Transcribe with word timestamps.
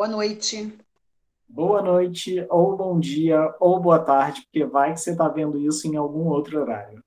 Boa 0.00 0.08
noite. 0.08 0.78
Boa 1.46 1.82
noite, 1.82 2.46
ou 2.48 2.74
bom 2.74 2.98
dia, 2.98 3.54
ou 3.60 3.78
boa 3.78 3.98
tarde, 3.98 4.40
porque 4.44 4.64
vai 4.64 4.94
que 4.94 5.00
você 5.00 5.10
está 5.10 5.28
vendo 5.28 5.58
isso 5.58 5.86
em 5.86 5.94
algum 5.94 6.26
outro 6.28 6.58
horário. 6.58 7.04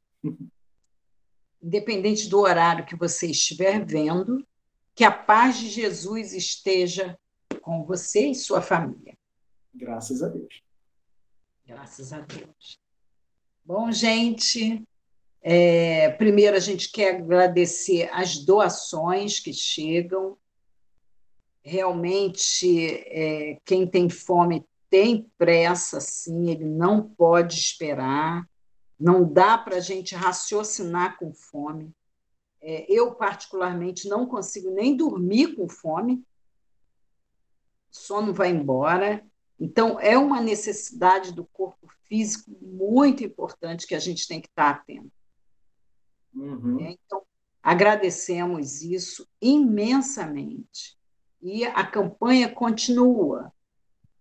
Independente 1.59 2.29
do 2.29 2.39
horário 2.39 2.85
que 2.85 2.95
você 2.95 3.31
estiver 3.31 3.83
vendo, 3.83 4.45
que 4.93 5.03
a 5.03 5.09
paz 5.09 5.57
de 5.57 5.69
Jesus 5.69 6.33
esteja 6.33 7.17
com 7.63 7.83
você 7.83 8.27
e 8.27 8.35
sua 8.35 8.61
família. 8.61 9.17
Graças 9.73 10.21
a 10.21 10.29
Deus. 10.29 10.61
Graças 11.65 12.13
a 12.13 12.19
Deus. 12.19 12.79
Bom, 13.65 13.91
gente, 13.91 14.83
é, 15.41 16.11
primeiro 16.11 16.55
a 16.55 16.59
gente 16.59 16.91
quer 16.91 17.15
agradecer 17.15 18.07
as 18.13 18.37
doações 18.37 19.39
que 19.39 19.51
chegam. 19.51 20.37
Realmente, 21.63 22.87
é, 23.07 23.57
quem 23.63 23.87
tem 23.87 24.09
fome 24.09 24.65
tem 24.89 25.31
pressa, 25.37 25.99
sim, 25.99 26.49
ele 26.51 26.65
não 26.65 27.01
pode 27.01 27.55
esperar. 27.55 28.47
Não 28.99 29.23
dá 29.23 29.57
para 29.57 29.77
a 29.77 29.79
gente 29.79 30.13
raciocinar 30.13 31.17
com 31.17 31.33
fome. 31.33 31.91
É, 32.61 32.85
eu, 32.87 33.15
particularmente, 33.15 34.07
não 34.07 34.27
consigo 34.27 34.69
nem 34.71 34.95
dormir 34.95 35.55
com 35.55 35.67
fome. 35.67 36.23
O 37.91 37.95
sono 37.95 38.33
vai 38.33 38.49
embora. 38.49 39.25
Então, 39.59 39.99
é 39.99 40.17
uma 40.17 40.41
necessidade 40.41 41.31
do 41.31 41.45
corpo 41.45 41.87
físico 42.03 42.51
muito 42.61 43.23
importante 43.23 43.87
que 43.87 43.95
a 43.95 43.99
gente 43.99 44.27
tem 44.27 44.39
que 44.39 44.47
estar 44.47 44.69
atento. 44.69 45.11
Uhum. 46.33 46.79
É, 46.81 46.91
então, 46.91 47.23
agradecemos 47.61 48.81
isso 48.81 49.27
imensamente. 49.41 50.97
E 51.43 51.65
a 51.65 51.85
campanha 51.85 52.49
continua, 52.49 53.51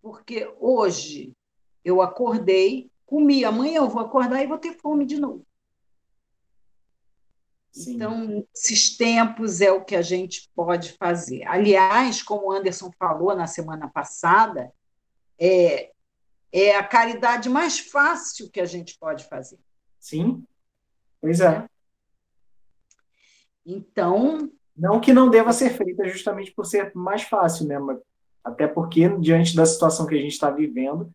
porque 0.02 0.52
hoje 0.58 1.32
eu 1.84 2.02
acordei, 2.02 2.90
comi, 3.06 3.44
amanhã 3.44 3.76
eu 3.76 3.88
vou 3.88 4.02
acordar 4.02 4.42
e 4.42 4.48
vou 4.48 4.58
ter 4.58 4.74
fome 4.74 5.06
de 5.06 5.20
novo. 5.20 5.46
Sim. 7.70 7.94
Então, 7.94 8.46
esses 8.52 8.96
tempos 8.96 9.60
é 9.60 9.70
o 9.70 9.84
que 9.84 9.94
a 9.94 10.02
gente 10.02 10.50
pode 10.52 10.94
fazer. 10.94 11.44
Aliás, 11.46 12.20
como 12.24 12.48
o 12.48 12.52
Anderson 12.52 12.90
falou 12.98 13.36
na 13.36 13.46
semana 13.46 13.88
passada, 13.88 14.72
é, 15.38 15.92
é 16.50 16.74
a 16.74 16.82
caridade 16.82 17.48
mais 17.48 17.78
fácil 17.78 18.50
que 18.50 18.60
a 18.60 18.66
gente 18.66 18.98
pode 18.98 19.26
fazer. 19.28 19.60
Sim, 20.00 20.44
pois 21.20 21.40
é. 21.40 21.68
Então. 23.64 24.50
Não 24.76 25.00
que 25.00 25.12
não 25.12 25.28
deva 25.28 25.52
ser 25.52 25.70
feita 25.70 26.08
justamente 26.08 26.52
por 26.52 26.64
ser 26.64 26.92
mais 26.94 27.22
fácil, 27.22 27.66
né? 27.66 27.76
Até 28.42 28.66
porque, 28.66 29.08
diante 29.18 29.54
da 29.54 29.66
situação 29.66 30.06
que 30.06 30.14
a 30.14 30.18
gente 30.18 30.32
está 30.32 30.50
vivendo, 30.50 31.10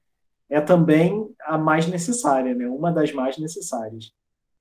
é 0.50 0.62
também 0.62 1.30
a 1.42 1.58
mais 1.58 1.88
necessária, 1.88 2.54
né? 2.54 2.68
Uma 2.68 2.92
das 2.92 3.12
mais 3.12 3.38
necessárias. 3.38 4.14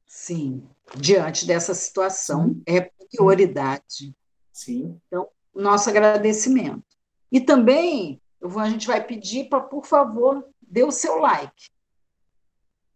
Sim, 0.07 0.67
diante 0.97 1.47
dessa 1.47 1.75
situação, 1.75 2.49
Sim. 2.49 2.63
é 2.67 2.81
prioridade. 2.81 4.15
Sim. 4.53 4.99
Então, 5.07 5.29
nosso 5.55 5.89
agradecimento. 5.89 6.85
E 7.31 7.41
também, 7.41 8.21
vou, 8.41 8.63
a 8.63 8.69
gente 8.69 8.87
vai 8.87 9.05
pedir 9.05 9.49
para, 9.49 9.61
por 9.61 9.85
favor, 9.85 10.47
dê 10.61 10.85
o 10.85 10.91
seu 10.91 11.19
like. 11.19 11.71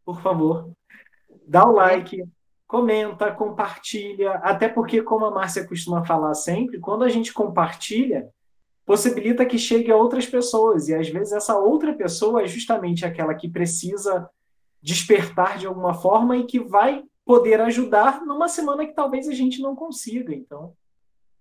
Por 0.04 0.20
favor, 0.22 0.70
dá 1.46 1.66
o 1.66 1.72
like, 1.72 2.24
comenta, 2.70 3.32
compartilha, 3.32 4.34
até 4.44 4.68
porque, 4.68 5.02
como 5.02 5.24
a 5.24 5.30
Márcia 5.32 5.66
costuma 5.66 6.04
falar 6.04 6.34
sempre, 6.34 6.78
quando 6.78 7.02
a 7.02 7.08
gente 7.08 7.32
compartilha, 7.32 8.30
possibilita 8.86 9.44
que 9.44 9.58
chegue 9.58 9.90
a 9.90 9.96
outras 9.96 10.24
pessoas, 10.24 10.88
e 10.88 10.94
às 10.94 11.08
vezes 11.08 11.32
essa 11.32 11.58
outra 11.58 11.92
pessoa 11.92 12.44
é 12.44 12.46
justamente 12.46 13.04
aquela 13.04 13.34
que 13.34 13.48
precisa 13.48 14.30
despertar 14.80 15.58
de 15.58 15.66
alguma 15.66 15.94
forma 15.94 16.36
e 16.36 16.46
que 16.46 16.60
vai 16.60 17.02
poder 17.24 17.60
ajudar 17.60 18.24
numa 18.24 18.48
semana 18.48 18.86
que 18.86 18.94
talvez 18.94 19.26
a 19.26 19.34
gente 19.34 19.60
não 19.60 19.74
consiga, 19.74 20.32
então. 20.32 20.72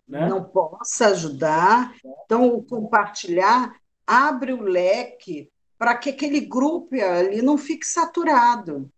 Né? 0.07 0.27
Não 0.27 0.43
possa 0.43 1.09
ajudar. 1.09 1.93
Então, 2.25 2.47
o 2.47 2.63
compartilhar 2.63 3.75
abre 4.07 4.51
o 4.51 4.63
leque 4.63 5.47
para 5.77 5.95
que 5.95 6.09
aquele 6.09 6.39
grupo 6.39 6.95
ali 6.95 7.43
não 7.43 7.55
fique 7.55 7.85
saturado. 7.85 8.89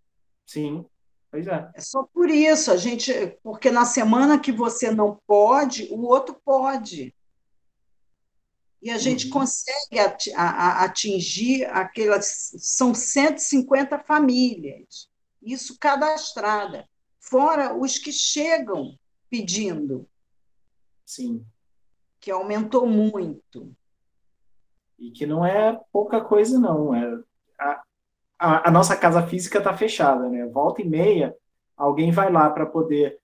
Sim, 0.45 0.85
pois 1.31 1.47
é. 1.47 1.71
É 1.73 1.81
só 1.81 2.03
por 2.03 2.29
isso, 2.29 2.71
a 2.71 2.77
gente, 2.77 3.11
porque 3.41 3.71
na 3.71 3.85
semana 3.85 4.39
que 4.39 4.51
você 4.51 4.91
não 4.91 5.19
pode, 5.25 5.87
o 5.91 6.03
outro 6.03 6.39
pode. 6.43 7.15
E 8.81 8.89
a 8.89 8.97
gente 8.97 9.25
uhum. 9.27 9.31
consegue 9.31 9.99
atingir 10.35 11.65
aquelas. 11.65 12.51
São 12.57 12.93
150 12.93 13.99
famílias, 13.99 15.07
isso 15.41 15.77
cadastrada, 15.79 16.89
fora 17.19 17.75
os 17.75 17.97
que 17.97 18.11
chegam 18.11 18.97
pedindo. 19.29 20.07
Sim. 21.05 21.45
Que 22.19 22.31
aumentou 22.31 22.87
muito. 22.87 23.75
E 24.97 25.11
que 25.11 25.25
não 25.25 25.45
é 25.45 25.79
pouca 25.91 26.21
coisa, 26.21 26.59
não. 26.59 26.93
É, 26.95 27.23
a, 27.59 27.83
a, 28.41 28.69
a 28.69 28.71
nossa 28.71 28.95
casa 28.95 29.21
física 29.27 29.59
está 29.59 29.71
fechada, 29.77 30.27
né? 30.27 30.47
Volta 30.47 30.81
e 30.81 30.89
meia, 30.89 31.35
alguém 31.77 32.11
vai 32.11 32.31
lá 32.31 32.49
para 32.49 32.65
poder 32.65 33.19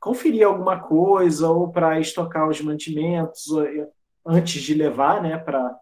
conferir 0.00 0.44
alguma 0.44 0.80
coisa 0.80 1.48
ou 1.48 1.70
para 1.70 2.00
estocar 2.00 2.48
os 2.48 2.60
mantimentos 2.60 3.44
antes 4.26 4.60
de 4.60 4.74
levar 4.74 5.22
né, 5.22 5.38
para 5.38 5.78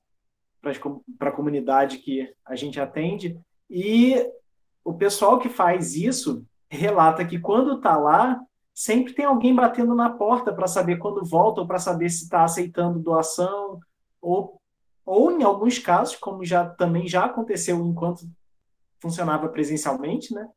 a 1.20 1.30
comunidade 1.30 1.98
que 1.98 2.30
a 2.44 2.54
gente 2.54 2.78
atende. 2.78 3.40
E 3.70 4.14
o 4.84 4.92
pessoal 4.92 5.38
que 5.38 5.48
faz 5.48 5.94
isso 5.94 6.44
relata 6.68 7.24
que 7.24 7.38
quando 7.38 7.76
está 7.76 7.96
lá, 7.96 8.38
sempre 8.74 9.14
tem 9.14 9.24
alguém 9.24 9.54
batendo 9.54 9.94
na 9.94 10.10
porta 10.10 10.52
para 10.52 10.66
saber 10.66 10.98
quando 10.98 11.24
volta 11.24 11.62
ou 11.62 11.66
para 11.66 11.78
saber 11.78 12.10
se 12.10 12.24
está 12.24 12.44
aceitando 12.44 12.98
doação 12.98 13.80
ou 14.20 14.58
ou 15.06 15.32
em 15.32 15.42
alguns 15.42 15.78
casos, 15.78 16.16
como 16.16 16.44
já 16.44 16.68
também 16.68 17.08
já 17.08 17.24
aconteceu 17.24 17.82
enquanto 17.86 18.28
funcionava 19.00 19.48
presencialmente, 19.48 20.34
né? 20.34 20.48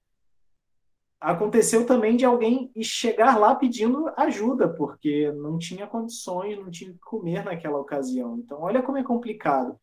aconteceu 1.22 1.86
também 1.86 2.18
de 2.18 2.26
alguém 2.26 2.72
chegar 2.82 3.38
lá 3.38 3.54
pedindo 3.54 4.12
ajuda, 4.18 4.68
porque 4.68 5.32
não 5.34 5.60
tinha 5.60 5.86
condições, 5.86 6.58
não 6.58 6.72
tinha 6.72 6.92
que 6.92 7.00
comer 7.00 7.46
naquela 7.46 7.78
ocasião. 7.78 8.40
Então, 8.40 8.60
olha 8.60 8.82
como 8.82 8.98
é 8.98 9.04
complicado. 9.04 9.80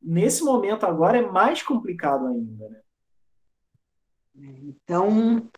Nesse 0.00 0.44
momento 0.44 0.84
agora 0.84 1.16
é 1.16 1.26
mais 1.26 1.62
complicado 1.62 2.26
ainda, 2.26 2.68
né? 2.68 2.80
Então, 4.36 5.50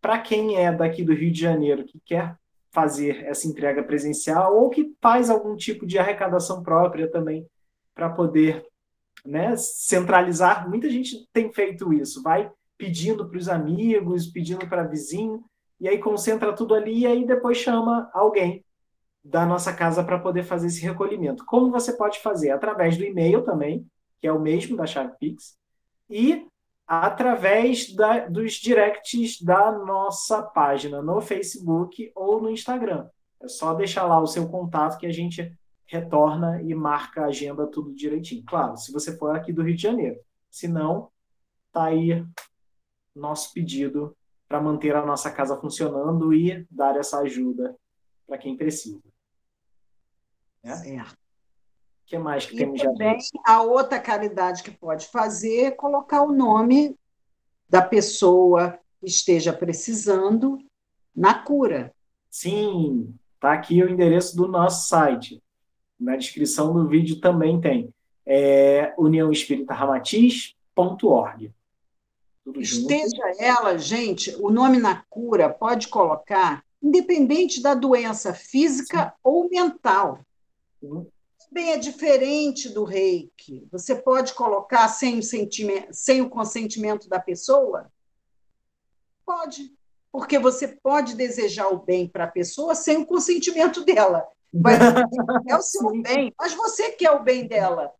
para 0.00 0.20
quem 0.20 0.56
é 0.56 0.70
daqui 0.70 1.02
do 1.02 1.12
Rio 1.12 1.32
de 1.32 1.40
Janeiro 1.40 1.84
que 1.84 1.98
quer 1.98 2.38
fazer 2.70 3.24
essa 3.24 3.48
entrega 3.48 3.82
presencial 3.82 4.56
ou 4.56 4.70
que 4.70 4.94
faz 5.02 5.28
algum 5.28 5.56
tipo 5.56 5.84
de 5.84 5.98
arrecadação 5.98 6.62
própria 6.62 7.10
também 7.10 7.44
para 7.92 8.10
poder 8.10 8.64
né, 9.24 9.56
centralizar, 9.56 10.70
muita 10.70 10.88
gente 10.88 11.28
tem 11.32 11.52
feito 11.52 11.92
isso, 11.92 12.22
vai 12.22 12.48
pedindo 12.78 13.28
para 13.28 13.38
os 13.38 13.48
amigos, 13.48 14.28
pedindo 14.28 14.68
para 14.68 14.84
vizinho, 14.84 15.44
e 15.80 15.88
aí 15.88 15.98
concentra 15.98 16.52
tudo 16.52 16.76
ali 16.76 17.00
e 17.00 17.08
aí 17.08 17.26
depois 17.26 17.58
chama 17.58 18.08
alguém 18.14 18.64
da 19.24 19.44
nossa 19.44 19.72
casa 19.72 20.04
para 20.04 20.20
poder 20.20 20.44
fazer 20.44 20.68
esse 20.68 20.82
recolhimento. 20.82 21.44
Como 21.44 21.72
você 21.72 21.92
pode 21.92 22.20
fazer? 22.20 22.52
Através 22.52 22.96
do 22.96 23.02
e-mail 23.02 23.42
também, 23.42 23.84
que 24.20 24.26
é 24.26 24.32
o 24.32 24.40
mesmo 24.40 24.76
da 24.76 24.86
chave 24.86 25.16
Pix, 25.18 25.56
e 26.08 26.46
através 26.86 27.92
da, 27.94 28.28
dos 28.28 28.54
directs 28.54 29.42
da 29.42 29.72
nossa 29.72 30.42
página 30.42 31.02
no 31.02 31.20
Facebook 31.20 32.12
ou 32.14 32.40
no 32.40 32.50
Instagram. 32.50 33.08
É 33.40 33.48
só 33.48 33.74
deixar 33.74 34.04
lá 34.06 34.20
o 34.20 34.26
seu 34.26 34.48
contato 34.48 34.98
que 34.98 35.06
a 35.06 35.12
gente 35.12 35.52
retorna 35.84 36.62
e 36.62 36.74
marca 36.74 37.22
a 37.22 37.26
agenda 37.26 37.66
tudo 37.66 37.94
direitinho. 37.94 38.44
Claro, 38.44 38.76
se 38.76 38.92
você 38.92 39.16
for 39.16 39.34
aqui 39.34 39.52
do 39.52 39.62
Rio 39.62 39.76
de 39.76 39.82
Janeiro. 39.82 40.18
Se 40.50 40.68
não, 40.68 41.10
tá 41.72 41.86
aí 41.86 42.24
nosso 43.14 43.52
pedido 43.52 44.16
para 44.48 44.60
manter 44.60 44.94
a 44.94 45.04
nossa 45.04 45.30
casa 45.30 45.56
funcionando 45.56 46.32
e 46.32 46.66
dar 46.70 46.96
essa 46.96 47.18
ajuda 47.20 47.76
para 48.26 48.38
quem 48.38 48.56
precisa. 48.56 49.02
Certo. 50.62 51.25
O 52.06 52.08
que 52.08 52.18
mais 52.18 52.46
que 52.46 52.54
e 52.54 52.58
temos 52.58 52.80
também 52.80 53.18
a 53.44 53.62
outra 53.62 53.98
caridade 53.98 54.62
que 54.62 54.70
pode 54.70 55.08
fazer 55.08 55.64
é 55.64 55.72
colocar 55.72 56.22
o 56.22 56.30
nome 56.30 56.96
da 57.68 57.82
pessoa 57.82 58.78
que 59.00 59.06
esteja 59.06 59.52
precisando 59.52 60.56
na 61.14 61.34
cura. 61.34 61.92
Sim, 62.30 63.12
está 63.34 63.52
aqui 63.54 63.82
o 63.82 63.90
endereço 63.90 64.36
do 64.36 64.46
nosso 64.46 64.86
site. 64.86 65.42
Na 65.98 66.14
descrição 66.14 66.72
do 66.72 66.86
vídeo 66.86 67.20
também 67.20 67.60
tem. 67.60 67.92
É 68.24 68.94
uniãoespíritaramatiz.org. 68.96 71.52
Esteja 72.54 73.34
ela, 73.40 73.76
gente, 73.76 74.32
o 74.36 74.48
nome 74.48 74.78
na 74.78 75.02
cura 75.10 75.50
pode 75.50 75.88
colocar, 75.88 76.62
independente 76.80 77.60
da 77.60 77.74
doença 77.74 78.32
física 78.32 79.06
Sim. 79.06 79.12
ou 79.24 79.50
mental. 79.50 80.20
Também 81.48 81.72
é 81.72 81.78
diferente 81.78 82.68
do 82.68 82.84
reiki. 82.84 83.66
Você 83.70 83.94
pode 83.94 84.34
colocar 84.34 84.88
sem 84.88 85.18
o, 85.18 85.22
sem 85.90 86.20
o 86.20 86.28
consentimento 86.28 87.08
da 87.08 87.20
pessoa? 87.20 87.90
Pode. 89.24 89.74
Porque 90.10 90.38
você 90.38 90.68
pode 90.68 91.14
desejar 91.14 91.68
o 91.68 91.78
bem 91.78 92.08
para 92.08 92.24
a 92.24 92.30
pessoa 92.30 92.74
sem 92.74 92.98
o 92.98 93.06
consentimento 93.06 93.84
dela. 93.84 94.26
Mas 94.52 94.78
é 95.48 95.56
o 95.56 95.62
seu 95.62 95.90
Sim. 95.90 96.02
bem, 96.02 96.34
mas 96.38 96.54
você 96.54 96.92
quer 96.92 97.10
o 97.10 97.22
bem 97.22 97.46
dela. 97.46 97.92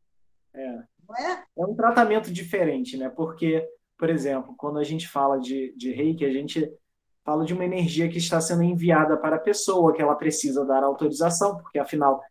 É. 0.55 0.83
Não 1.09 1.17
é? 1.17 1.45
é 1.57 1.65
um 1.65 1.75
tratamento 1.75 2.33
diferente, 2.33 2.97
né? 2.97 3.09
Porque, 3.09 3.69
por 3.99 4.11
exemplo, 4.11 4.55
quando 4.57 4.79
a 4.79 4.85
gente 4.85 5.07
fala 5.07 5.39
de, 5.39 5.73
de 5.77 5.93
reiki, 5.93 6.25
a 6.25 6.33
gente 6.33 6.73
fala 7.25 7.45
de 7.45 7.53
uma 7.53 7.65
energia 7.65 8.09
que 8.09 8.19
está 8.19 8.41
sendo 8.41 8.63
enviada 8.63 9.17
para 9.17 9.37
a 9.37 9.41
pessoa, 9.41 9.93
que 9.93 10.01
ela 10.01 10.15
precisa 10.15 10.65
dar 10.65 10.83
autorização, 10.83 11.57
porque 11.59 11.79
afinal 11.79 12.23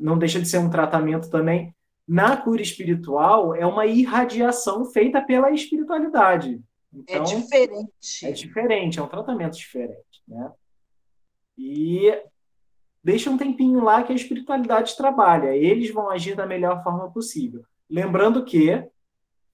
não 0.00 0.18
deixa 0.18 0.40
de 0.40 0.48
ser 0.48 0.58
um 0.58 0.70
tratamento 0.70 1.30
também. 1.30 1.74
Na 2.08 2.36
cura 2.36 2.62
espiritual, 2.62 3.54
é 3.54 3.64
uma 3.64 3.86
irradiação 3.86 4.84
feita 4.86 5.20
pela 5.20 5.52
espiritualidade. 5.52 6.60
É 6.92 6.98
então, 6.98 7.22
é 7.22 7.24
diferente. 7.24 8.26
É 8.26 8.32
diferente, 8.32 8.98
é 8.98 9.02
um 9.02 9.08
tratamento 9.08 9.56
diferente. 9.56 10.22
Né? 10.26 10.52
E 11.56 12.20
deixa 13.04 13.30
um 13.30 13.38
tempinho 13.38 13.84
lá 13.84 14.02
que 14.02 14.12
a 14.12 14.16
espiritualidade 14.16 14.96
trabalha. 14.96 15.54
Eles 15.54 15.92
vão 15.92 16.10
agir 16.10 16.34
da 16.34 16.46
melhor 16.46 16.82
forma 16.82 17.08
possível. 17.12 17.64
Lembrando 17.88 18.44
que 18.44 18.84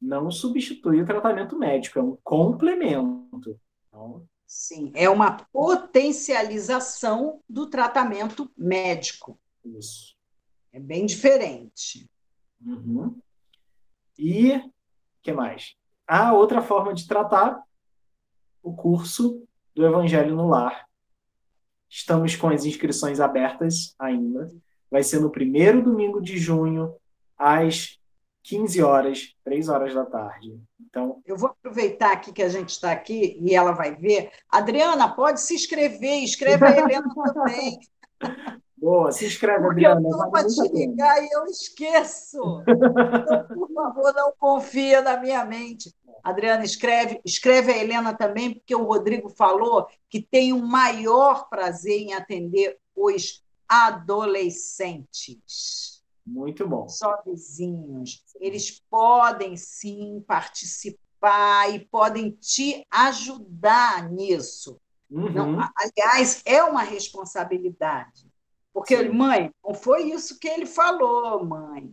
não 0.00 0.30
substitui 0.30 1.02
o 1.02 1.06
tratamento 1.06 1.58
médico, 1.58 1.98
é 1.98 2.02
um 2.02 2.16
complemento. 2.22 3.58
Então, 3.88 4.26
Sim, 4.46 4.92
é 4.94 5.10
uma 5.10 5.38
potencialização 5.52 7.40
do 7.48 7.66
tratamento 7.66 8.50
médico. 8.56 9.38
Isso. 9.64 10.15
É 10.76 10.78
bem 10.78 11.06
diferente. 11.06 12.06
Uhum. 12.60 13.18
E 14.18 14.60
que 15.22 15.32
mais? 15.32 15.74
A 16.06 16.34
outra 16.34 16.60
forma 16.60 16.92
de 16.92 17.08
tratar 17.08 17.62
o 18.62 18.74
curso 18.74 19.42
do 19.74 19.86
Evangelho 19.86 20.36
no 20.36 20.46
Lar. 20.46 20.86
Estamos 21.88 22.36
com 22.36 22.50
as 22.50 22.66
inscrições 22.66 23.20
abertas 23.20 23.94
ainda. 23.98 24.54
Vai 24.90 25.02
ser 25.02 25.18
no 25.18 25.30
primeiro 25.30 25.82
domingo 25.82 26.20
de 26.20 26.36
junho, 26.36 26.94
às 27.38 27.98
15 28.42 28.82
horas, 28.82 29.34
3 29.44 29.70
horas 29.70 29.94
da 29.94 30.04
tarde. 30.04 30.60
Então, 30.78 31.22
eu 31.24 31.38
vou 31.38 31.48
aproveitar 31.48 32.12
aqui 32.12 32.34
que 32.34 32.42
a 32.42 32.50
gente 32.50 32.68
está 32.68 32.92
aqui 32.92 33.38
e 33.40 33.54
ela 33.54 33.72
vai 33.72 33.96
ver. 33.96 34.30
Adriana, 34.46 35.08
pode 35.08 35.40
se 35.40 35.54
inscrever, 35.54 36.22
escreva 36.22 36.66
a 36.66 36.76
Helena 36.76 37.08
também. 37.32 37.80
Boa, 38.76 39.10
se 39.10 39.26
inscreve, 39.26 39.64
Porque 39.64 39.86
Adriana. 39.86 40.08
Eu 40.08 40.30
para 40.30 40.46
te 40.46 40.68
ligar 40.68 41.22
e 41.22 41.28
eu 41.32 41.46
esqueço. 41.46 42.62
Então, 42.62 43.46
por 43.48 43.72
favor, 43.72 44.14
não 44.14 44.32
confia 44.38 45.00
na 45.00 45.16
minha 45.16 45.44
mente. 45.44 45.94
Adriana, 46.22 46.64
escreve, 46.64 47.20
escreve 47.24 47.72
a 47.72 47.78
Helena 47.78 48.12
também, 48.12 48.54
porque 48.54 48.74
o 48.74 48.84
Rodrigo 48.84 49.28
falou 49.28 49.86
que 50.10 50.20
tem 50.20 50.52
o 50.52 50.56
um 50.56 50.66
maior 50.66 51.48
prazer 51.48 52.00
em 52.00 52.14
atender 52.14 52.78
os 52.94 53.44
adolescentes. 53.68 55.96
Muito 56.26 56.66
bom. 56.66 56.88
Só 56.88 57.22
vizinhos. 57.24 58.24
Eles 58.40 58.82
podem 58.90 59.56
sim 59.56 60.22
participar 60.26 61.72
e 61.72 61.86
podem 61.86 62.32
te 62.32 62.84
ajudar 62.90 64.10
nisso. 64.10 64.80
Uhum. 65.08 65.32
Não, 65.32 65.70
aliás, 65.76 66.42
é 66.44 66.64
uma 66.64 66.82
responsabilidade. 66.82 68.25
Porque, 68.76 68.94
Sim. 68.94 69.08
mãe, 69.08 69.50
não 69.64 69.72
foi 69.72 70.10
isso 70.10 70.38
que 70.38 70.46
ele 70.46 70.66
falou, 70.66 71.42
mãe. 71.42 71.90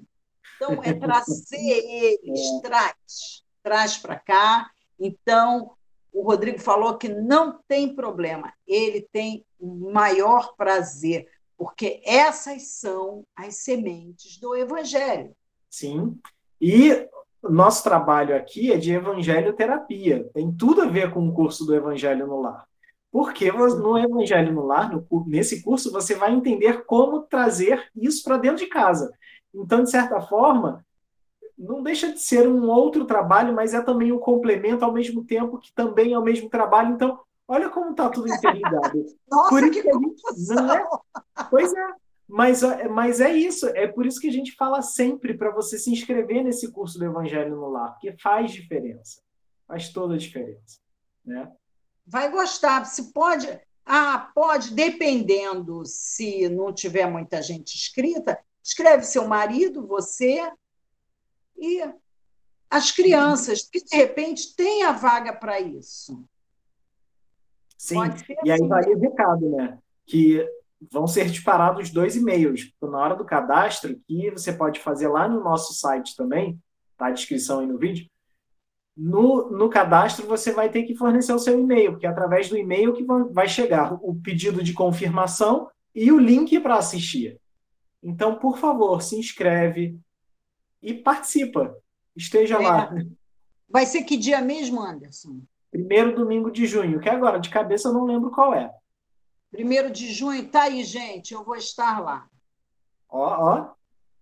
Então, 0.57 0.83
é 0.83 0.93
trazer 0.93 1.55
eles, 2.21 2.41
é. 2.41 2.61
traz, 2.61 3.43
traz 3.63 3.97
para 3.97 4.19
cá. 4.19 4.69
Então, 4.99 5.77
o 6.11 6.23
Rodrigo 6.23 6.59
falou 6.59 6.97
que 6.97 7.07
não 7.07 7.57
tem 7.69 7.95
problema, 7.95 8.53
ele 8.67 9.07
tem 9.13 9.45
o 9.57 9.93
maior 9.93 10.57
prazer, 10.57 11.29
porque 11.57 12.01
essas 12.05 12.63
são 12.63 13.25
as 13.33 13.55
sementes 13.55 14.37
do 14.37 14.53
Evangelho. 14.53 15.33
Sim, 15.69 16.19
e 16.59 17.07
nosso 17.41 17.81
trabalho 17.81 18.35
aqui 18.35 18.73
é 18.73 18.77
de 18.77 18.91
evangelho 18.91 19.53
terapia, 19.53 20.29
tem 20.33 20.51
tudo 20.51 20.81
a 20.81 20.87
ver 20.87 21.13
com 21.13 21.25
o 21.25 21.33
curso 21.33 21.65
do 21.65 21.73
Evangelho 21.73 22.27
no 22.27 22.41
Lar. 22.41 22.67
Porque 23.13 23.51
no 23.51 23.95
Evangelho 23.95 24.51
no 24.51 24.65
Lar, 24.65 24.91
no, 24.91 25.05
nesse 25.27 25.61
curso, 25.61 25.91
você 25.91 26.15
vai 26.15 26.33
entender 26.33 26.83
como 26.85 27.21
trazer 27.21 27.87
isso 27.95 28.23
para 28.23 28.37
dentro 28.37 28.57
de 28.57 28.65
casa. 28.65 29.13
Então, 29.53 29.83
de 29.83 29.91
certa 29.91 30.19
forma, 30.19 30.83
não 31.55 31.83
deixa 31.83 32.11
de 32.11 32.19
ser 32.19 32.47
um 32.47 32.67
outro 32.67 33.05
trabalho, 33.05 33.53
mas 33.53 33.75
é 33.75 33.81
também 33.83 34.11
um 34.11 34.17
complemento 34.17 34.83
ao 34.83 34.91
mesmo 34.91 35.23
tempo 35.23 35.59
que 35.59 35.71
também 35.75 36.13
é 36.13 36.17
o 36.17 36.23
mesmo 36.23 36.49
trabalho. 36.49 36.95
Então, 36.95 37.19
olha 37.47 37.69
como 37.69 37.91
está 37.91 38.09
tudo 38.09 38.33
interligado. 38.33 39.05
Nossa, 39.29 39.49
por 39.49 39.69
que, 39.69 39.83
que 39.83 39.91
não 39.91 40.73
é? 40.73 40.87
Pois 41.51 41.71
é. 41.71 41.93
Mas, 42.27 42.61
mas 42.89 43.21
é 43.21 43.31
isso, 43.31 43.67
é 43.67 43.85
por 43.85 44.07
isso 44.07 44.19
que 44.19 44.27
a 44.27 44.31
gente 44.31 44.55
fala 44.55 44.81
sempre 44.81 45.35
para 45.35 45.51
você 45.51 45.77
se 45.77 45.91
inscrever 45.91 46.43
nesse 46.43 46.71
curso 46.71 46.97
do 46.97 47.05
Evangelho 47.05 47.55
no 47.55 47.69
Lar, 47.69 47.91
porque 47.91 48.13
faz 48.13 48.51
diferença, 48.51 49.21
faz 49.67 49.89
toda 49.89 50.15
a 50.15 50.17
diferença. 50.17 50.79
Né? 51.23 51.47
Vai 52.05 52.29
gostar. 52.31 52.85
Se 52.85 53.11
pode, 53.11 53.47
ah, 53.85 54.31
pode, 54.33 54.73
dependendo 54.73 55.85
se 55.85 56.49
não 56.49 56.73
tiver 56.73 57.05
muita 57.09 57.41
gente 57.41 57.75
inscrita, 57.75 58.39
escreve 58.63 59.03
seu 59.03 59.27
marido, 59.27 59.85
você 59.85 60.51
e 61.57 61.81
as 62.69 62.91
crianças, 62.91 63.63
que 63.63 63.83
de 63.83 63.95
repente 63.95 64.55
tem 64.55 64.83
a 64.83 64.91
vaga 64.91 65.33
para 65.33 65.59
isso. 65.59 66.25
Sim, 67.77 67.97
e 68.43 68.49
aí 68.49 68.59
assim. 68.59 68.67
vai 68.67 68.83
o 68.85 68.99
recado, 68.99 69.49
né? 69.51 69.77
Que 70.05 70.47
vão 70.91 71.05
ser 71.05 71.29
disparados 71.29 71.89
dois 71.89 72.15
e-mails 72.15 72.73
na 72.81 72.97
hora 72.97 73.15
do 73.15 73.25
cadastro, 73.25 73.99
que 74.07 74.31
você 74.31 74.51
pode 74.51 74.79
fazer 74.79 75.07
lá 75.07 75.27
no 75.27 75.43
nosso 75.43 75.73
site 75.73 76.15
também, 76.15 76.59
tá 76.97 77.07
a 77.07 77.11
descrição 77.11 77.59
aí 77.59 77.67
no 77.67 77.77
vídeo, 77.77 78.09
no, 78.95 79.49
no 79.49 79.69
cadastro 79.69 80.27
você 80.27 80.51
vai 80.51 80.69
ter 80.69 80.83
que 80.83 80.95
fornecer 80.95 81.33
o 81.33 81.39
seu 81.39 81.59
e-mail, 81.59 81.91
porque 81.91 82.05
é 82.05 82.09
através 82.09 82.49
do 82.49 82.57
e-mail 82.57 82.93
que 82.93 83.03
vai 83.31 83.47
chegar 83.47 83.93
o 83.93 84.15
pedido 84.15 84.63
de 84.63 84.73
confirmação 84.73 85.69
e 85.95 86.11
o 86.11 86.19
link 86.19 86.59
para 86.59 86.77
assistir. 86.77 87.39
Então, 88.01 88.35
por 88.35 88.57
favor, 88.57 89.01
se 89.01 89.17
inscreve 89.17 89.97
e 90.81 90.93
participa. 90.93 91.75
Esteja 92.15 92.55
é. 92.55 92.59
lá. 92.59 92.93
Vai 93.67 93.85
ser 93.85 94.03
que 94.03 94.17
dia 94.17 94.41
mesmo, 94.41 94.81
Anderson? 94.81 95.41
Primeiro 95.71 96.15
domingo 96.15 96.51
de 96.51 96.67
junho, 96.67 96.99
que 96.99 97.09
agora, 97.09 97.39
de 97.39 97.49
cabeça, 97.49 97.87
eu 97.87 97.93
não 97.93 98.05
lembro 98.05 98.29
qual 98.29 98.53
é. 98.53 98.71
Primeiro 99.49 99.89
de 99.89 100.11
junho, 100.11 100.47
tá 100.47 100.63
aí, 100.63 100.83
gente. 100.83 101.33
Eu 101.33 101.43
vou 101.43 101.55
estar 101.55 101.99
lá. 101.99 102.27
Ó, 103.09 103.55
ó. 103.55 103.73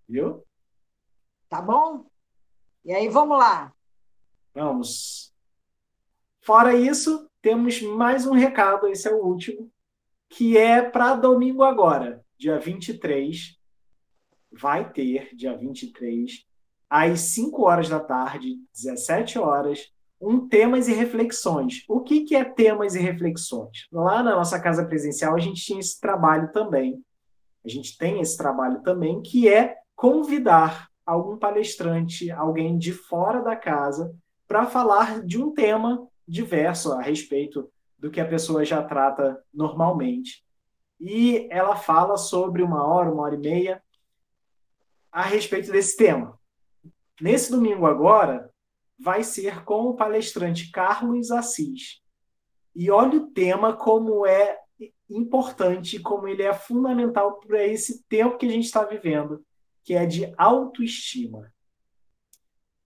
Viu? 0.08 0.46
Tá 1.50 1.62
bom? 1.62 2.06
E 2.86 2.94
aí, 2.94 3.10
vamos 3.10 3.38
lá. 3.38 3.74
Vamos. 4.54 5.34
Fora 6.42 6.76
isso, 6.76 7.30
temos 7.42 7.82
mais 7.82 8.26
um 8.26 8.34
recado, 8.34 8.88
esse 8.88 9.08
é 9.08 9.12
o 9.12 9.24
último, 9.24 9.72
que 10.30 10.58
é 10.58 10.82
para 10.82 11.16
domingo 11.16 11.64
agora, 11.64 12.24
dia 12.38 12.60
23. 12.60 13.58
Vai 14.52 14.92
ter, 14.92 15.34
dia 15.34 15.56
23, 15.56 16.46
às 16.90 17.22
5 17.22 17.64
horas 17.64 17.88
da 17.88 18.00
tarde, 18.00 18.58
17 18.74 19.40
horas, 19.40 19.90
um 20.20 20.48
temas 20.48 20.90
e 20.90 20.94
reflexões. 20.94 21.86
O 21.88 22.02
que, 22.02 22.26
que 22.26 22.36
é 22.36 22.44
temas 22.44 22.94
e 22.96 23.00
reflexões? 23.00 23.88
Lá 23.92 24.22
na 24.22 24.36
nossa 24.36 24.60
casa 24.60 24.86
presencial, 24.86 25.36
a 25.36 25.40
gente 25.40 25.64
tinha 25.64 25.80
esse 25.80 26.00
trabalho 26.00 26.52
também. 26.52 27.02
A 27.64 27.70
gente 27.70 27.98
tem 27.98 28.20
esse 28.20 28.38
trabalho 28.38 28.82
também, 28.82 29.22
que 29.22 29.48
é 29.48 29.78
convidar 29.96 30.90
algum 31.06 31.38
palestrante, 31.38 32.30
alguém 32.32 32.78
de 32.78 32.92
fora 32.92 33.42
da 33.42 33.56
casa, 33.56 34.14
para 34.52 34.66
falar 34.66 35.26
de 35.26 35.42
um 35.42 35.54
tema 35.54 36.06
diverso 36.28 36.92
a 36.92 37.02
respeito 37.02 37.72
do 37.98 38.12
que 38.12 38.20
a 38.20 38.28
pessoa 38.28 38.66
já 38.66 38.84
trata 38.84 39.42
normalmente. 39.54 40.46
E 41.00 41.48
ela 41.50 41.78
fala 41.78 42.18
sobre 42.18 42.62
uma 42.62 42.86
hora, 42.86 43.10
uma 43.10 43.24
hora 43.24 43.36
e 43.36 43.38
meia 43.38 43.82
a 45.10 45.22
respeito 45.22 45.72
desse 45.72 45.96
tema. 45.96 46.38
Nesse 47.22 47.50
domingo 47.50 47.86
agora, 47.86 48.52
vai 49.00 49.24
ser 49.24 49.64
com 49.64 49.86
o 49.86 49.96
palestrante 49.96 50.70
Carlos 50.70 51.32
Assis. 51.32 52.02
E 52.76 52.92
olha 52.92 53.20
o 53.20 53.28
tema 53.28 53.72
como 53.72 54.26
é 54.26 54.60
importante, 55.10 55.98
como 55.98 56.28
ele 56.28 56.44
é 56.44 56.54
fundamental 56.54 57.40
para 57.40 57.66
esse 57.66 58.04
tempo 58.04 58.38
que 58.38 58.48
a 58.48 58.50
gente 58.50 58.66
está 58.66 58.84
vivendo, 58.84 59.46
que 59.82 59.94
é 59.94 60.06
de 60.06 60.34
autoestima. 60.38 61.54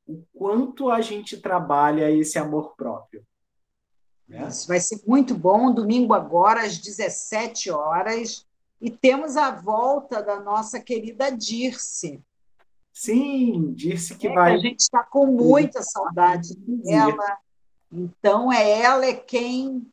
O 0.08 0.24
quanto 0.34 0.90
a 0.90 1.02
gente 1.02 1.38
trabalha 1.38 2.12
esse 2.12 2.38
amor 2.38 2.76
próprio. 2.76 3.26
Né? 4.28 4.48
Isso 4.48 4.68
vai 4.68 4.80
ser 4.80 5.02
muito 5.06 5.36
bom. 5.36 5.74
Domingo 5.74 6.14
agora, 6.14 6.64
às 6.64 6.78
17 6.78 7.72
horas. 7.72 8.46
E 8.80 8.90
temos 8.90 9.38
a 9.38 9.52
volta 9.52 10.22
da 10.22 10.40
nossa 10.40 10.80
querida 10.80 11.32
Dirce. 11.32 12.22
Sim, 12.94 13.74
Dirce 13.74 14.16
que 14.16 14.28
é, 14.28 14.34
vai. 14.34 14.54
a 14.54 14.58
gente 14.58 14.80
está 14.80 15.04
com 15.04 15.26
muita 15.26 15.82
saudade 15.82 16.56
dela. 16.56 17.38
Então, 17.92 18.52
é 18.52 18.82
ela 18.82 19.06
é 19.06 19.14
quem 19.14 19.86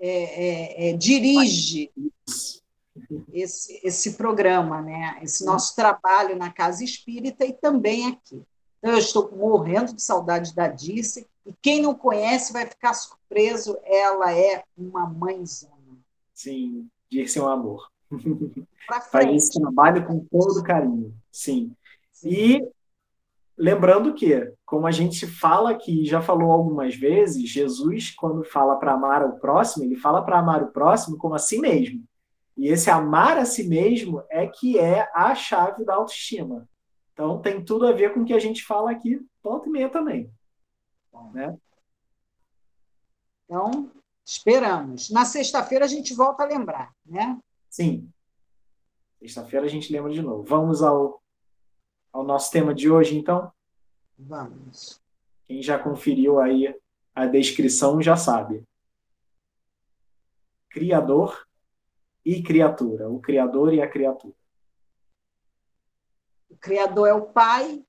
é, 0.00 0.90
é, 0.90 0.96
dirige 0.96 1.90
esse, 3.32 3.80
esse 3.84 4.12
programa, 4.14 4.82
né? 4.82 5.18
esse 5.22 5.44
nosso 5.44 5.74
trabalho 5.74 6.36
na 6.36 6.52
Casa 6.52 6.82
Espírita 6.82 7.44
e 7.44 7.52
também 7.52 8.08
aqui. 8.08 8.42
Então, 8.82 8.94
eu 8.94 8.98
estou 8.98 9.30
morrendo 9.30 9.94
de 9.94 10.02
saudade 10.02 10.52
da 10.56 10.66
Dirce 10.66 11.24
e 11.46 11.54
quem 11.62 11.80
não 11.80 11.94
conhece 11.94 12.52
vai 12.52 12.66
ficar 12.66 12.92
surpreso, 12.94 13.78
ela 13.84 14.36
é 14.36 14.64
uma 14.76 15.06
mãezona. 15.06 15.72
Sim, 16.34 16.88
Dirce 17.08 17.38
é 17.38 17.42
um 17.42 17.48
amor. 17.48 17.88
Faz 19.12 19.32
esse 19.32 19.60
trabalho 19.60 20.04
com 20.04 20.18
todo 20.24 20.64
carinho. 20.64 21.14
Sim. 21.30 21.76
Sim. 22.10 22.28
E 22.28 22.68
lembrando 23.56 24.14
que, 24.14 24.52
como 24.66 24.88
a 24.88 24.90
gente 24.90 25.28
fala 25.28 25.70
aqui, 25.70 26.04
já 26.04 26.20
falou 26.20 26.50
algumas 26.50 26.96
vezes, 26.96 27.48
Jesus, 27.48 28.10
quando 28.10 28.42
fala 28.42 28.74
para 28.76 28.94
amar 28.94 29.24
o 29.24 29.38
próximo, 29.38 29.84
ele 29.84 29.94
fala 29.94 30.22
para 30.22 30.40
amar 30.40 30.60
o 30.60 30.72
próximo 30.72 31.16
como 31.16 31.36
a 31.36 31.38
si 31.38 31.58
mesmo. 31.58 32.02
E 32.56 32.66
esse 32.66 32.90
amar 32.90 33.38
a 33.38 33.44
si 33.44 33.62
mesmo 33.62 34.24
é 34.28 34.48
que 34.48 34.76
é 34.76 35.08
a 35.14 35.36
chave 35.36 35.84
da 35.84 35.94
autoestima. 35.94 36.68
Então 37.12 37.40
tem 37.40 37.64
tudo 37.64 37.86
a 37.86 37.92
ver 37.92 38.14
com 38.14 38.20
o 38.20 38.24
que 38.24 38.32
a 38.32 38.38
gente 38.38 38.64
fala 38.64 38.90
aqui, 38.90 39.24
volta 39.42 39.68
e 39.68 39.72
meia 39.72 39.88
também. 39.88 40.30
Né? 41.32 41.58
Então, 43.44 43.90
esperamos. 44.24 45.10
Na 45.10 45.24
sexta-feira 45.24 45.84
a 45.84 45.88
gente 45.88 46.14
volta 46.14 46.42
a 46.42 46.46
lembrar, 46.46 46.94
né? 47.04 47.38
Sim. 47.68 48.08
Sexta-feira 49.18 49.66
a 49.66 49.68
gente 49.68 49.92
lembra 49.92 50.12
de 50.12 50.22
novo. 50.22 50.42
Vamos 50.42 50.82
ao, 50.82 51.22
ao 52.12 52.24
nosso 52.24 52.50
tema 52.50 52.74
de 52.74 52.90
hoje, 52.90 53.16
então? 53.16 53.52
Vamos. 54.18 55.00
Quem 55.46 55.62
já 55.62 55.78
conferiu 55.78 56.40
aí 56.40 56.74
a 57.14 57.26
descrição 57.26 58.00
já 58.00 58.16
sabe. 58.16 58.64
Criador 60.70 61.46
e 62.24 62.42
criatura. 62.42 63.08
O 63.10 63.20
Criador 63.20 63.74
e 63.74 63.82
a 63.82 63.88
criatura. 63.88 64.34
O 66.52 66.56
Criador 66.60 67.08
é 67.08 67.14
o 67.14 67.22
Pai, 67.22 67.82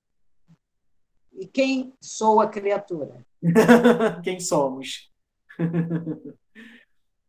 e 1.34 1.46
quem 1.46 1.94
sou 2.00 2.40
a 2.40 2.48
criatura? 2.48 3.26
quem 4.24 4.40
somos? 4.40 5.12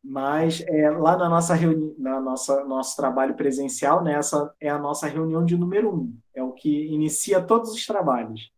Mas 0.02 0.60
é, 0.68 0.90
lá 0.90 1.16
na 1.16 1.28
nossa 1.28 1.54
reunião, 1.54 1.94
na 1.98 2.20
nossa 2.20 2.62
nosso 2.64 2.94
trabalho 2.94 3.34
presencial, 3.34 4.04
né, 4.04 4.14
essa 4.14 4.54
é 4.60 4.68
a 4.68 4.78
nossa 4.78 5.08
reunião 5.08 5.44
de 5.44 5.56
número 5.56 5.92
um, 5.92 6.16
é 6.32 6.42
o 6.42 6.52
que 6.52 6.86
inicia 6.86 7.42
todos 7.42 7.72
os 7.72 7.84
trabalhos. 7.84 8.52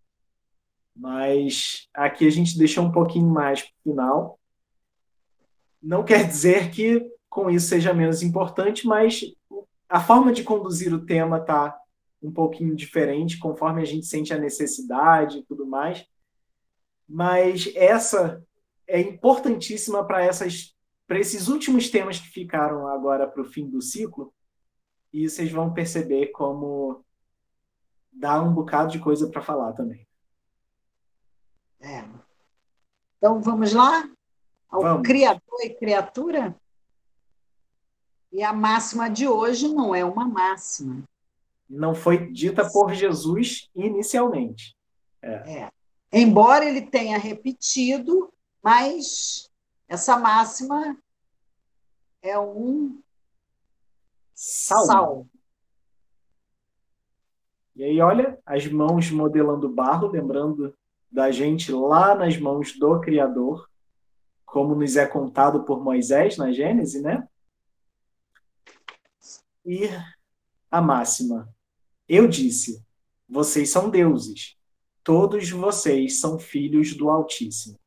Mas 0.95 1.89
aqui 1.95 2.27
a 2.27 2.31
gente 2.31 2.59
deixou 2.59 2.85
um 2.85 2.93
pouquinho 2.93 3.29
mais 3.29 3.63
para 3.63 3.71
o 3.71 3.91
final. 3.91 4.41
Não 5.81 6.05
quer 6.05 6.27
dizer 6.27 6.71
que 6.71 7.11
com 7.31 7.49
isso 7.49 7.69
seja 7.69 7.95
menos 7.95 8.23
importante, 8.23 8.87
mas 8.87 9.23
a 9.89 10.01
forma 10.01 10.33
de 10.33 10.43
conduzir 10.43 10.93
o 10.93 11.07
tema 11.07 11.39
está 11.39 11.79
um 12.23 12.33
pouquinho 12.33 12.75
diferente 12.75 13.39
conforme 13.39 13.83
a 13.83 13.85
gente 13.85 14.07
sente 14.07 14.33
a 14.33 14.39
necessidade 14.39 15.39
e 15.39 15.43
tudo 15.45 15.67
mais. 15.67 16.05
Mas 17.09 17.71
essa 17.75 18.43
é 18.87 19.01
importantíssima 19.01 20.05
para 20.05 20.25
essas 20.25 20.75
para 21.07 21.21
esses 21.21 21.47
últimos 21.47 21.89
temas 21.89 22.19
que 22.19 22.29
ficaram 22.29 22.89
agora 22.89 23.29
para 23.29 23.41
o 23.41 23.45
fim 23.45 23.69
do 23.69 23.81
ciclo, 23.81 24.35
e 25.13 25.29
vocês 25.29 25.53
vão 25.53 25.73
perceber 25.73 26.33
como 26.33 27.05
dá 28.13 28.43
um 28.43 28.53
bocado 28.53 28.91
de 28.91 28.99
coisa 28.99 29.31
para 29.31 29.41
falar 29.41 29.73
também. 29.73 30.07
É. 31.81 32.05
Então 33.17 33.41
vamos 33.41 33.73
lá? 33.73 34.11
Ao 34.69 34.83
vamos. 34.83 35.07
Criador 35.07 35.61
e 35.63 35.71
criatura? 35.71 36.57
E 38.33 38.43
a 38.43 38.53
máxima 38.53 39.09
de 39.09 39.29
hoje 39.29 39.69
não 39.69 39.95
é 39.95 40.05
uma 40.05 40.27
máxima 40.27 41.05
não 41.69 41.95
foi 41.95 42.31
dita 42.31 42.69
por 42.71 42.93
Jesus 42.95 43.69
inicialmente. 43.75 44.77
É. 45.23 45.63
É. 45.63 45.71
Embora 46.13 46.65
ele 46.65 46.83
tenha 46.83 47.19
repetido, 47.19 48.33
mas 48.63 49.51
essa 49.89 50.19
máxima 50.19 50.97
é 52.23 52.39
um 52.39 53.01
salmo. 54.35 54.87
salmo. 54.87 55.31
E 57.75 57.85
aí, 57.85 58.01
olha, 58.01 58.39
as 58.47 58.67
mãos 58.67 59.11
modelando 59.11 59.69
barro, 59.69 60.09
lembrando 60.09 60.75
da 61.11 61.31
gente 61.31 61.71
lá 61.71 62.15
nas 62.15 62.39
mãos 62.39 62.73
do 62.79 63.01
Criador, 63.01 63.69
como 64.45 64.75
nos 64.75 64.97
é 64.97 65.07
contado 65.07 65.65
por 65.65 65.83
Moisés 65.83 66.39
na 66.39 66.53
Gênese, 66.53 67.03
né? 67.03 67.29
E 69.65 69.89
a 70.71 70.81
máxima: 70.81 71.55
eu 72.09 72.29
disse: 72.29 72.83
Vocês 73.29 73.71
são 73.71 73.91
deuses. 73.91 74.57
Todos 75.03 75.51
vocês 75.51 76.19
são 76.19 76.39
filhos 76.39 76.95
do 76.95 77.09
Altíssimo. 77.09 77.79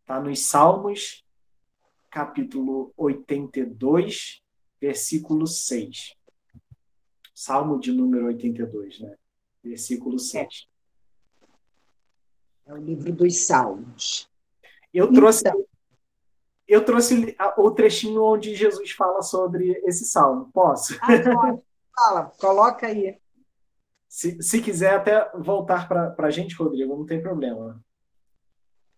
Está 0.00 0.20
nos 0.20 0.40
Salmos, 0.46 1.24
capítulo 2.10 2.92
82, 2.96 4.42
versículo 4.80 5.46
6. 5.46 6.14
Salmo 7.34 7.80
de 7.80 7.90
número 7.92 8.26
82, 8.26 9.00
né? 9.00 9.16
Versículo 9.62 10.18
6. 10.18 10.68
É 12.66 12.74
o 12.74 12.76
livro 12.76 13.12
dos 13.12 13.44
Salmos. 13.44 14.28
Eu 14.92 15.10
trouxe, 15.12 15.40
então, 15.40 15.64
eu 16.68 16.84
trouxe 16.84 17.36
o 17.56 17.70
trechinho 17.70 18.22
onde 18.22 18.54
Jesus 18.54 18.92
fala 18.92 19.22
sobre 19.22 19.70
esse 19.84 20.04
salmo. 20.04 20.50
Posso? 20.52 20.96
Ah, 21.00 21.58
Fala, 21.94 22.32
coloca 22.38 22.86
aí. 22.86 23.18
Se, 24.08 24.42
se 24.42 24.60
quiser 24.60 24.94
até 24.94 25.30
voltar 25.38 25.88
para 25.88 26.14
a 26.18 26.30
gente, 26.30 26.54
Rodrigo, 26.54 26.96
não 26.96 27.06
tem 27.06 27.22
problema. 27.22 27.82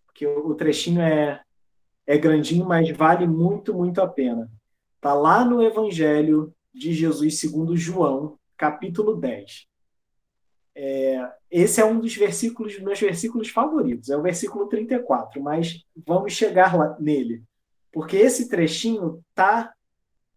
Porque 0.05 0.25
o, 0.25 0.47
o 0.47 0.55
trechinho 0.55 1.01
é, 1.01 1.41
é 2.05 2.17
grandinho, 2.17 2.65
mas 2.65 2.89
vale 2.91 3.27
muito, 3.27 3.73
muito 3.73 4.01
a 4.01 4.07
pena. 4.07 4.51
Está 4.95 5.13
lá 5.13 5.45
no 5.45 5.61
Evangelho 5.61 6.53
de 6.73 6.93
Jesus 6.93 7.39
segundo 7.39 7.77
João, 7.77 8.37
capítulo 8.57 9.15
10. 9.15 9.67
É, 10.77 11.31
esse 11.49 11.79
é 11.79 11.85
um 11.85 11.99
dos 11.99 12.15
versículos, 12.15 12.77
meus 12.79 12.99
versículos 12.99 13.49
favoritos, 13.49 14.09
é 14.09 14.17
o 14.17 14.21
versículo 14.21 14.67
34, 14.67 15.41
mas 15.41 15.85
vamos 16.05 16.33
chegar 16.33 16.75
lá 16.75 16.97
nele. 16.99 17.43
Porque 17.93 18.17
esse 18.17 18.49
trechinho 18.49 19.23
está 19.29 19.73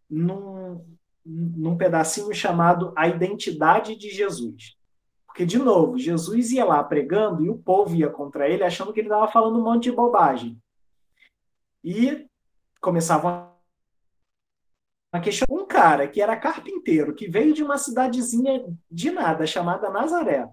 num, 0.08 0.84
num 1.28 1.76
pedacinho 1.76 2.32
chamado 2.34 2.92
A 2.96 3.06
Identidade 3.06 3.96
de 3.96 4.08
Jesus. 4.08 4.76
Porque, 5.26 5.44
de 5.44 5.58
novo, 5.58 5.98
Jesus 5.98 6.50
ia 6.50 6.64
lá 6.64 6.82
pregando 6.82 7.44
e 7.44 7.50
o 7.50 7.58
povo 7.58 7.94
ia 7.94 8.08
contra 8.08 8.48
ele, 8.48 8.64
achando 8.64 8.92
que 8.92 9.00
ele 9.00 9.08
estava 9.08 9.30
falando 9.30 9.58
um 9.58 9.62
monte 9.62 9.84
de 9.84 9.92
bobagem. 9.92 10.60
E 11.84 12.26
começavam 12.80 13.52
a 15.12 15.20
questionar 15.20 15.62
um 15.62 15.66
cara 15.66 16.08
que 16.08 16.20
era 16.20 16.36
carpinteiro, 16.36 17.14
que 17.14 17.28
veio 17.28 17.54
de 17.54 17.62
uma 17.62 17.78
cidadezinha 17.78 18.64
de 18.90 19.10
nada, 19.10 19.46
chamada 19.46 19.90
Nazaré, 19.90 20.48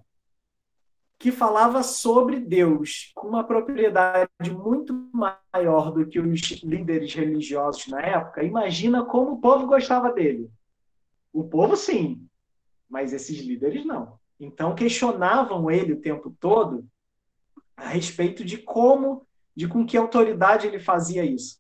que 1.18 1.32
falava 1.32 1.82
sobre 1.82 2.40
Deus 2.40 3.12
com 3.16 3.28
uma 3.28 3.44
propriedade 3.44 4.30
muito 4.52 4.94
maior 5.12 5.92
do 5.92 6.06
que 6.06 6.20
os 6.20 6.62
líderes 6.64 7.14
religiosos 7.14 7.88
na 7.88 8.02
época. 8.02 8.44
Imagina 8.44 9.04
como 9.04 9.32
o 9.32 9.42
povo 9.42 9.66
gostava 9.66 10.12
dele. 10.12 10.50
O 11.36 11.44
povo, 11.44 11.76
sim, 11.76 12.26
mas 12.88 13.12
esses 13.12 13.40
líderes 13.40 13.86
não. 13.86 14.18
Então, 14.40 14.74
questionavam 14.74 15.70
ele 15.70 15.92
o 15.92 16.00
tempo 16.00 16.34
todo 16.40 16.88
a 17.76 17.90
respeito 17.90 18.46
de 18.46 18.58
como 18.58 19.28
de 19.54 19.68
com 19.68 19.86
que 19.86 19.98
autoridade 19.98 20.66
ele 20.66 20.80
fazia 20.80 21.26
isso. 21.26 21.60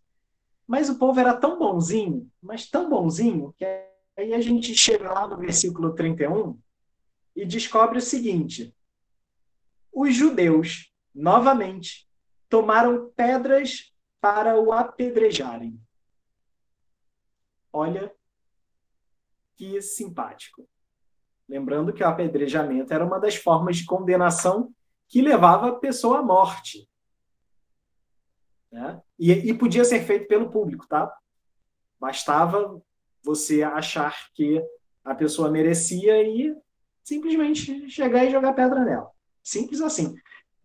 Mas 0.65 0.89
o 0.89 0.97
povo 0.97 1.19
era 1.19 1.35
tão 1.35 1.59
bonzinho, 1.59 2.31
mas 2.41 2.69
tão 2.69 2.89
bonzinho, 2.89 3.53
que 3.57 3.65
aí 4.17 4.33
a 4.33 4.39
gente 4.39 4.73
chega 4.73 5.11
lá 5.11 5.27
no 5.27 5.35
versículo 5.35 5.93
31 5.93 6.57
e 7.35 7.45
descobre 7.45 7.97
o 7.97 8.01
seguinte: 8.01 8.73
os 9.91 10.15
judeus, 10.15 10.89
novamente, 11.13 12.07
tomaram 12.47 13.11
pedras 13.13 13.93
para 14.21 14.57
o 14.57 14.71
apedrejarem. 14.71 15.77
Olha 17.73 18.15
que 19.55 19.81
simpático. 19.81 20.67
Lembrando 21.47 21.93
que 21.93 22.03
o 22.03 22.07
apedrejamento 22.07 22.93
era 22.93 23.05
uma 23.05 23.19
das 23.19 23.35
formas 23.35 23.77
de 23.77 23.85
condenação 23.85 24.73
que 25.07 25.21
levava 25.21 25.69
a 25.69 25.75
pessoa 25.75 26.19
à 26.19 26.23
morte. 26.23 26.89
Né? 28.71 29.01
E, 29.17 29.31
e 29.31 29.53
podia 29.53 29.85
ser 29.85 30.01
feito 30.01 30.27
pelo 30.27 30.49
público, 30.49 30.87
tá? 30.87 31.11
Bastava 31.99 32.81
você 33.23 33.63
achar 33.63 34.15
que 34.33 34.61
a 35.03 35.13
pessoa 35.13 35.51
merecia 35.51 36.21
e 36.23 36.55
simplesmente 37.03 37.89
chegar 37.89 38.25
e 38.25 38.31
jogar 38.31 38.53
pedra 38.53 38.83
nela. 38.83 39.09
Simples 39.43 39.81
assim. 39.81 40.15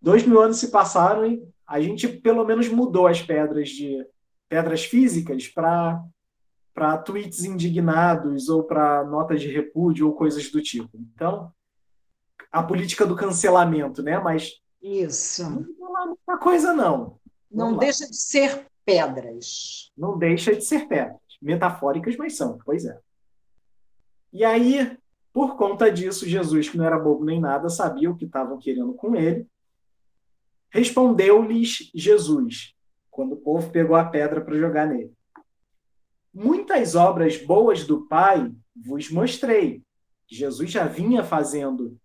Dois 0.01 0.27
mil 0.27 0.41
anos 0.41 0.57
se 0.59 0.71
passaram 0.71 1.27
e 1.27 1.47
a 1.67 1.81
gente 1.81 2.09
pelo 2.09 2.45
menos 2.45 2.69
mudou 2.69 3.07
as 3.07 3.21
pedras 3.23 3.69
de 3.69 4.05
pedras 4.49 4.85
físicas 4.85 5.47
para 5.47 6.03
para 6.81 6.97
tweets 6.97 7.45
indignados 7.45 8.49
ou 8.49 8.65
para 8.65 9.05
notas 9.05 9.43
de 9.43 9.49
repúdio 9.49 10.07
ou 10.07 10.15
coisas 10.15 10.51
do 10.51 10.63
tipo. 10.63 10.89
Então, 10.95 11.53
a 12.51 12.63
política 12.63 13.05
do 13.05 13.15
cancelamento, 13.15 14.03
né? 14.03 14.19
Mas 14.19 14.63
isso 14.81 15.45
não 15.79 16.03
é 16.03 16.07
muita 16.07 16.39
coisa 16.39 16.73
não. 16.73 17.19
Não 17.51 17.77
deixa 17.77 18.07
de 18.07 18.17
ser 18.17 18.67
pedras. 18.83 19.93
Não 19.95 20.19
deixa 20.19 20.57
de 20.57 20.63
ser 20.63 20.89
pedras, 20.89 21.21
metafóricas, 21.43 22.17
mas 22.17 22.35
são. 22.35 22.57
Pois 22.65 22.87
é. 22.87 22.99
E 24.33 24.43
aí, 24.43 24.97
por 25.35 25.59
conta 25.59 25.93
disso, 25.93 26.27
Jesus, 26.27 26.71
que 26.71 26.79
não 26.79 26.87
era 26.87 26.99
bobo 26.99 27.27
nem 27.27 27.39
nada, 27.39 27.69
sabia 27.69 28.11
o 28.11 28.17
que 28.17 28.25
estavam 28.25 28.57
querendo 28.57 28.95
com 28.95 29.15
ele. 29.15 29.47
Respondeu-lhes 30.71 31.91
Jesus, 31.95 32.75
quando 33.11 33.33
o 33.33 33.37
povo 33.37 33.71
pegou 33.71 33.97
a 33.97 34.05
pedra 34.07 34.41
para 34.41 34.57
jogar 34.57 34.87
nele. 34.87 35.13
Muitas 36.33 36.95
obras 36.95 37.37
boas 37.37 37.85
do 37.85 38.07
Pai 38.07 38.55
vos 38.75 39.11
mostrei. 39.11 39.83
Jesus 40.29 40.71
já 40.71 40.87
vinha 40.87 41.25
fazendo 41.25 41.99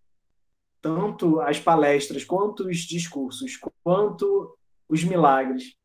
tanto 0.81 1.39
as 1.41 1.59
palestras, 1.59 2.23
quanto 2.23 2.67
os 2.67 2.77
discursos, 2.77 3.57
quanto 3.83 4.55
os 4.87 5.03
milagres. 5.03 5.75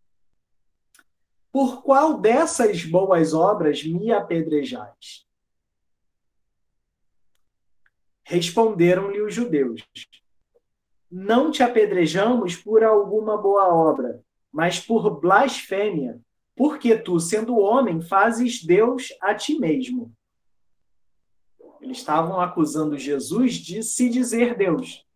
Por 1.53 1.83
qual 1.83 2.19
dessas 2.19 2.85
boas 2.85 3.35
obras 3.35 3.83
me 3.85 4.13
apedrejais? 4.13 5.27
Responderam-lhe 8.25 9.21
os 9.21 9.35
judeus: 9.35 9.83
Não 11.11 11.51
te 11.51 11.63
apedrejamos 11.63 12.57
por 12.57 12.85
alguma 12.85 13.37
boa 13.37 13.75
obra, 13.75 14.23
mas 14.53 14.79
por 14.79 15.19
blasfêmia 15.21 16.21
porque 16.57 16.97
tu, 16.97 17.19
sendo 17.19 17.59
homem, 17.59 18.01
fazes 18.01 18.63
Deus 18.63 19.09
a 19.21 19.35
ti 19.35 19.59
mesmo. 19.59 20.13
Eles 21.81 21.99
estavam 21.99 22.41
acusando 22.41 22.99
Jesus 22.99 23.55
de 23.55 23.83
se 23.83 24.09
dizer 24.09 24.57
Deus, 24.57 25.07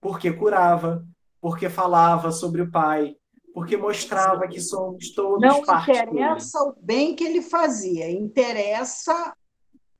porque 0.00 0.32
curava, 0.32 1.06
porque 1.40 1.68
falava 1.68 2.32
sobre 2.32 2.62
o 2.62 2.70
Pai, 2.70 3.16
porque 3.52 3.76
mostrava 3.76 4.48
que 4.48 4.60
somos 4.60 5.12
todos 5.12 5.40
Não 5.40 5.58
interessa 5.60 6.62
o 6.62 6.74
bem 6.80 7.14
que 7.14 7.24
ele 7.24 7.42
fazia, 7.42 8.10
interessa 8.10 9.34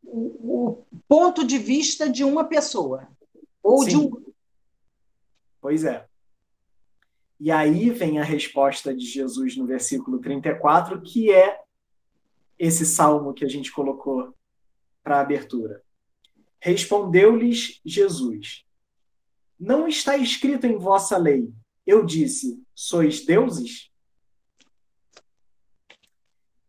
o, 0.02 0.78
o, 0.78 0.86
ponto 1.08 1.44
de 1.44 1.58
vista 1.58 2.08
de 2.08 2.24
uma 2.24 2.44
pessoa 2.44 3.08
ou 3.62 3.82
Sim. 3.82 3.88
de 3.88 3.96
um 3.96 4.26
Pois 5.60 5.84
é. 5.84 6.06
E 7.38 7.50
aí 7.50 7.90
vem 7.90 8.18
a 8.18 8.24
resposta 8.24 8.94
de 8.94 9.04
Jesus 9.04 9.56
no 9.56 9.66
versículo 9.66 10.18
34, 10.18 11.00
que 11.02 11.30
é 11.30 11.60
esse 12.58 12.86
salmo 12.86 13.34
que 13.34 13.44
a 13.44 13.48
gente 13.48 13.70
colocou 13.70 14.34
para 15.02 15.18
a 15.18 15.20
abertura. 15.20 15.82
Respondeu-lhes 16.58 17.80
Jesus: 17.84 18.64
Não 19.60 19.86
está 19.86 20.16
escrito 20.16 20.66
em 20.66 20.78
vossa 20.78 21.18
lei. 21.18 21.52
Eu 21.86 22.04
disse: 22.04 22.62
Sois 22.74 23.24
deuses? 23.24 23.90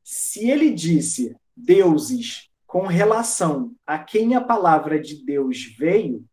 Se 0.03 0.49
ele 0.49 0.71
disse 0.71 1.35
deuses 1.55 2.49
com 2.65 2.85
relação 2.85 3.73
a 3.85 3.97
quem 3.97 4.35
a 4.35 4.41
palavra 4.41 4.99
de 4.99 5.23
Deus 5.23 5.63
veio, 5.77 6.27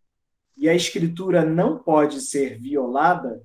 e 0.57 0.69
a 0.69 0.75
escritura 0.75 1.45
não 1.45 1.79
pode 1.79 2.21
ser 2.21 2.59
violada, 2.61 3.43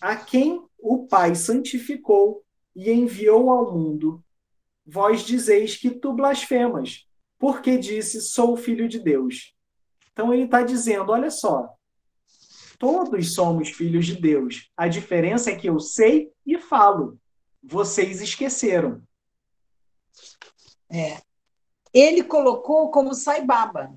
a 0.00 0.16
quem 0.16 0.64
o 0.78 1.06
Pai 1.06 1.34
santificou 1.34 2.44
e 2.74 2.90
enviou 2.90 3.50
ao 3.50 3.72
mundo, 3.72 4.22
vós 4.84 5.22
dizeis 5.22 5.76
que 5.76 5.90
tu 5.90 6.12
blasfemas, 6.12 7.06
porque 7.38 7.78
disse: 7.78 8.20
Sou 8.20 8.56
filho 8.56 8.88
de 8.88 8.98
Deus. 8.98 9.54
Então 10.12 10.32
ele 10.32 10.44
está 10.44 10.62
dizendo: 10.62 11.10
olha 11.10 11.30
só, 11.30 11.74
todos 12.78 13.34
somos 13.34 13.70
filhos 13.70 14.06
de 14.06 14.16
Deus. 14.16 14.70
A 14.76 14.88
diferença 14.88 15.50
é 15.50 15.56
que 15.56 15.68
eu 15.68 15.78
sei 15.80 16.30
e 16.46 16.58
falo. 16.58 17.18
Vocês 17.62 18.20
esqueceram. 18.20 19.02
É. 20.90 21.20
Ele 21.92 22.22
colocou 22.22 22.90
como 22.90 23.14
saibaba. 23.14 23.94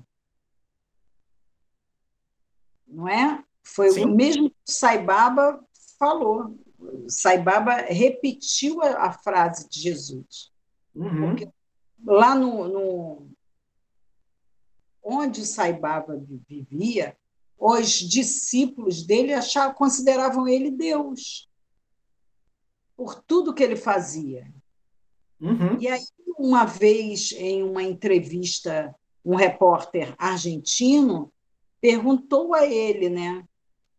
Não 2.86 3.06
é? 3.06 3.44
Foi 3.62 3.90
Sim. 3.90 4.06
o 4.06 4.14
mesmo 4.14 4.50
saibaba 4.64 5.62
falou. 5.98 6.56
Saibaba 7.08 7.76
repetiu 7.76 8.80
a, 8.82 9.06
a 9.06 9.12
frase 9.12 9.68
de 9.68 9.80
Jesus. 9.80 10.52
Uhum. 10.94 11.36
lá 12.04 12.34
no, 12.34 12.66
no, 12.68 13.28
onde 15.02 15.46
Saibaba 15.46 16.20
vivia, 16.48 17.16
os 17.58 17.90
discípulos 17.90 19.04
dele 19.04 19.32
achavam, 19.32 19.74
consideravam 19.74 20.48
ele 20.48 20.70
Deus 20.70 21.48
por 22.96 23.14
tudo 23.22 23.54
que 23.54 23.62
ele 23.62 23.76
fazia. 23.76 24.52
Uhum. 25.40 25.78
E 25.80 25.88
aí, 25.88 26.02
uma 26.38 26.64
vez, 26.64 27.32
em 27.32 27.62
uma 27.62 27.82
entrevista, 27.82 28.94
um 29.24 29.34
repórter 29.34 30.14
argentino 30.18 31.32
perguntou 31.80 32.54
a 32.54 32.66
ele, 32.66 33.08
né? 33.08 33.44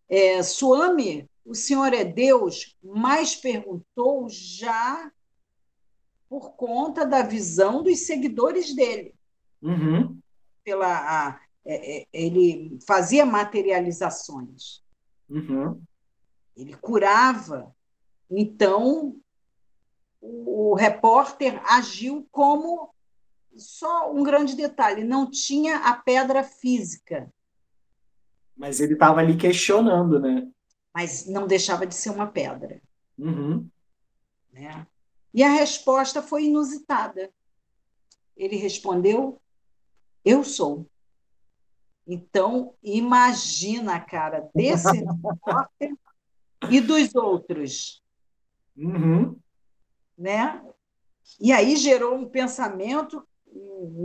É, 0.09 0.41
Suame, 0.43 1.28
o 1.49 1.55
Senhor 1.55 1.91
é 1.95 2.05
Deus, 2.05 2.77
mas 2.83 3.35
perguntou 3.35 4.29
já 4.29 5.11
por 6.29 6.51
conta 6.51 7.07
da 7.07 7.23
visão 7.23 7.81
dos 7.81 8.05
seguidores 8.05 8.75
dele. 8.75 9.15
Uhum. 9.59 10.19
Pela, 10.63 10.87
a, 10.87 11.41
é, 11.65 12.01
é, 12.01 12.07
ele 12.13 12.77
fazia 12.85 13.25
materializações. 13.25 14.83
Uhum. 15.27 15.81
Ele 16.55 16.75
curava. 16.75 17.75
Então, 18.29 19.15
o, 20.21 20.73
o 20.73 20.75
repórter 20.75 21.59
agiu 21.65 22.27
como 22.31 22.93
só 23.57 24.13
um 24.13 24.21
grande 24.21 24.55
detalhe: 24.55 25.03
não 25.03 25.27
tinha 25.27 25.77
a 25.77 25.95
pedra 25.95 26.43
física. 26.43 27.27
Mas 28.55 28.79
ele 28.79 28.93
estava 28.93 29.19
ali 29.19 29.35
questionando, 29.35 30.19
né? 30.19 30.47
Mas 30.93 31.25
não 31.25 31.47
deixava 31.47 31.85
de 31.85 31.95
ser 31.95 32.09
uma 32.09 32.27
pedra. 32.27 32.81
Uhum. 33.17 33.67
Né? 34.51 34.85
E 35.33 35.43
a 35.43 35.49
resposta 35.49 36.21
foi 36.21 36.45
inusitada. 36.45 37.31
Ele 38.35 38.55
respondeu: 38.55 39.39
Eu 40.23 40.43
sou. 40.43 40.89
Então, 42.07 42.73
imagina 42.81 43.95
a 43.95 43.99
cara 43.99 44.49
desse 44.55 44.97
repórter 44.97 45.95
e 46.69 46.81
dos 46.81 47.13
outros. 47.13 48.03
Uhum. 48.75 49.37
Né? 50.17 50.61
E 51.39 51.51
aí 51.51 51.75
gerou 51.75 52.15
um 52.15 52.27
pensamento, 52.27 53.27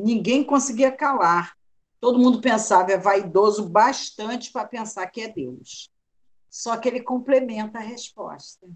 ninguém 0.04 0.44
conseguia 0.44 0.92
calar. 0.92 1.56
Todo 1.98 2.18
mundo 2.18 2.42
pensava, 2.42 2.92
é 2.92 2.98
vaidoso 2.98 3.66
bastante 3.66 4.52
para 4.52 4.66
pensar 4.66 5.06
que 5.06 5.22
é 5.22 5.28
Deus. 5.28 5.90
Só 6.54 6.76
que 6.76 6.86
ele 6.88 7.02
complementa 7.02 7.80
a 7.80 7.82
resposta. 7.82 8.70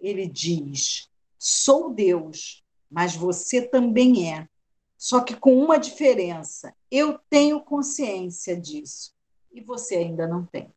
Ele 0.00 0.26
diz: 0.26 1.10
Sou 1.38 1.92
Deus, 1.92 2.64
mas 2.90 3.14
você 3.14 3.60
também 3.60 4.32
é. 4.32 4.48
Só 4.96 5.20
que 5.20 5.36
com 5.36 5.54
uma 5.62 5.76
diferença: 5.76 6.74
eu 6.90 7.18
tenho 7.28 7.60
consciência 7.60 8.58
disso 8.58 9.14
e 9.52 9.60
você 9.60 9.96
ainda 9.96 10.26
não 10.26 10.46
tem. 10.46 10.72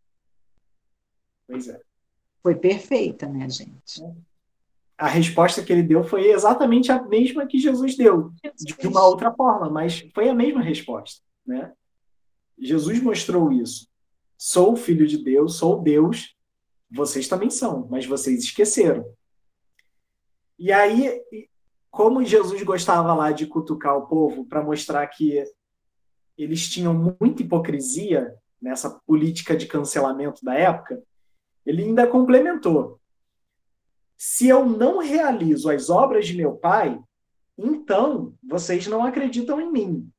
Pois 1.47 1.69
é. 1.69 1.79
Foi 2.43 2.55
perfeita, 2.55 3.25
né, 3.25 3.49
gente? 3.49 4.03
A 4.97 5.07
resposta 5.07 5.63
que 5.63 5.71
ele 5.71 5.83
deu 5.83 6.03
foi 6.03 6.29
exatamente 6.29 6.91
a 6.91 7.01
mesma 7.01 7.47
que 7.47 7.57
Jesus 7.57 7.95
deu, 7.95 8.33
de 8.57 8.85
uma 8.85 9.07
outra 9.07 9.33
forma, 9.33 9.69
mas 9.69 10.01
foi 10.13 10.27
a 10.27 10.35
mesma 10.35 10.61
resposta, 10.61 11.21
né? 11.47 11.71
Jesus 12.59 13.01
mostrou 13.01 13.49
isso. 13.49 13.89
Sou 14.43 14.75
filho 14.75 15.05
de 15.05 15.19
Deus, 15.19 15.57
sou 15.57 15.83
Deus, 15.83 16.35
vocês 16.89 17.27
também 17.27 17.51
são, 17.51 17.87
mas 17.91 18.07
vocês 18.07 18.43
esqueceram. 18.43 19.05
E 20.57 20.71
aí, 20.71 21.21
como 21.91 22.25
Jesus 22.25 22.63
gostava 22.63 23.13
lá 23.13 23.31
de 23.31 23.45
cutucar 23.45 23.95
o 23.95 24.07
povo 24.07 24.43
para 24.43 24.63
mostrar 24.63 25.05
que 25.05 25.43
eles 26.35 26.67
tinham 26.67 27.15
muita 27.19 27.43
hipocrisia 27.43 28.35
nessa 28.59 28.89
política 29.05 29.55
de 29.55 29.67
cancelamento 29.67 30.43
da 30.43 30.55
época, 30.55 30.99
ele 31.63 31.83
ainda 31.83 32.07
complementou: 32.07 32.99
se 34.17 34.47
eu 34.47 34.65
não 34.65 34.97
realizo 34.97 35.69
as 35.69 35.87
obras 35.87 36.25
de 36.25 36.35
meu 36.35 36.53
pai, 36.55 36.99
então 37.55 38.33
vocês 38.41 38.87
não 38.87 39.05
acreditam 39.05 39.61
em 39.61 39.71
mim. 39.71 40.11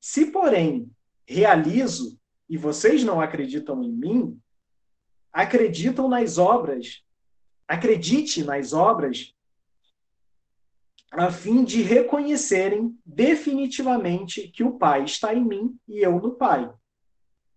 Se, 0.00 0.24
porém, 0.24 0.90
realizo 1.26 2.18
e 2.48 2.56
vocês 2.56 3.02
não 3.02 3.20
acreditam 3.20 3.82
em 3.82 3.92
mim, 3.92 4.40
acreditam 5.32 6.08
nas 6.08 6.38
obras, 6.38 7.02
acredite 7.66 8.44
nas 8.44 8.72
obras, 8.72 9.34
a 11.10 11.30
fim 11.30 11.64
de 11.64 11.82
reconhecerem 11.82 12.96
definitivamente 13.04 14.48
que 14.48 14.62
o 14.62 14.78
Pai 14.78 15.04
está 15.04 15.34
em 15.34 15.44
mim 15.44 15.78
e 15.88 16.04
eu 16.04 16.20
no 16.20 16.34
Pai. 16.34 16.72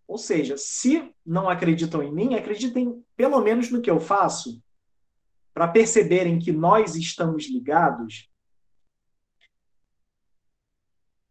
Ou 0.08 0.18
seja, 0.18 0.58
se 0.58 1.14
não 1.26 1.48
acreditam 1.48 2.02
em 2.02 2.12
mim, 2.12 2.36
acreditem 2.36 3.04
pelo 3.16 3.42
menos 3.42 3.70
no 3.70 3.82
que 3.82 3.90
eu 3.90 4.00
faço, 4.00 4.62
para 5.54 5.68
perceberem 5.68 6.40
que 6.40 6.52
nós 6.52 6.96
estamos 6.96 7.50
ligados. 7.50 8.30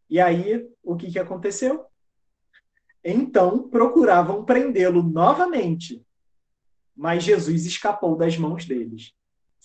E 0.09 0.21
aí, 0.21 0.69
o 0.83 0.97
que, 0.97 1.11
que 1.11 1.19
aconteceu? 1.19 1.88
Então 3.11 3.67
procuravam 3.69 4.45
prendê-lo 4.45 5.03
novamente, 5.03 6.05
mas 6.95 7.25
Jesus 7.25 7.65
escapou 7.65 8.15
das 8.15 8.37
mãos 8.37 8.67
deles. 8.67 9.15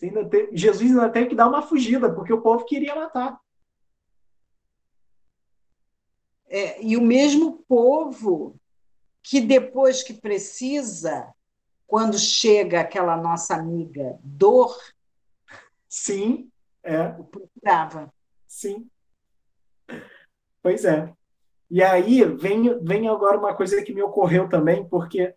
Ainda. 0.01 0.29
Jesus 0.53 0.91
ainda 0.91 1.09
teve 1.09 1.27
que 1.29 1.35
dar 1.35 1.49
uma 1.49 1.61
fugida, 1.61 2.13
porque 2.13 2.31
o 2.31 2.41
povo 2.41 2.63
queria 2.63 2.95
matar. 2.95 3.37
É, 6.47 6.81
e 6.81 6.95
o 6.95 7.01
mesmo 7.01 7.63
povo 7.67 8.55
que 9.21 9.41
depois 9.41 10.03
que 10.03 10.13
precisa, 10.13 11.33
quando 11.85 12.17
chega 12.17 12.79
aquela 12.79 13.17
nossa 13.17 13.55
amiga 13.55 14.19
dor, 14.23 14.77
sim, 15.89 16.49
é, 16.81 17.09
procurava. 17.09 18.13
Sim. 18.47 18.89
Pois 20.61 20.85
é. 20.85 21.13
E 21.73 21.81
aí 21.81 22.23
vem, 22.23 22.79
vem 22.83 23.07
agora 23.07 23.35
uma 23.35 23.55
coisa 23.55 23.81
que 23.81 23.95
me 23.95 24.03
ocorreu 24.03 24.47
também, 24.47 24.87
porque 24.87 25.33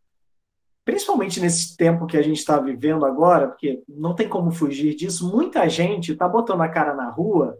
principalmente 0.85 1.41
nesse 1.41 1.75
tempo 1.79 2.07
que 2.07 2.15
a 2.15 2.21
gente 2.21 2.37
está 2.37 2.59
vivendo 2.59 3.07
agora, 3.07 3.49
porque 3.49 3.83
não 3.89 4.15
tem 4.15 4.29
como 4.29 4.51
fugir 4.51 4.95
disso, 4.95 5.31
muita 5.35 5.67
gente 5.67 6.13
está 6.13 6.29
botando 6.29 6.61
a 6.61 6.69
cara 6.69 6.95
na 6.95 7.09
rua 7.09 7.59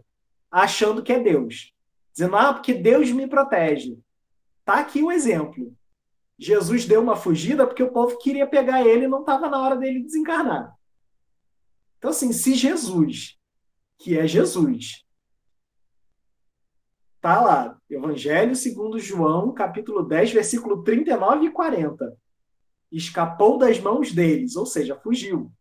achando 0.51 1.01
que 1.01 1.11
é 1.11 1.19
Deus. 1.19 1.73
Dizendo, 2.13 2.35
ah, 2.35 2.53
porque 2.53 2.71
Deus 2.71 3.09
me 3.11 3.25
protege. 3.25 3.97
Tá 4.63 4.75
aqui 4.75 5.01
o 5.01 5.11
exemplo. 5.11 5.75
Jesus 6.37 6.85
deu 6.85 7.01
uma 7.01 7.15
fugida 7.15 7.65
porque 7.65 7.81
o 7.81 7.91
povo 7.91 8.19
queria 8.19 8.45
pegar 8.45 8.85
ele 8.85 9.05
e 9.05 9.07
não 9.07 9.21
estava 9.21 9.49
na 9.49 9.59
hora 9.59 9.75
dele 9.75 10.03
desencarnar. 10.03 10.71
Então, 11.97 12.11
assim, 12.11 12.31
se 12.31 12.53
Jesus, 12.53 13.39
que 13.97 14.19
é 14.19 14.27
Jesus, 14.27 15.03
tá 17.27 17.41
lá, 17.41 17.77
Evangelho 17.89 18.55
segundo 18.55 18.97
João, 18.99 19.53
capítulo 19.53 20.01
10, 20.03 20.31
versículo 20.31 20.81
39 20.83 21.47
e 21.47 21.51
40 21.51 22.17
escapou 22.89 23.57
das 23.57 23.79
mãos 23.81 24.13
deles, 24.13 24.55
ou 24.55 24.65
seja, 24.65 24.95
fugiu. 24.95 25.51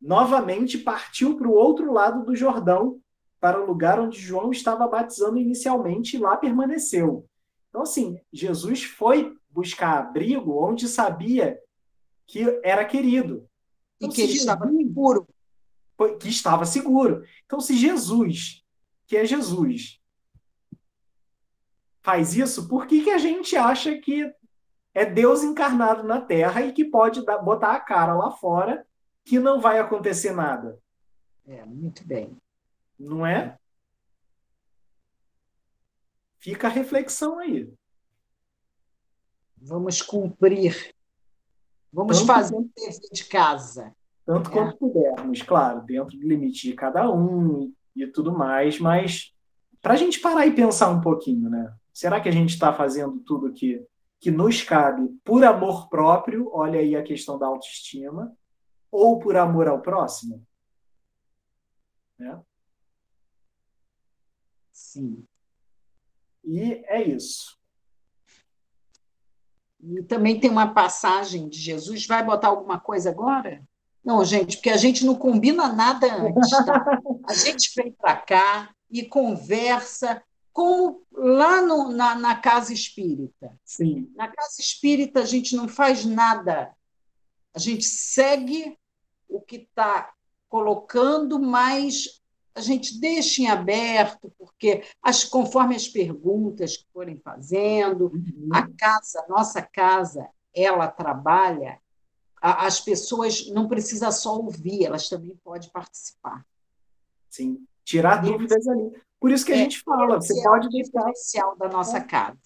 Novamente 0.00 0.78
partiu 0.78 1.36
para 1.36 1.46
o 1.46 1.52
outro 1.52 1.92
lado 1.92 2.24
do 2.24 2.34
Jordão, 2.34 2.98
para 3.38 3.62
o 3.62 3.66
lugar 3.66 4.00
onde 4.00 4.18
João 4.18 4.50
estava 4.50 4.88
batizando 4.88 5.38
inicialmente, 5.38 6.16
e 6.16 6.18
lá 6.18 6.38
permaneceu. 6.38 7.26
Então, 7.68 7.82
assim, 7.82 8.18
Jesus 8.32 8.84
foi 8.84 9.36
buscar 9.50 9.98
abrigo 9.98 10.58
onde 10.58 10.88
sabia 10.88 11.60
que 12.26 12.60
era 12.64 12.82
querido. 12.84 13.46
Então, 13.96 14.08
e 14.08 14.12
que 14.14 14.22
ele 14.22 14.32
Jesus, 14.32 14.48
estava 14.48 14.72
seguro. 14.72 15.28
Que 16.18 16.28
estava 16.28 16.64
seguro. 16.64 17.24
Então, 17.44 17.60
se 17.60 17.76
Jesus, 17.76 18.64
que 19.06 19.18
é 19.18 19.26
Jesus, 19.26 20.00
faz 22.08 22.34
isso, 22.34 22.66
por 22.66 22.86
que, 22.86 23.04
que 23.04 23.10
a 23.10 23.18
gente 23.18 23.54
acha 23.54 23.94
que 23.98 24.34
é 24.94 25.04
Deus 25.04 25.44
encarnado 25.44 26.02
na 26.04 26.18
Terra 26.18 26.62
e 26.62 26.72
que 26.72 26.82
pode 26.82 27.22
dar, 27.22 27.36
botar 27.36 27.74
a 27.74 27.80
cara 27.80 28.14
lá 28.14 28.30
fora 28.30 28.86
que 29.26 29.38
não 29.38 29.60
vai 29.60 29.78
acontecer 29.78 30.32
nada. 30.32 30.78
É, 31.46 31.66
muito 31.66 32.08
bem. 32.08 32.34
Não 32.98 33.26
é? 33.26 33.58
Fica 36.38 36.68
a 36.68 36.70
reflexão 36.70 37.38
aí. 37.38 37.70
Vamos 39.54 40.00
cumprir. 40.00 40.94
Vamos 41.92 42.20
tanto 42.20 42.26
fazer 42.26 42.56
o 42.56 42.70
dever 42.74 43.10
de 43.12 43.24
casa. 43.26 43.94
Tanto 44.24 44.48
é. 44.48 44.52
quanto 44.54 44.78
pudermos, 44.78 45.42
claro, 45.42 45.82
dentro 45.82 46.16
do 46.16 46.26
limite 46.26 46.68
de 46.68 46.72
cada 46.72 47.10
um 47.10 47.70
e, 47.94 48.04
e 48.04 48.06
tudo 48.06 48.32
mais, 48.32 48.78
mas 48.80 49.34
para 49.82 49.92
a 49.92 49.96
gente 49.96 50.20
parar 50.20 50.46
e 50.46 50.54
pensar 50.54 50.88
um 50.88 51.02
pouquinho, 51.02 51.50
né? 51.50 51.70
Será 51.98 52.20
que 52.20 52.28
a 52.28 52.32
gente 52.32 52.50
está 52.50 52.72
fazendo 52.72 53.18
tudo 53.26 53.52
que 53.52 53.84
que 54.20 54.30
nos 54.30 54.62
cabe 54.62 55.08
por 55.24 55.44
amor 55.44 55.88
próprio, 55.88 56.48
olha 56.52 56.78
aí 56.78 56.94
a 56.94 57.02
questão 57.02 57.36
da 57.36 57.46
autoestima, 57.46 58.32
ou 58.88 59.18
por 59.18 59.36
amor 59.36 59.66
ao 59.66 59.82
próximo? 59.82 60.46
Né? 62.16 62.40
Sim. 64.72 65.24
E 66.44 66.84
é 66.86 67.02
isso. 67.02 67.58
E 69.80 70.00
também 70.04 70.38
tem 70.38 70.50
uma 70.50 70.72
passagem 70.72 71.48
de 71.48 71.58
Jesus. 71.58 72.06
Vai 72.06 72.24
botar 72.24 72.48
alguma 72.48 72.78
coisa 72.78 73.10
agora? 73.10 73.60
Não, 74.04 74.24
gente, 74.24 74.56
porque 74.56 74.70
a 74.70 74.76
gente 74.76 75.04
não 75.04 75.16
combina 75.16 75.72
nada 75.72 76.06
antes, 76.14 76.50
tá? 76.64 77.00
A 77.26 77.34
gente 77.34 77.72
vem 77.76 77.92
para 77.92 78.16
cá 78.16 78.74
e 78.88 79.04
conversa 79.04 80.22
como 80.52 81.02
lá 81.12 81.62
no, 81.62 81.90
na, 81.92 82.14
na 82.14 82.36
casa 82.36 82.72
espírita. 82.72 83.52
Sim. 83.64 84.10
Na 84.14 84.28
casa 84.28 84.60
espírita, 84.60 85.20
a 85.20 85.24
gente 85.24 85.54
não 85.54 85.68
faz 85.68 86.04
nada. 86.04 86.74
A 87.54 87.58
gente 87.58 87.84
segue 87.84 88.78
o 89.28 89.40
que 89.40 89.56
está 89.56 90.12
colocando, 90.48 91.38
mas 91.38 92.20
a 92.54 92.60
gente 92.60 92.98
deixa 92.98 93.42
em 93.42 93.48
aberto, 93.48 94.32
porque 94.36 94.82
as, 95.02 95.24
conforme 95.24 95.76
as 95.76 95.86
perguntas 95.86 96.76
que 96.76 96.86
forem 96.92 97.16
fazendo, 97.16 98.06
uhum. 98.12 98.48
a 98.52 98.68
casa, 98.68 99.20
a 99.20 99.28
nossa 99.28 99.62
casa, 99.62 100.28
ela 100.52 100.88
trabalha, 100.88 101.78
a, 102.40 102.66
as 102.66 102.80
pessoas 102.80 103.48
não 103.48 103.68
precisam 103.68 104.10
só 104.10 104.36
ouvir, 104.36 104.84
elas 104.84 105.08
também 105.08 105.36
podem 105.44 105.70
participar. 105.70 106.44
Sim, 107.30 107.64
tirar 107.84 108.16
dúvidas 108.22 108.66
ali. 108.66 108.90
Por 109.20 109.30
isso 109.30 109.44
que 109.44 109.52
a 109.52 109.56
é, 109.56 109.58
gente 109.58 109.80
fala, 109.80 110.16
você 110.16 110.34
pode 110.42 110.66
é 110.66 110.68
o 110.68 110.70
diferencial 110.70 111.56
da 111.56 111.68
nossa 111.68 112.00
casa. 112.00 112.38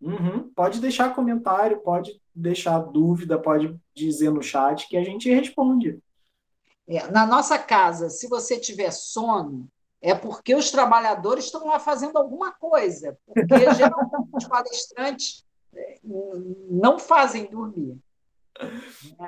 Uhum. 0.00 0.50
Pode 0.54 0.80
deixar 0.80 1.14
comentário, 1.14 1.80
pode 1.80 2.20
deixar 2.34 2.78
dúvida, 2.78 3.38
pode 3.38 3.78
dizer 3.94 4.30
no 4.30 4.42
chat 4.42 4.88
que 4.88 4.96
a 4.96 5.04
gente 5.04 5.28
responde. 5.28 6.00
É, 6.88 7.06
na 7.10 7.26
nossa 7.26 7.58
casa, 7.58 8.08
se 8.08 8.28
você 8.28 8.58
tiver 8.58 8.90
sono, 8.90 9.68
é 10.00 10.14
porque 10.14 10.54
os 10.54 10.70
trabalhadores 10.70 11.44
estão 11.44 11.66
lá 11.66 11.78
fazendo 11.78 12.16
alguma 12.16 12.52
coisa, 12.52 13.18
porque 13.26 13.44
geralmente 13.76 14.28
os 14.32 14.44
palestrantes 14.46 15.46
é, 15.74 16.00
não 16.02 16.98
fazem 16.98 17.50
dormir. 17.50 17.98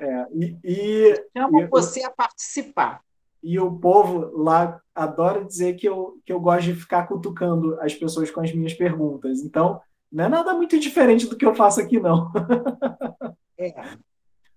É, 0.00 0.26
e, 0.32 0.58
e, 0.64 1.26
Chama 1.36 1.66
você 1.68 2.02
a 2.02 2.10
participar. 2.10 3.02
E 3.42 3.58
o 3.58 3.72
povo 3.72 4.30
lá 4.42 4.80
adora 4.94 5.44
dizer 5.44 5.74
que 5.74 5.88
eu, 5.88 6.20
que 6.24 6.32
eu 6.32 6.40
gosto 6.40 6.66
de 6.66 6.74
ficar 6.74 7.06
cutucando 7.06 7.78
as 7.80 7.94
pessoas 7.94 8.30
com 8.30 8.40
as 8.40 8.52
minhas 8.54 8.74
perguntas. 8.74 9.40
Então, 9.40 9.80
não 10.10 10.24
é 10.24 10.28
nada 10.28 10.54
muito 10.54 10.78
diferente 10.78 11.26
do 11.26 11.36
que 11.36 11.44
eu 11.44 11.54
faço 11.54 11.80
aqui, 11.80 11.98
não. 11.98 12.30
É. 13.58 13.96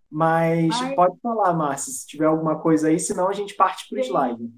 Mas, 0.10 0.76
pode 0.96 1.20
falar, 1.22 1.54
Márcia, 1.54 1.94
se 1.94 2.08
tiver 2.08 2.26
alguma 2.26 2.60
coisa 2.60 2.88
aí, 2.88 3.00
senão 3.00 3.28
a 3.28 3.34
gente 3.34 3.54
parte 3.54 3.88
para 3.88 3.98
o 3.98 4.02
slide. 4.02 4.50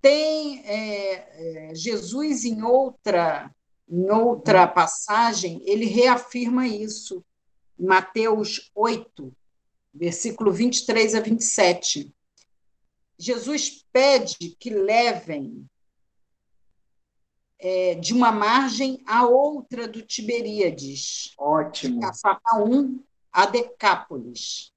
Tem 0.00 0.60
é, 0.64 1.70
é, 1.70 1.74
Jesus 1.74 2.44
em 2.44 2.62
outra, 2.62 3.50
em 3.86 4.10
outra 4.10 4.66
passagem, 4.66 5.60
ele 5.66 5.84
reafirma 5.84 6.66
isso. 6.66 7.22
Mateus 7.78 8.70
8, 8.74 9.32
versículo 9.92 10.52
23 10.52 11.16
a 11.16 11.20
27. 11.20 12.12
Jesus 13.18 13.84
pede 13.92 14.56
que 14.58 14.70
levem 14.70 15.66
é, 17.58 17.94
de 17.94 18.12
uma 18.12 18.32
margem 18.32 19.02
à 19.06 19.26
outra 19.26 19.86
do 19.86 20.02
Tiberíades. 20.02 21.32
Ótimo. 21.38 22.00
De 22.00 22.06
Cafarnaum 22.06 23.02
a 23.32 23.46
Decápolis. 23.46 24.72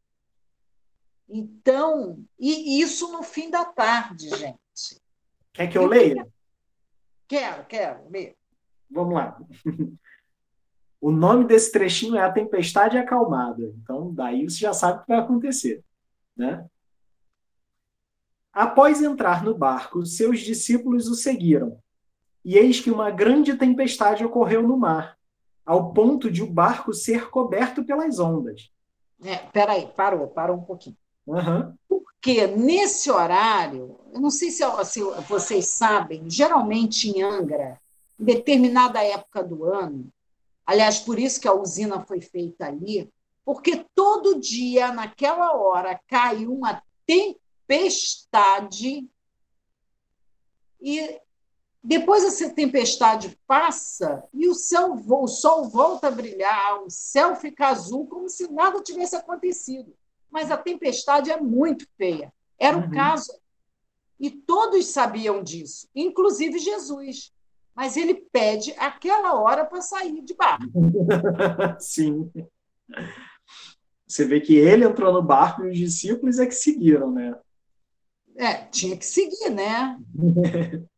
Então, 1.28 2.24
e 2.40 2.80
isso 2.82 3.12
no 3.12 3.24
fim 3.24 3.50
da 3.50 3.66
tarde, 3.66 4.30
gente. 4.30 5.02
Quer 5.52 5.68
que 5.68 5.78
eu 5.78 5.88
leia? 5.88 6.28
Quero, 7.28 7.66
quero, 7.66 8.10
ler. 8.10 8.38
Vamos 8.90 9.16
lá. 9.16 9.38
O 11.02 11.12
nome 11.12 11.46
desse 11.46 11.72
trechinho 11.72 12.16
é 12.16 12.22
A 12.24 12.32
Tempestade 12.32 12.98
Acalmada. 12.98 13.62
Então, 13.78 14.12
daí 14.14 14.50
você 14.50 14.58
já 14.58 14.74
sabe 14.74 14.98
o 14.98 15.02
que 15.02 15.08
vai 15.08 15.20
acontecer. 15.20 15.84
Né? 16.36 16.68
Após 18.56 19.02
entrar 19.02 19.44
no 19.44 19.54
barco, 19.54 20.06
seus 20.06 20.40
discípulos 20.40 21.10
o 21.10 21.14
seguiram. 21.14 21.78
E 22.44 22.58
eis 22.58 22.80
que 22.80 22.90
uma 22.90 23.12
grande 23.12 23.54
tempestade 23.58 24.24
ocorreu 24.24 24.64
no 24.64 24.78
mar, 24.78 25.18
ao 25.66 25.92
ponto 25.92 26.32
de 26.32 26.42
o 26.42 26.50
barco 26.50 26.94
ser 26.94 27.30
coberto 27.30 27.84
pelas 27.84 28.18
ondas. 28.18 28.72
É, 29.22 29.36
peraí, 29.36 29.88
parou, 29.94 30.28
parou 30.30 30.56
um 30.56 30.62
pouquinho. 30.62 30.96
Uhum. 31.28 31.74
Porque 31.86 32.48
nesse 32.48 33.12
horário, 33.12 34.00
eu 34.14 34.22
não 34.22 34.30
sei 34.30 34.50
se, 34.50 34.64
se 34.86 35.02
vocês 35.28 35.66
sabem, 35.68 36.30
geralmente 36.30 37.10
em 37.10 37.22
Angra, 37.22 37.78
em 38.18 38.24
determinada 38.24 39.04
época 39.04 39.44
do 39.44 39.66
ano, 39.66 40.08
aliás, 40.66 40.98
por 41.02 41.20
isso 41.20 41.42
que 41.42 41.48
a 41.50 41.54
usina 41.54 42.00
foi 42.06 42.22
feita 42.22 42.68
ali, 42.68 43.12
porque 43.44 43.86
todo 43.94 44.40
dia, 44.40 44.94
naquela 44.94 45.58
hora, 45.58 46.00
cai 46.08 46.46
uma 46.46 46.82
tempestade 47.06 47.45
e 50.82 51.20
depois 51.84 52.24
essa 52.24 52.50
tempestade 52.50 53.38
passa 53.46 54.24
e 54.34 54.48
o, 54.48 54.56
céu, 54.56 54.94
o 54.94 55.28
sol 55.28 55.70
volta 55.70 56.08
a 56.08 56.12
brilhar, 56.12 56.84
o 56.84 56.90
céu 56.90 57.36
fica 57.36 57.68
azul, 57.68 58.08
como 58.08 58.28
se 58.28 58.52
nada 58.52 58.82
tivesse 58.82 59.16
acontecido. 59.16 59.94
Mas 60.32 60.50
a 60.50 60.58
tempestade 60.58 61.32
é 61.32 61.40
muito 61.40 61.88
feia. 61.96 62.34
Era 62.60 62.78
um 62.78 62.86
uhum. 62.86 62.92
caso. 62.92 63.32
E 64.20 64.32
todos 64.32 64.88
sabiam 64.88 65.44
disso, 65.44 65.88
inclusive 65.94 66.58
Jesus. 66.58 67.32
Mas 67.76 67.98
ele 67.98 68.16
pede 68.16 68.74
aquela 68.78 69.36
hora 69.36 69.64
para 69.66 69.82
sair 69.82 70.22
de 70.24 70.34
barco. 70.34 70.66
Sim. 71.80 72.32
Você 74.08 74.26
vê 74.26 74.40
que 74.40 74.56
ele 74.56 74.86
entrou 74.86 75.14
no 75.14 75.22
barco 75.22 75.66
e 75.66 75.70
os 75.70 75.78
discípulos 75.78 76.40
é 76.40 76.46
que 76.46 76.56
seguiram, 76.56 77.12
né? 77.12 77.36
É, 78.38 78.66
tinha 78.66 78.98
que 78.98 79.06
seguir, 79.06 79.50
né? 79.50 79.98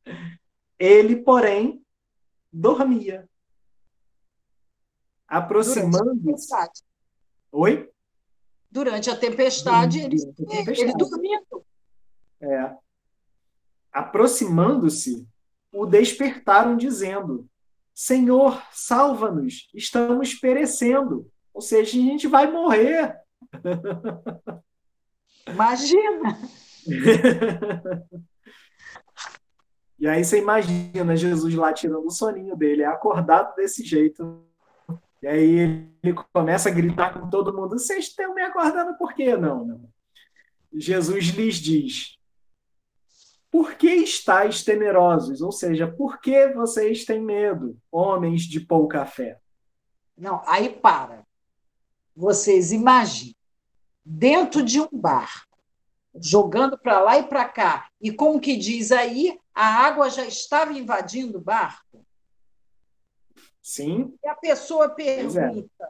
Ele, 0.80 1.18
porém, 1.18 1.84
dormia. 2.52 3.28
Aproximando-se. 5.28 6.54
Oi? 7.52 7.90
Durante 8.70 9.10
a 9.10 9.16
tempestade, 9.16 10.00
ele, 10.00 10.18
tempestade. 10.18 10.82
ele 10.82 10.94
dormindo. 10.94 11.66
É. 12.42 12.76
Aproximando-se, 13.92 15.28
o 15.72 15.86
despertaram, 15.86 16.78
dizendo: 16.78 17.50
Senhor, 17.94 18.62
salva-nos, 18.72 19.70
estamos 19.74 20.34
perecendo. 20.36 21.30
Ou 21.54 21.62
seja, 21.62 21.98
a 21.98 22.02
gente 22.02 22.28
vai 22.28 22.52
morrer. 22.52 23.16
Imagina! 25.48 26.38
E 30.00 30.08
aí 30.08 30.24
você 30.24 30.40
imagina 30.40 31.16
Jesus 31.16 31.56
lá 31.56 31.74
tirando 31.74 32.06
o 32.06 32.12
soninho 32.12 32.56
dele, 32.56 32.84
acordado 32.84 33.56
desse 33.56 33.84
jeito. 33.84 34.44
E 35.24 35.28
aí 35.28 35.90
ele 36.04 36.14
começa 36.32 36.70
a 36.70 36.72
gritar 36.72 37.14
com 37.14 37.28
todo 37.30 37.54
mundo: 37.54 37.80
Vocês 37.80 38.06
estão 38.06 38.36
me 38.36 38.42
acordando 38.42 38.96
por 38.98 39.14
quê? 39.14 39.36
Não, 39.36 39.66
não. 39.66 39.90
Jesus 40.72 41.30
lhes 41.30 41.56
diz: 41.56 42.20
Por 43.50 43.74
que 43.74 43.88
estáis 43.88 44.64
temerosos? 44.64 45.42
Ou 45.42 45.52
seja, 45.52 45.88
por 45.88 46.22
que 46.22 46.50
vocês 46.50 47.04
têm 47.04 47.20
medo, 47.20 47.76
homens 47.92 48.44
de 48.44 48.60
pouca 48.60 49.04
fé? 49.04 49.40
Não, 50.16 50.44
aí 50.46 50.70
para. 50.70 51.26
Vocês 52.16 52.72
imaginem, 52.72 53.36
dentro 54.04 54.64
de 54.64 54.80
um 54.80 54.90
bar, 54.92 55.47
jogando 56.22 56.78
para 56.78 57.00
lá 57.00 57.18
e 57.18 57.24
para 57.24 57.46
cá. 57.46 57.90
E 58.02 58.12
como 58.12 58.40
que 58.40 58.56
diz 58.56 58.92
aí, 58.92 59.40
a 59.54 59.66
água 59.86 60.10
já 60.10 60.26
estava 60.26 60.74
invadindo 60.74 61.38
o 61.38 61.42
barco? 61.42 62.06
Sim. 63.62 64.18
E 64.24 64.28
a 64.28 64.36
pessoa 64.36 64.86
é. 64.86 64.90
pergunta: 64.90 65.84
é. 65.84 65.88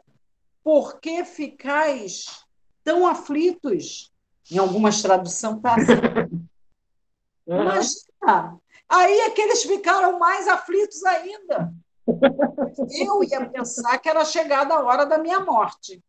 por 0.64 1.00
que 1.00 1.24
ficais 1.24 2.44
tão 2.82 3.06
aflitos? 3.06 4.12
Em 4.50 4.58
algumas 4.58 5.02
traduções 5.02 5.56
está 5.56 5.74
assim. 5.74 6.48
Imagina! 7.46 8.58
Aí 8.88 9.20
é 9.20 9.30
que 9.30 9.42
eles 9.42 9.62
ficaram 9.62 10.18
mais 10.18 10.48
aflitos 10.48 11.04
ainda. 11.04 11.72
Eu 12.90 13.22
ia 13.22 13.48
pensar 13.48 13.98
que 13.98 14.08
era 14.08 14.24
chegada 14.24 14.74
a 14.74 14.82
hora 14.82 15.04
da 15.04 15.18
minha 15.18 15.40
morte. 15.40 16.02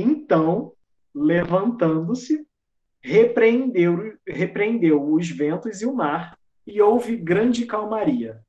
Então, 0.00 0.72
levantando-se, 1.12 2.46
repreendeu, 3.02 4.16
repreendeu 4.24 5.12
os 5.12 5.28
ventos 5.28 5.82
e 5.82 5.86
o 5.86 5.92
mar, 5.92 6.38
e 6.64 6.80
houve 6.80 7.16
grande 7.16 7.66
calmaria. 7.66 8.40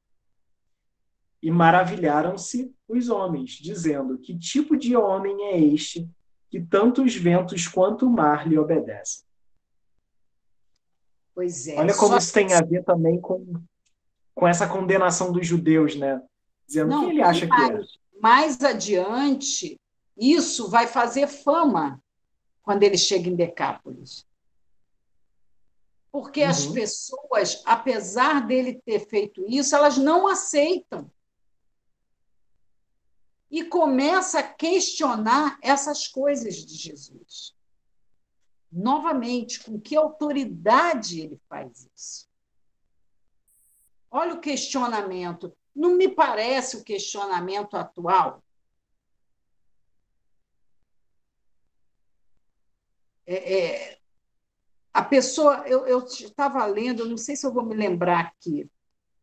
E 1.42 1.50
maravilharam-se 1.50 2.72
os 2.88 3.10
homens, 3.10 3.52
dizendo: 3.52 4.20
Que 4.20 4.38
tipo 4.38 4.78
de 4.78 4.96
homem 4.96 5.42
é 5.46 5.60
este 5.60 6.08
que 6.52 6.62
tanto 6.62 7.04
os 7.04 7.16
ventos 7.16 7.68
quanto 7.68 8.06
o 8.06 8.12
mar 8.12 8.48
lhe 8.48 8.58
obedecem? 8.58 9.26
Pois 11.34 11.68
é. 11.68 11.80
Olha 11.80 11.96
como 11.96 12.18
isso 12.18 12.34
tem 12.34 12.54
a 12.54 12.62
ver 12.62 12.84
também 12.84 13.20
com, 13.20 13.60
com 14.36 14.48
essa 14.48 14.68
condenação 14.68 15.32
dos 15.32 15.48
judeus, 15.48 15.96
né? 15.96 16.22
Dizendo 16.68 16.90
Não, 16.90 17.06
que 17.06 17.12
ele 17.12 17.22
acha 17.22 17.48
mais, 17.48 17.88
que 17.88 17.96
é. 17.96 18.20
Mais 18.22 18.62
adiante, 18.62 19.80
isso 20.20 20.68
vai 20.68 20.86
fazer 20.86 21.28
fama 21.28 22.04
quando 22.62 22.84
ele 22.84 22.98
chega 22.98 23.30
em 23.30 23.36
Decápolis. 23.36 24.28
Porque 26.12 26.44
uhum. 26.44 26.50
as 26.50 26.66
pessoas, 26.66 27.62
apesar 27.66 28.46
dele 28.46 28.82
ter 28.86 29.08
feito 29.08 29.46
isso, 29.48 29.76
elas 29.76 29.98
não 29.98 30.28
aceitam. 30.28 31.10
E 33.50 33.64
começa 33.64 34.40
a 34.40 34.44
questionar 34.44 35.58
essas 35.62 36.08
coisas 36.08 36.58
de 36.58 36.76
Jesus. 36.76 37.56
Novamente, 38.72 39.64
com 39.64 39.80
que 39.80 39.96
autoridade 39.96 41.22
ele 41.22 41.42
faz 41.50 41.90
isso? 41.96 42.28
Olha 44.12 44.36
o 44.36 44.40
questionamento. 44.40 45.56
Não 45.76 45.96
me 45.96 46.08
parece 46.08 46.78
o 46.78 46.84
questionamento 46.84 47.76
atual 47.76 48.44
É, 53.32 53.60
é, 53.60 54.00
a 54.92 55.04
pessoa, 55.04 55.64
eu 55.68 56.04
estava 56.04 56.66
lendo, 56.66 57.08
não 57.08 57.16
sei 57.16 57.36
se 57.36 57.46
eu 57.46 57.54
vou 57.54 57.64
me 57.64 57.76
lembrar 57.76 58.22
aqui, 58.22 58.68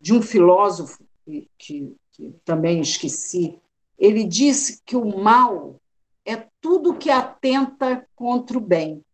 de 0.00 0.14
um 0.14 0.22
filósofo 0.22 1.04
que, 1.24 1.50
que, 1.58 1.96
que 2.12 2.30
também 2.44 2.80
esqueci, 2.80 3.60
ele 3.98 4.22
disse 4.22 4.80
que 4.86 4.94
o 4.94 5.18
mal 5.18 5.80
é 6.24 6.36
tudo 6.60 6.96
que 6.96 7.10
atenta 7.10 8.08
contra 8.14 8.56
o 8.56 8.60
bem. 8.60 9.04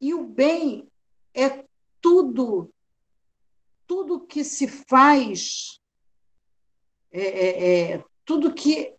E 0.00 0.14
o 0.14 0.24
bem 0.24 0.88
é 1.34 1.64
tudo, 2.00 2.72
tudo 3.84 4.20
que 4.20 4.44
se 4.44 4.68
faz, 4.68 5.80
é, 7.10 7.20
é, 7.20 7.92
é, 7.94 8.04
tudo 8.24 8.54
que 8.54 8.94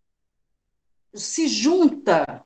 se 1.13 1.47
junta. 1.47 2.43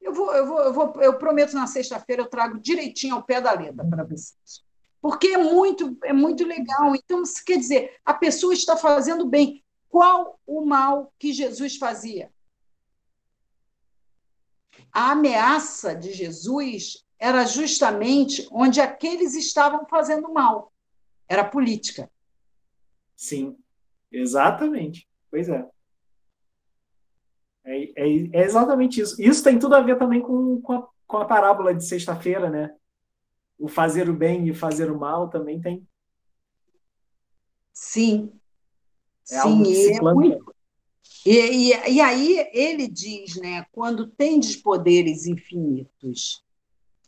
Eu 0.00 0.12
vou, 0.12 0.32
eu 0.34 0.46
vou, 0.46 0.60
eu 0.60 0.72
vou, 0.72 1.02
eu 1.02 1.18
prometo 1.18 1.54
na 1.54 1.66
sexta-feira 1.66 2.22
eu 2.22 2.28
trago 2.28 2.60
direitinho 2.60 3.14
ao 3.14 3.22
pé 3.22 3.40
da 3.40 3.52
letra 3.52 3.84
para 3.84 4.04
vocês. 4.04 4.64
Porque 5.00 5.28
é 5.28 5.38
muito, 5.38 5.96
é 6.04 6.12
muito 6.12 6.44
legal. 6.44 6.94
Então, 6.94 7.22
quer 7.44 7.58
dizer, 7.58 7.96
a 8.04 8.14
pessoa 8.14 8.52
está 8.52 8.76
fazendo 8.76 9.26
bem. 9.26 9.64
Qual 9.88 10.38
o 10.46 10.64
mal 10.64 11.12
que 11.18 11.32
Jesus 11.32 11.76
fazia? 11.76 12.30
A 14.92 15.12
ameaça 15.12 15.94
de 15.94 16.12
Jesus 16.12 17.04
era 17.18 17.44
justamente 17.44 18.46
onde 18.50 18.80
aqueles 18.80 19.34
estavam 19.34 19.86
fazendo 19.86 20.32
mal. 20.32 20.72
Era 21.28 21.44
política. 21.44 22.10
Sim. 23.14 23.56
Exatamente. 24.10 25.08
Pois 25.30 25.48
é. 25.48 25.68
É, 27.66 27.82
é, 27.96 28.28
é, 28.32 28.44
exatamente 28.44 29.00
isso. 29.00 29.20
Isso 29.20 29.42
tem 29.42 29.58
tudo 29.58 29.74
a 29.74 29.80
ver 29.80 29.98
também 29.98 30.20
com, 30.20 30.60
com, 30.62 30.72
a, 30.72 30.88
com 31.06 31.18
a 31.18 31.24
parábola 31.24 31.74
de 31.74 31.84
sexta-feira, 31.84 32.48
né? 32.48 32.72
O 33.58 33.66
fazer 33.68 34.08
o 34.08 34.14
bem 34.14 34.48
e 34.48 34.54
fazer 34.54 34.90
o 34.90 34.98
mal 34.98 35.28
também 35.28 35.60
tem. 35.60 35.86
Sim. 37.72 38.32
É 39.28 39.40
Sim, 39.40 39.92
é 39.92 40.00
muito. 40.00 40.54
E, 41.24 41.72
e, 41.72 41.90
e 41.94 42.00
aí 42.00 42.48
ele 42.52 42.86
diz, 42.86 43.34
né? 43.36 43.66
Quando 43.72 44.06
tendes 44.06 44.54
poderes 44.54 45.26
infinitos, 45.26 46.44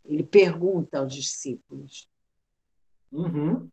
ele 0.03 0.23
pergunta 0.23 0.99
aos 0.99 1.13
discípulos. 1.13 2.09
Uhum. 3.09 3.69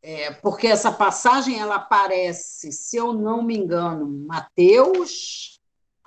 É, 0.00 0.32
porque 0.32 0.66
essa 0.66 0.90
passagem 0.90 1.58
ela 1.58 1.76
aparece, 1.76 2.72
se 2.72 2.96
eu 2.96 3.12
não 3.12 3.42
me 3.42 3.56
engano, 3.56 4.06
Mateus 4.06 5.55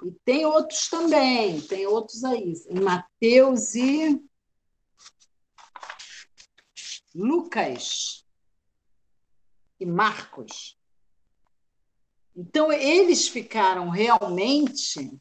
e 0.03 0.11
tem 0.23 0.45
outros 0.45 0.87
também, 0.87 1.61
tem 1.61 1.85
outros 1.85 2.23
aí. 2.23 2.53
Em 2.69 2.79
Mateus 2.79 3.75
e 3.75 4.21
Lucas 7.13 8.25
e 9.79 9.85
Marcos. 9.85 10.77
Então, 12.35 12.71
eles 12.71 13.27
ficaram 13.27 13.89
realmente 13.89 15.19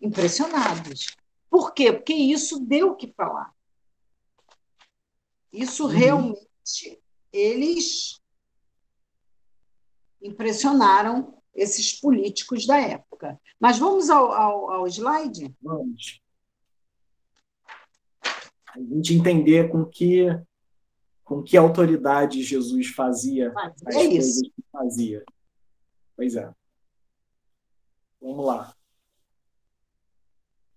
impressionados. 0.00 1.16
Por 1.50 1.74
quê? 1.74 1.92
Porque 1.92 2.14
isso 2.14 2.60
deu 2.60 2.92
o 2.92 2.96
que 2.96 3.12
falar. 3.12 3.52
Isso 5.52 5.84
uhum. 5.84 5.90
realmente 5.90 7.02
eles 7.32 8.20
impressionaram 10.20 11.42
esses 11.54 12.00
políticos 12.00 12.66
da 12.66 12.80
época. 12.80 13.11
Mas 13.60 13.78
vamos 13.78 14.10
ao, 14.10 14.32
ao, 14.32 14.70
ao 14.70 14.86
slide? 14.86 15.54
Vamos. 15.60 16.20
A 18.74 18.78
gente 18.78 19.14
entender 19.14 19.70
com 19.70 19.84
que, 19.84 20.26
com 21.22 21.42
que 21.42 21.56
autoridade 21.56 22.42
Jesus 22.42 22.88
fazia 22.88 23.52
Mas 23.52 23.74
as 23.86 23.94
é 23.94 24.08
coisas 24.08 24.36
isso. 24.36 24.44
que 24.44 24.62
fazia. 24.72 25.24
Pois 26.16 26.36
é. 26.36 26.52
Vamos 28.20 28.46
lá. 28.46 28.74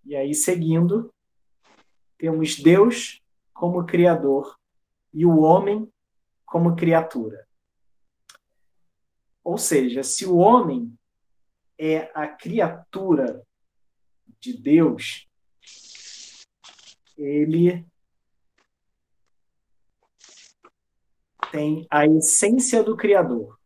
E 0.03 0.15
aí, 0.15 0.35
seguindo, 0.35 1.13
temos 2.17 2.57
Deus 2.57 3.21
como 3.53 3.85
Criador 3.85 4.57
e 5.13 5.25
o 5.25 5.39
homem 5.39 5.91
como 6.45 6.75
criatura. 6.75 7.47
Ou 9.43 9.57
seja, 9.57 10.03
se 10.03 10.25
o 10.25 10.37
homem 10.37 10.97
é 11.77 12.11
a 12.13 12.27
criatura 12.27 13.43
de 14.39 14.53
Deus, 14.53 15.27
ele 17.17 17.85
tem 21.51 21.87
a 21.89 22.05
essência 22.05 22.83
do 22.83 22.97
Criador. 22.97 23.57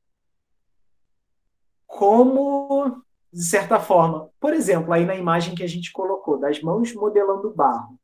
Como, 1.87 3.03
de 3.33 3.43
certa 3.43 3.79
forma, 3.79 4.29
por 4.39 4.53
exemplo, 4.53 4.93
aí 4.93 5.05
na 5.05 5.15
imagem 5.15 5.55
que 5.55 5.63
a 5.63 5.67
gente 5.67 5.91
colocou, 5.91 6.39
das 6.39 6.61
mãos 6.61 6.93
modelando 6.93 7.53
barro. 7.53 7.99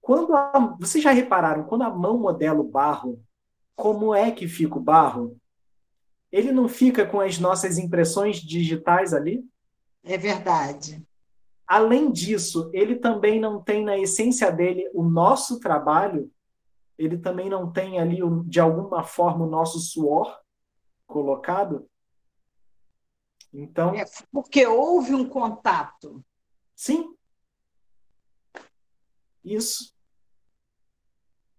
Quando 0.00 0.34
a, 0.34 0.76
vocês 0.78 1.02
já 1.02 1.10
repararam, 1.10 1.64
quando 1.64 1.82
a 1.82 1.90
mão 1.90 2.16
modela 2.16 2.60
o 2.60 2.68
barro, 2.68 3.20
como 3.74 4.14
é 4.14 4.30
que 4.30 4.46
fica 4.46 4.76
o 4.76 4.80
barro? 4.80 5.36
Ele 6.36 6.52
não 6.52 6.68
fica 6.68 7.06
com 7.06 7.18
as 7.18 7.38
nossas 7.38 7.78
impressões 7.78 8.36
digitais 8.36 9.14
ali? 9.14 9.42
É 10.04 10.18
verdade. 10.18 11.02
Além 11.66 12.12
disso, 12.12 12.70
ele 12.74 12.96
também 12.96 13.40
não 13.40 13.62
tem 13.62 13.82
na 13.82 13.96
essência 13.96 14.52
dele 14.52 14.88
o 14.92 15.02
nosso 15.02 15.58
trabalho, 15.58 16.30
ele 16.98 17.16
também 17.16 17.48
não 17.48 17.72
tem 17.72 17.98
ali, 17.98 18.18
de 18.44 18.60
alguma 18.60 19.02
forma, 19.02 19.46
o 19.46 19.50
nosso 19.50 19.80
suor 19.80 20.38
colocado? 21.06 21.88
Então. 23.50 23.94
É 23.94 24.04
porque 24.30 24.66
houve 24.66 25.14
um 25.14 25.26
contato. 25.26 26.22
Sim. 26.74 27.16
Isso. 29.42 29.96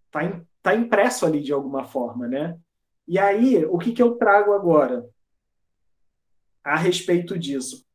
Está 0.06 0.20
tá 0.62 0.76
impresso 0.76 1.26
ali 1.26 1.42
de 1.42 1.52
alguma 1.52 1.84
forma, 1.84 2.28
né? 2.28 2.60
E 3.08 3.18
aí, 3.18 3.64
o 3.66 3.78
que, 3.78 3.94
que 3.94 4.04
eu 4.04 4.16
trago 4.16 4.54
agora 4.54 5.08
a 6.64 6.76
respeito 6.76 7.38
disso? 7.38 7.86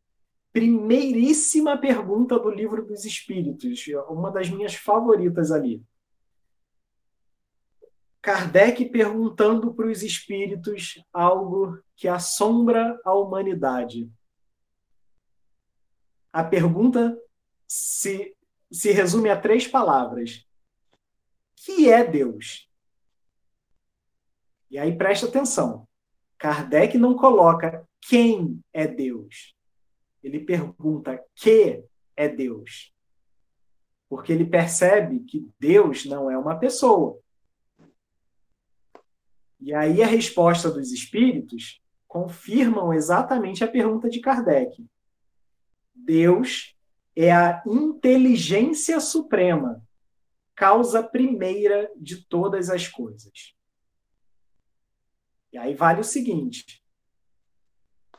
Primeiríssima 0.52 1.78
pergunta 1.78 2.38
do 2.38 2.50
livro 2.50 2.86
dos 2.86 3.04
Espíritos, 3.04 3.84
uma 4.08 4.30
das 4.30 4.48
minhas 4.48 4.74
favoritas 4.74 5.50
ali. 5.50 5.84
Kardec 8.22 8.84
perguntando 8.86 9.74
para 9.74 9.88
os 9.88 10.02
espíritos 10.04 11.04
algo 11.12 11.82
que 11.96 12.06
assombra 12.06 12.98
a 13.04 13.12
humanidade. 13.12 14.08
A 16.32 16.44
pergunta 16.44 17.18
se, 17.66 18.36
se 18.70 18.92
resume 18.92 19.28
a 19.28 19.40
três 19.40 19.66
palavras: 19.66 20.46
que 21.56 21.90
é 21.90 22.04
Deus? 22.04 22.71
E 24.72 24.78
aí 24.78 24.96
presta 24.96 25.26
atenção. 25.26 25.86
Kardec 26.38 26.96
não 26.96 27.14
coloca 27.14 27.86
quem 28.00 28.58
é 28.72 28.86
Deus. 28.86 29.54
Ele 30.24 30.40
pergunta 30.40 31.22
que 31.34 31.84
é 32.16 32.26
Deus. 32.26 32.90
Porque 34.08 34.32
ele 34.32 34.46
percebe 34.46 35.20
que 35.20 35.46
Deus 35.60 36.06
não 36.06 36.30
é 36.30 36.38
uma 36.38 36.58
pessoa. 36.58 37.20
E 39.60 39.74
aí 39.74 40.02
a 40.02 40.06
resposta 40.06 40.70
dos 40.70 40.90
espíritos 40.90 41.82
confirmam 42.08 42.94
exatamente 42.94 43.62
a 43.62 43.68
pergunta 43.68 44.08
de 44.08 44.20
Kardec. 44.20 44.86
Deus 45.94 46.74
é 47.14 47.30
a 47.30 47.62
inteligência 47.66 48.98
suprema, 49.00 49.82
causa 50.54 51.02
primeira 51.02 51.90
de 51.94 52.26
todas 52.26 52.70
as 52.70 52.88
coisas. 52.88 53.54
E 55.52 55.58
aí 55.58 55.74
vale 55.74 56.00
o 56.00 56.04
seguinte: 56.04 56.82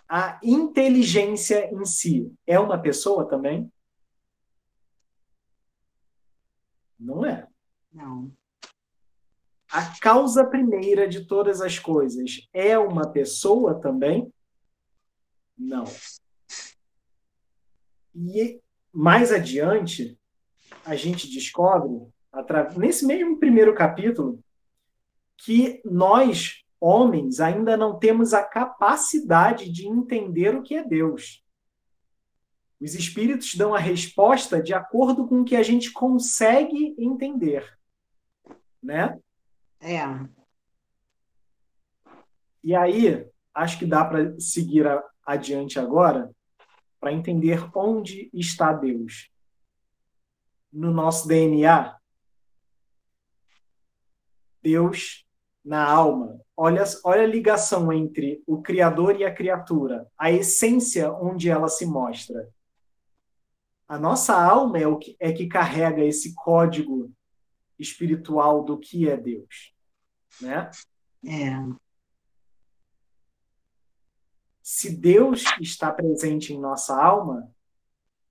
a 0.08 0.40
inteligência 0.44 1.74
em 1.74 1.84
si 1.86 2.32
é 2.46 2.60
uma 2.60 2.78
pessoa 2.78 3.28
também? 3.28 3.72
Não 7.00 7.26
é. 7.26 7.48
Não. 7.92 8.32
A 9.72 10.00
causa 10.00 10.46
primeira 10.46 11.08
de 11.08 11.26
todas 11.26 11.60
as 11.60 11.80
coisas 11.80 12.48
é 12.54 12.78
uma 12.78 13.12
pessoa 13.12 13.82
também? 13.82 14.32
Não. 15.58 15.86
E 18.16 18.62
mais 18.92 19.32
adiante, 19.32 20.18
a 20.86 20.96
gente 20.96 21.28
descobre, 21.28 22.08
nesse 22.78 23.06
mesmo 23.06 23.40
primeiro 23.40 23.74
capítulo, 23.74 24.40
que 25.38 25.82
nós 25.84 26.63
homens 26.84 27.40
ainda 27.40 27.78
não 27.78 27.98
temos 27.98 28.34
a 28.34 28.44
capacidade 28.44 29.72
de 29.72 29.88
entender 29.88 30.54
o 30.54 30.62
que 30.62 30.76
é 30.76 30.84
Deus. 30.84 31.42
Os 32.82 32.94
espíritos 32.94 33.56
dão 33.56 33.74
a 33.74 33.80
resposta 33.80 34.62
de 34.62 34.74
acordo 34.74 35.26
com 35.26 35.40
o 35.40 35.46
que 35.46 35.56
a 35.56 35.64
gente 35.64 35.94
consegue 35.94 36.94
entender, 36.98 37.80
né? 38.82 39.18
É. 39.80 40.04
E 42.62 42.76
aí, 42.76 43.26
acho 43.54 43.80
que 43.80 43.86
dá 43.86 44.04
para 44.04 44.38
seguir 44.38 44.86
adiante 45.26 45.80
agora 45.80 46.30
para 47.00 47.14
entender 47.14 47.66
onde 47.74 48.30
está 48.34 48.74
Deus. 48.74 49.32
No 50.72 50.92
nosso 50.92 51.30
DNA, 51.30 51.98
Deus 54.62 55.23
na 55.64 55.84
alma. 55.84 56.40
Olha, 56.56 56.84
olha 57.04 57.24
a 57.24 57.28
ligação 57.28 57.92
entre 57.92 58.44
o 58.46 58.62
Criador 58.62 59.20
e 59.20 59.24
a 59.24 59.34
criatura, 59.34 60.08
a 60.18 60.32
essência 60.32 61.12
onde 61.12 61.50
ela 61.50 61.68
se 61.68 61.86
mostra. 61.86 62.50
A 63.88 63.98
nossa 63.98 64.36
alma 64.36 64.78
é 64.78 64.88
o 64.88 64.98
que, 64.98 65.16
é 65.20 65.32
que 65.32 65.48
carrega 65.48 66.04
esse 66.04 66.34
código 66.36 67.12
espiritual 67.78 68.64
do 68.64 68.78
que 68.78 69.10
é 69.10 69.18
Deus, 69.18 69.74
né? 70.42 70.70
É. 71.26 71.84
Se 74.62 74.96
Deus 74.96 75.44
está 75.60 75.92
presente 75.92 76.54
em 76.54 76.60
nossa 76.60 76.96
alma, 76.96 77.52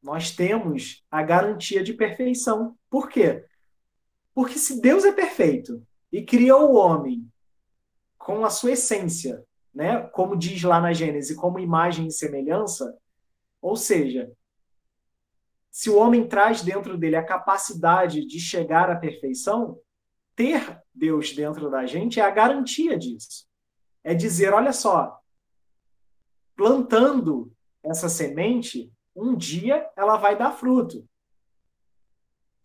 nós 0.03 0.31
temos 0.31 1.05
a 1.11 1.23
garantia 1.23 1.83
de 1.83 1.93
perfeição. 1.95 2.77
Por 2.91 3.09
quê? 3.09 3.45
Porque 4.35 4.59
se 4.59 4.81
Deus 4.81 5.05
é 5.05 5.13
perfeito, 5.13 5.87
e 6.13 6.23
criou 6.23 6.71
o 6.71 6.75
homem 6.75 7.27
com 8.19 8.45
a 8.45 8.51
sua 8.51 8.73
essência, 8.73 9.45
né? 9.75 10.03
Como 10.09 10.37
diz 10.37 10.63
lá 10.63 10.81
na 10.81 10.93
Gênesis, 10.93 11.37
como 11.37 11.59
imagem 11.59 12.07
e 12.07 12.13
semelhança. 12.13 12.97
Ou 13.61 13.75
seja, 13.75 14.31
se 15.71 15.89
o 15.89 15.97
homem 15.97 16.29
traz 16.29 16.63
dentro 16.63 16.99
dele 16.99 17.17
a 17.17 17.25
capacidade 17.25 18.27
de 18.27 18.39
chegar 18.39 18.91
à 18.91 18.97
perfeição, 18.97 19.81
ter 20.37 20.81
Deus 20.95 21.33
dentro 21.33 21.71
da 21.71 21.87
gente 21.87 22.21
é 22.21 22.23
a 22.23 22.31
garantia 22.31 22.99
disso. 22.99 23.47
É 24.05 24.15
dizer, 24.15 24.53
olha 24.53 24.73
só, 24.73 25.19
plantando 26.55 27.51
essa 27.83 28.09
semente, 28.09 28.93
um 29.17 29.35
dia 29.35 29.91
ela 29.97 30.17
vai 30.17 30.37
dar 30.37 30.53
fruto. 30.53 31.09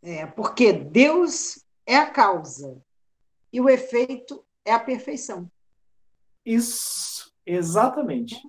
É, 0.01 0.25
porque 0.25 0.73
Deus 0.73 1.65
é 1.85 1.95
a 1.95 2.09
causa 2.09 2.81
e 3.57 3.59
o 3.59 3.67
efeito 3.67 4.45
é 4.63 4.71
a 4.71 4.79
perfeição. 4.79 5.49
Isso, 6.45 7.33
exatamente. 7.43 8.39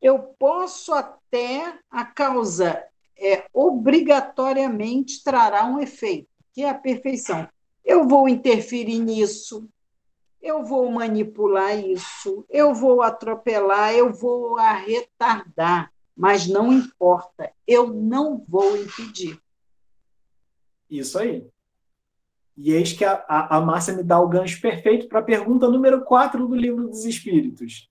Eu 0.00 0.18
posso 0.38 0.94
até 0.94 1.78
a 1.90 2.02
causa 2.06 2.82
é 3.14 3.46
obrigatoriamente 3.52 5.22
trará 5.22 5.66
um 5.66 5.78
efeito, 5.80 6.30
que 6.54 6.62
é 6.62 6.70
a 6.70 6.74
perfeição. 6.74 7.46
Eu 7.84 8.08
vou 8.08 8.26
interferir 8.26 8.98
nisso, 9.00 9.68
eu 10.40 10.64
vou 10.64 10.90
manipular 10.90 11.78
isso, 11.78 12.46
eu 12.48 12.74
vou 12.74 13.02
atropelar, 13.02 13.92
eu 13.92 14.14
vou 14.14 14.56
retardar, 14.56 15.92
mas 16.16 16.46
não 16.46 16.72
importa, 16.72 17.52
eu 17.66 17.88
não 17.88 18.42
vou 18.48 18.78
impedir. 18.78 19.38
Isso 20.88 21.18
aí. 21.18 21.46
E 22.56 22.72
eis 22.72 22.92
que 22.92 23.04
a, 23.04 23.24
a, 23.28 23.56
a 23.56 23.60
Márcia 23.60 23.94
me 23.94 24.02
dá 24.02 24.20
o 24.20 24.28
gancho 24.28 24.60
perfeito 24.60 25.08
para 25.08 25.20
a 25.20 25.24
pergunta 25.24 25.68
número 25.68 26.04
4 26.04 26.46
do 26.46 26.54
livro 26.54 26.88
dos 26.88 27.04
Espíritos. 27.04 27.90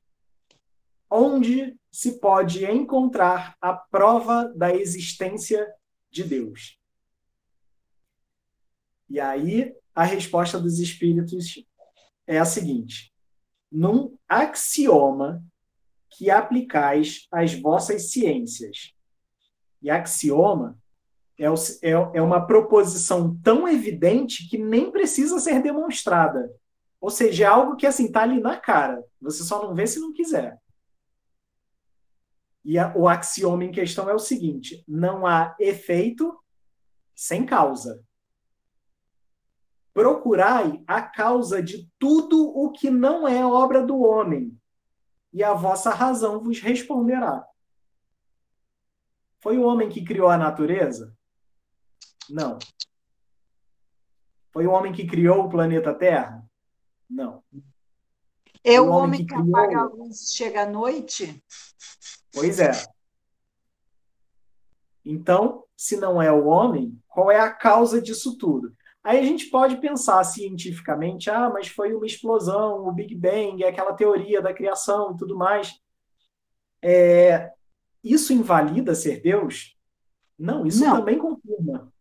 Onde 1.09 1.75
se 1.91 2.19
pode 2.19 2.65
encontrar 2.65 3.55
a 3.61 3.73
prova 3.73 4.51
da 4.55 4.73
existência 4.73 5.67
de 6.09 6.23
Deus? 6.23 6.79
E 9.09 9.19
aí, 9.19 9.75
a 9.93 10.03
resposta 10.03 10.59
dos 10.59 10.79
Espíritos 10.79 11.63
é 12.25 12.39
a 12.39 12.45
seguinte: 12.45 13.13
num 13.71 14.17
axioma 14.27 15.43
que 16.17 16.29
aplicais 16.29 17.27
às 17.31 17.53
vossas 17.53 18.11
ciências. 18.11 18.93
E 19.81 19.89
axioma 19.89 20.77
é, 21.37 21.45
é, 21.45 21.91
é 21.91 22.21
uma 22.21 22.45
proposição 22.45 23.35
tão 23.43 23.67
evidente 23.67 24.47
que 24.49 24.57
nem 24.57 24.91
precisa 24.91 25.39
ser 25.39 25.61
demonstrada. 25.61 26.51
Ou 27.01 27.09
seja, 27.09 27.43
é 27.43 27.47
algo 27.47 27.75
que 27.75 27.85
assim 27.85 28.05
está 28.05 28.21
ali 28.21 28.39
na 28.39 28.57
cara. 28.57 29.03
Você 29.21 29.43
só 29.43 29.61
não 29.61 29.75
vê 29.75 29.85
se 29.85 29.99
não 29.99 30.13
quiser. 30.13 30.57
E 32.63 32.79
a, 32.79 32.95
o 32.95 33.07
axioma 33.07 33.65
em 33.65 33.71
questão 33.71 34.09
é 34.09 34.13
o 34.13 34.19
seguinte: 34.19 34.83
não 34.87 35.27
há 35.27 35.55
efeito 35.59 36.39
sem 37.15 37.45
causa. 37.45 38.03
Procurai 39.93 40.81
a 40.87 41.01
causa 41.01 41.61
de 41.61 41.87
tudo 41.99 42.47
o 42.49 42.71
que 42.71 42.89
não 42.89 43.27
é 43.27 43.45
obra 43.45 43.85
do 43.85 44.01
homem, 44.01 44.57
e 45.31 45.43
a 45.43 45.53
vossa 45.53 45.91
razão 45.91 46.41
vos 46.41 46.59
responderá. 46.59 47.45
Foi 49.39 49.57
o 49.57 49.63
homem 49.63 49.89
que 49.89 50.03
criou 50.03 50.29
a 50.29 50.37
natureza? 50.37 51.15
Não. 52.29 52.57
Foi 54.51 54.67
o 54.67 54.71
homem 54.71 54.93
que 54.93 55.07
criou 55.07 55.45
o 55.45 55.49
planeta 55.49 55.93
Terra? 55.93 56.45
Não. 57.09 57.43
É 58.63 58.79
o, 58.79 58.85
o 58.85 58.87
homem, 58.89 58.97
homem 58.97 59.19
que, 59.25 59.33
que 59.33 59.41
criou... 59.41 59.57
apaga 59.57 59.79
a 59.79 59.85
luz 59.85 60.21
e 60.21 60.35
chega 60.35 60.63
à 60.63 60.69
noite? 60.69 61.43
Pois 62.33 62.59
é. 62.59 62.71
Então, 65.05 65.65
se 65.75 65.97
não 65.97 66.21
é 66.21 66.31
o 66.31 66.45
homem, 66.45 66.97
qual 67.07 67.29
é 67.29 67.39
a 67.39 67.51
causa 67.51 68.01
disso 68.01 68.37
tudo? 68.37 68.73
Aí 69.03 69.19
a 69.19 69.23
gente 69.23 69.47
pode 69.47 69.77
pensar 69.77 70.23
cientificamente, 70.23 71.29
ah, 71.29 71.49
mas 71.49 71.67
foi 71.67 71.93
uma 71.93 72.05
explosão, 72.05 72.87
o 72.87 72.91
Big 72.91 73.13
Bang, 73.15 73.61
aquela 73.63 73.93
teoria 73.93 74.41
da 74.41 74.53
criação 74.53 75.13
e 75.13 75.17
tudo 75.17 75.35
mais. 75.35 75.77
É, 76.81 77.51
isso 78.01 78.31
invalida 78.31 78.95
ser 78.95 79.21
Deus? 79.21 79.77
Não, 80.39 80.65
isso 80.65 80.83
não. 80.83 80.97
também 80.97 81.17
confirma. 81.17 81.92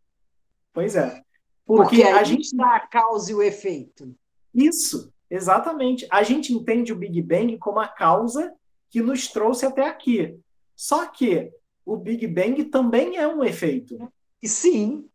Pois 0.72 0.96
é. 0.96 1.22
Porque, 1.64 1.96
Porque 1.96 2.02
a 2.02 2.24
gente 2.24 2.42
está 2.42 2.76
a 2.76 2.86
causa 2.86 3.30
e 3.30 3.34
o 3.34 3.42
efeito. 3.42 4.14
Isso, 4.54 5.12
exatamente. 5.30 6.06
A 6.10 6.22
gente 6.22 6.52
entende 6.52 6.92
o 6.92 6.96
Big 6.96 7.20
Bang 7.22 7.56
como 7.58 7.78
a 7.78 7.88
causa 7.88 8.54
que 8.90 9.00
nos 9.00 9.28
trouxe 9.28 9.64
até 9.64 9.86
aqui. 9.86 10.38
Só 10.76 11.06
que 11.06 11.50
o 11.84 11.96
Big 11.96 12.26
Bang 12.26 12.64
também 12.64 13.16
é 13.16 13.26
um 13.26 13.44
efeito. 13.44 13.96
Sim. 14.44 15.08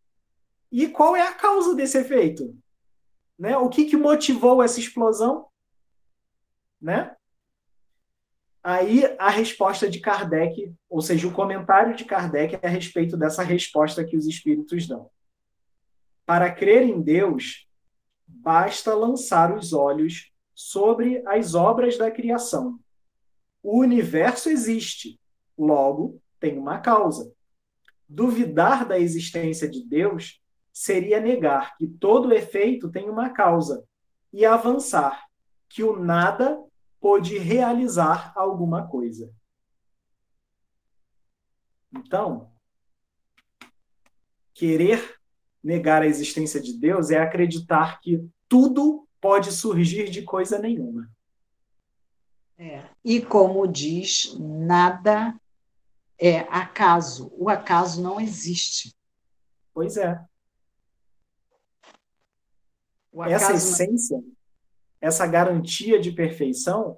E 0.71 0.87
qual 0.87 1.15
é 1.15 1.21
a 1.21 1.33
causa 1.33 1.75
desse 1.75 1.97
efeito? 1.97 2.57
Né? 3.37 3.57
O 3.57 3.69
que, 3.69 3.85
que 3.85 3.95
motivou 3.95 4.63
essa 4.63 4.79
explosão? 4.79 5.47
Né? 6.81 7.15
Aí 8.63 9.03
a 9.17 9.29
resposta 9.29 9.89
de 9.89 9.99
Kardec, 9.99 10.73
ou 10.89 11.01
seja, 11.01 11.27
o 11.27 11.33
comentário 11.33 11.95
de 11.95 12.03
Kardec 12.03 12.59
a 12.61 12.67
respeito 12.67 13.15
dessa 13.15 13.43
resposta 13.43 14.03
que 14.03 14.17
os 14.17 14.25
espíritos 14.25 14.87
dão. 14.87 15.09
Para 16.27 16.53
crer 16.53 16.83
em 16.83 17.01
Deus, 17.01 17.69
basta 18.27 18.93
lançar 18.93 19.55
os 19.55 19.71
olhos 19.71 20.29
sobre 20.53 21.25
as 21.25 21.55
obras 21.55 21.97
da 21.97 22.11
criação. 22.11 22.81
O 23.63 23.79
universo 23.79 24.49
existe, 24.49 25.17
logo 25.57 26.21
tem 26.37 26.57
uma 26.57 26.79
causa. 26.79 27.33
Duvidar 28.09 28.85
da 28.85 28.99
existência 28.99 29.69
de 29.69 29.81
Deus 29.81 30.43
seria 30.73 31.21
negar 31.21 31.77
que 31.77 31.87
todo 31.87 32.33
efeito 32.33 32.91
tem 32.91 33.09
uma 33.09 33.29
causa 33.29 33.87
e 34.33 34.45
avançar 34.45 35.25
que 35.69 35.81
o 35.81 35.97
nada 35.97 36.61
pode 36.99 37.37
realizar 37.37 38.33
alguma 38.35 38.85
coisa. 38.85 39.33
Então, 41.95 42.51
querer 44.53 45.16
negar 45.63 46.01
a 46.01 46.07
existência 46.07 46.61
de 46.61 46.73
Deus 46.73 47.11
é 47.11 47.19
acreditar 47.19 47.99
que 48.01 48.25
tudo 48.47 49.07
pode 49.19 49.51
surgir 49.51 50.09
de 50.09 50.21
coisa 50.21 50.57
nenhuma. 50.59 51.09
É. 52.57 52.83
E 53.03 53.21
como 53.21 53.67
diz, 53.67 54.35
nada 54.39 55.39
é 56.19 56.39
acaso. 56.49 57.31
O 57.37 57.49
acaso 57.49 58.01
não 58.01 58.19
existe. 58.19 58.95
Pois 59.73 59.97
é. 59.97 60.19
essa 63.27 63.53
essência, 63.53 64.17
não... 64.17 64.31
essa 64.99 65.27
garantia 65.27 65.99
de 65.99 66.11
perfeição 66.11 66.97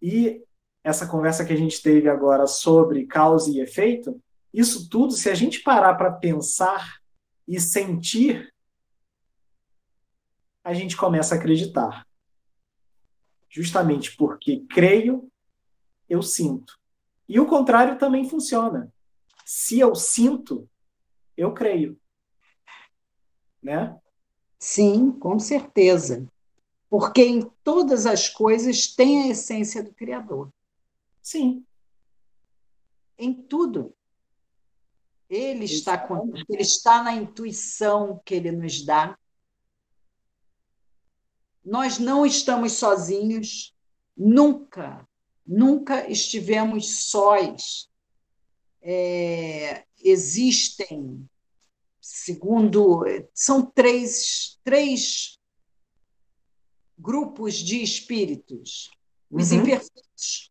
e 0.00 0.42
essa 0.84 1.06
conversa 1.06 1.44
que 1.44 1.52
a 1.52 1.56
gente 1.56 1.82
teve 1.82 2.08
agora 2.08 2.46
sobre 2.46 3.06
causa 3.06 3.50
e 3.50 3.58
efeito, 3.58 4.22
isso 4.54 4.88
tudo, 4.88 5.12
se 5.12 5.28
a 5.28 5.34
gente 5.34 5.62
parar 5.62 5.96
para 5.96 6.12
pensar 6.12 7.00
e 7.46 7.60
sentir, 7.60 8.52
a 10.64 10.74
gente 10.74 10.96
começa 10.96 11.34
a 11.34 11.38
acreditar. 11.38 12.06
Justamente 13.48 14.16
porque 14.16 14.66
creio, 14.68 15.30
eu 16.08 16.22
sinto. 16.22 16.78
E 17.28 17.40
o 17.40 17.46
contrário 17.46 17.98
também 17.98 18.28
funciona. 18.28 18.92
Se 19.44 19.78
eu 19.78 19.94
sinto, 19.94 20.68
eu 21.36 21.54
creio. 21.54 21.98
Né? 23.62 23.98
Sim, 24.58 25.12
com 25.12 25.38
certeza. 25.38 26.26
Porque 26.88 27.22
em 27.22 27.42
todas 27.64 28.06
as 28.06 28.28
coisas 28.28 28.88
tem 28.88 29.22
a 29.22 29.28
essência 29.28 29.82
do 29.82 29.92
Criador. 29.94 30.52
Sim. 31.22 31.64
Em 33.18 33.32
tudo. 33.32 33.95
Ele 35.28 35.64
está, 35.64 35.98
com, 35.98 36.32
ele 36.48 36.62
está 36.62 37.02
na 37.02 37.14
intuição 37.14 38.20
que 38.24 38.34
ele 38.34 38.52
nos 38.52 38.84
dá. 38.84 39.18
Nós 41.64 41.98
não 41.98 42.24
estamos 42.24 42.74
sozinhos, 42.74 43.74
nunca, 44.16 45.06
nunca 45.44 46.08
estivemos 46.08 47.08
sós. 47.08 47.88
É, 48.80 49.84
existem, 49.98 51.28
segundo, 52.00 53.04
são 53.34 53.66
três, 53.66 54.60
três 54.62 55.40
grupos 56.96 57.54
de 57.54 57.82
espíritos, 57.82 58.90
os 59.30 59.50
uhum. 59.50 59.58
imperfeitos, 59.58 60.45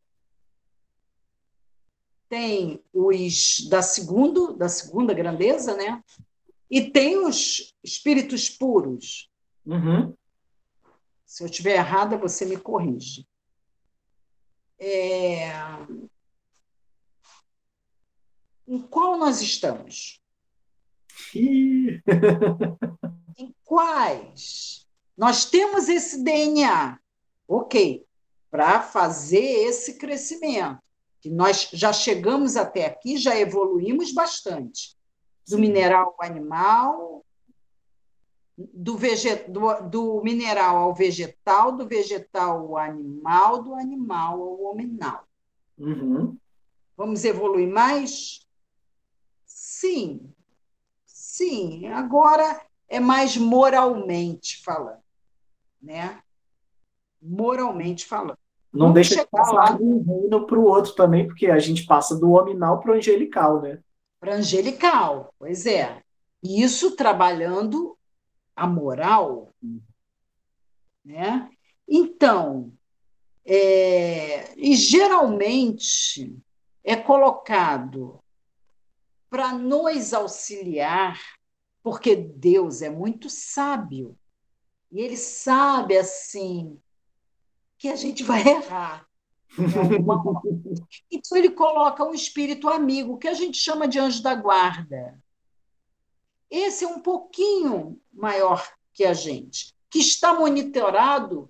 tem 2.29 2.83
os 2.93 3.67
da 3.69 3.81
segundo, 3.81 4.53
da 4.53 4.69
segunda 4.69 5.13
grandeza, 5.13 5.75
né? 5.75 6.03
E 6.69 6.89
tem 6.89 7.17
os 7.17 7.73
espíritos 7.83 8.49
puros. 8.49 9.29
Uhum. 9.65 10.13
Se 11.25 11.43
eu 11.43 11.47
estiver 11.47 11.75
errada, 11.75 12.17
você 12.17 12.45
me 12.45 12.57
corrige. 12.57 13.27
É... 14.79 15.51
Em 18.67 18.79
qual 18.79 19.17
nós 19.17 19.41
estamos? 19.41 20.21
em 23.37 23.53
quais? 23.63 24.87
Nós 25.15 25.45
temos 25.45 25.87
esse 25.87 26.23
DNA, 26.23 26.99
ok, 27.47 28.05
para 28.49 28.81
fazer 28.81 29.37
esse 29.39 29.97
crescimento. 29.97 30.84
Que 31.25 31.29
nós 31.31 31.69
já 31.73 31.91
chegamos 31.91 32.55
até 32.55 32.85
aqui, 32.85 33.17
já 33.17 33.35
evoluímos 33.35 34.13
bastante. 34.13 34.95
Do 35.49 35.57
mineral 35.57 36.15
ao 36.19 36.23
animal, 36.23 37.25
do, 38.55 38.95
veget, 38.95 39.49
do, 39.49 39.89
do, 39.89 40.21
mineral 40.21 40.77
ao 40.77 40.93
vegetal, 40.93 41.71
do 41.71 41.87
vegetal 41.87 42.59
ao 42.59 42.77
animal, 42.77 43.63
do 43.63 43.73
animal 43.73 44.39
ao 44.39 44.63
hominal. 44.65 45.27
Uhum. 45.79 46.37
Vamos 46.95 47.25
evoluir 47.25 47.69
mais? 47.69 48.47
Sim, 49.47 50.31
sim. 51.07 51.87
Agora 51.87 52.63
é 52.87 52.99
mais 52.99 53.35
moralmente 53.35 54.61
falando, 54.63 55.01
né? 55.81 56.21
Moralmente 57.19 58.05
falando. 58.05 58.44
Não 58.75 58.87
Vamos 58.87 58.95
deixa 58.95 59.23
de 59.23 59.27
passar 59.27 59.77
de 59.77 59.83
um 59.83 60.03
reino 60.03 60.45
para 60.45 60.59
o 60.59 60.65
outro 60.65 60.93
também, 60.95 61.25
porque 61.25 61.47
a 61.47 61.59
gente 61.59 61.85
passa 61.85 62.13
do 62.13 62.33
hominal 62.33 62.81
para 62.81 62.91
o 62.91 62.95
angelical, 62.95 63.61
né? 63.61 63.79
Para 64.19 64.35
angelical, 64.35 65.33
pois 65.39 65.65
é. 65.65 66.01
Isso 66.43 66.95
trabalhando 66.95 67.97
a 68.53 68.67
moral, 68.67 69.49
né? 71.05 71.49
Então, 71.87 72.73
é, 73.45 74.53
e 74.57 74.75
geralmente 74.75 76.37
é 76.83 76.97
colocado 76.97 78.19
para 79.29 79.53
nos 79.53 80.13
auxiliar, 80.13 81.17
porque 81.81 82.13
Deus 82.13 82.81
é 82.81 82.89
muito 82.89 83.29
sábio 83.29 84.17
e 84.91 84.99
Ele 84.99 85.15
sabe 85.15 85.97
assim 85.97 86.77
que 87.77 87.87
a 87.87 87.95
gente 87.95 88.23
vai 88.23 88.41
errar. 88.41 89.07
Então 91.09 91.37
ele 91.37 91.51
coloca 91.51 92.03
um 92.03 92.13
espírito 92.13 92.67
amigo, 92.67 93.17
que 93.17 93.27
a 93.27 93.33
gente 93.33 93.57
chama 93.57 93.87
de 93.87 93.97
anjo 93.97 94.21
da 94.21 94.35
guarda. 94.35 95.21
Esse 96.49 96.83
é 96.83 96.87
um 96.87 96.99
pouquinho 96.99 97.99
maior 98.11 98.67
que 98.93 99.05
a 99.05 99.13
gente, 99.13 99.73
que 99.89 99.99
está 99.99 100.33
monitorado 100.33 101.49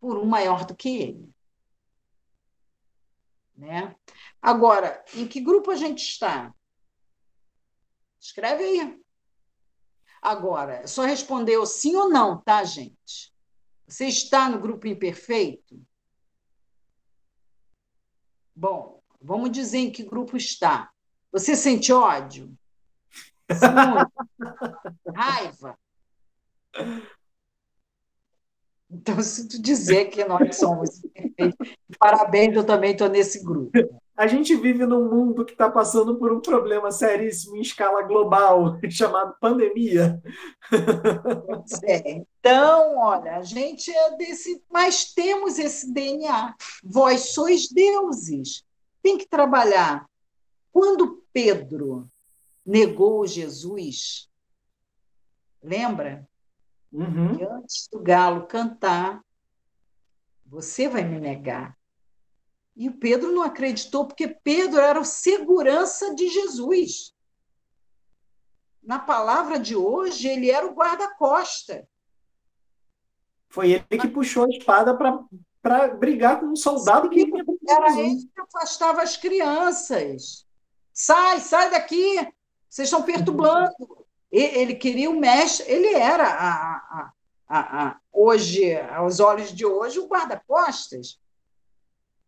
por 0.00 0.16
um 0.16 0.24
maior 0.24 0.64
do 0.64 0.74
que 0.74 0.88
ele. 0.88 1.34
Né? 3.56 3.94
Agora, 4.40 5.04
em 5.14 5.26
que 5.26 5.40
grupo 5.40 5.70
a 5.70 5.76
gente 5.76 6.02
está? 6.02 6.54
Escreve 8.20 8.64
aí. 8.64 9.00
Agora, 10.20 10.74
é 10.74 10.86
só 10.86 11.02
respondeu 11.02 11.64
sim 11.64 11.96
ou 11.96 12.08
não, 12.08 12.40
tá, 12.40 12.62
gente? 12.64 13.32
Você 13.88 14.04
está 14.04 14.50
no 14.50 14.60
grupo 14.60 14.86
imperfeito? 14.86 15.80
Bom, 18.54 19.02
vamos 19.20 19.50
dizer 19.50 19.78
em 19.78 19.90
que 19.90 20.02
grupo 20.02 20.36
está. 20.36 20.90
Você 21.32 21.56
sente 21.56 21.90
ódio? 21.90 22.54
Raiva. 25.14 25.78
Então, 28.90 29.22
se 29.22 29.48
tu 29.48 29.60
dizer 29.60 30.06
que 30.06 30.22
nós 30.24 30.56
somos 30.56 31.00
perfeitos, 31.00 31.76
parabéns, 31.98 32.54
eu 32.54 32.66
também 32.66 32.92
estou 32.92 33.08
nesse 33.08 33.42
grupo. 33.42 33.72
A 34.18 34.26
gente 34.26 34.56
vive 34.56 34.84
num 34.84 35.08
mundo 35.08 35.44
que 35.44 35.52
está 35.52 35.70
passando 35.70 36.16
por 36.16 36.32
um 36.32 36.40
problema 36.40 36.90
seríssimo 36.90 37.56
em 37.56 37.60
escala 37.60 38.02
global, 38.02 38.76
chamado 38.90 39.36
pandemia. 39.40 40.20
É. 41.84 42.24
Então, 42.40 42.98
olha, 42.98 43.36
a 43.36 43.42
gente 43.42 43.92
é 43.92 44.16
desse. 44.16 44.60
Mas 44.68 45.14
temos 45.14 45.56
esse 45.56 45.94
DNA. 45.94 46.52
Vós 46.82 47.32
sois 47.32 47.68
deuses. 47.68 48.64
Tem 49.00 49.16
que 49.16 49.28
trabalhar. 49.28 50.04
Quando 50.72 51.22
Pedro 51.32 52.10
negou 52.66 53.24
Jesus. 53.24 54.28
Lembra? 55.62 56.28
Uhum. 56.92 57.38
Antes 57.52 57.88
do 57.92 58.00
galo 58.00 58.48
cantar, 58.48 59.22
você 60.44 60.88
vai 60.88 61.04
me 61.04 61.20
negar. 61.20 61.77
E 62.78 62.88
o 62.88 62.92
Pedro 62.92 63.32
não 63.32 63.42
acreditou, 63.42 64.06
porque 64.06 64.28
Pedro 64.28 64.80
era 64.80 65.00
o 65.00 65.04
segurança 65.04 66.14
de 66.14 66.28
Jesus. 66.28 67.12
Na 68.80 69.00
palavra 69.00 69.58
de 69.58 69.74
hoje, 69.74 70.28
ele 70.28 70.48
era 70.48 70.64
o 70.64 70.74
guarda-costa. 70.74 71.88
Foi 73.48 73.72
ele 73.72 74.00
que 74.00 74.06
puxou 74.06 74.44
a 74.44 74.48
espada 74.48 74.96
para 75.60 75.88
brigar 75.88 76.38
com 76.38 76.46
um 76.46 76.54
soldado 76.54 77.08
Sim, 77.08 77.28
que. 77.28 77.68
Era 77.68 77.98
ele 77.98 78.30
que 78.32 78.40
afastava 78.40 79.02
as 79.02 79.16
crianças. 79.16 80.46
Sai, 80.92 81.40
sai 81.40 81.70
daqui! 81.72 82.32
Vocês 82.68 82.86
estão 82.86 83.02
perturbando. 83.02 83.74
Ele 84.30 84.76
queria 84.76 85.10
o 85.10 85.18
mestre, 85.18 85.68
ele 85.68 85.94
era 85.94 86.24
a, 86.24 86.52
a, 86.52 87.12
a, 87.48 87.86
a, 87.88 88.00
hoje, 88.12 88.78
aos 88.80 89.18
olhos 89.18 89.52
de 89.52 89.66
hoje, 89.66 89.98
o 89.98 90.06
guarda-costas. 90.06 91.18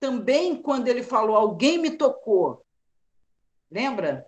Também, 0.00 0.60
quando 0.60 0.88
ele 0.88 1.02
falou, 1.02 1.36
alguém 1.36 1.78
me 1.78 1.90
tocou. 1.90 2.66
Lembra? 3.70 4.26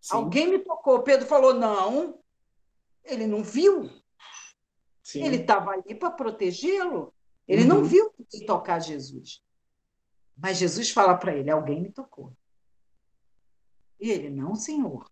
Sim. 0.00 0.16
Alguém 0.16 0.48
me 0.48 0.58
tocou. 0.58 1.02
Pedro 1.02 1.26
falou, 1.26 1.54
não. 1.54 2.18
Ele 3.04 3.26
não 3.26 3.42
viu. 3.42 3.88
Sim. 5.02 5.24
Ele 5.24 5.36
estava 5.36 5.70
ali 5.70 5.94
para 5.94 6.10
protegê-lo. 6.10 7.14
Ele 7.46 7.62
uhum. 7.62 7.68
não 7.68 7.84
viu 7.84 8.12
tocar 8.46 8.80
Jesus. 8.80 9.42
Mas 10.36 10.58
Jesus 10.58 10.90
fala 10.90 11.16
para 11.16 11.34
ele: 11.34 11.50
alguém 11.50 11.80
me 11.80 11.90
tocou. 11.90 12.32
E 13.98 14.10
ele, 14.10 14.28
não, 14.28 14.54
senhor. 14.54 15.10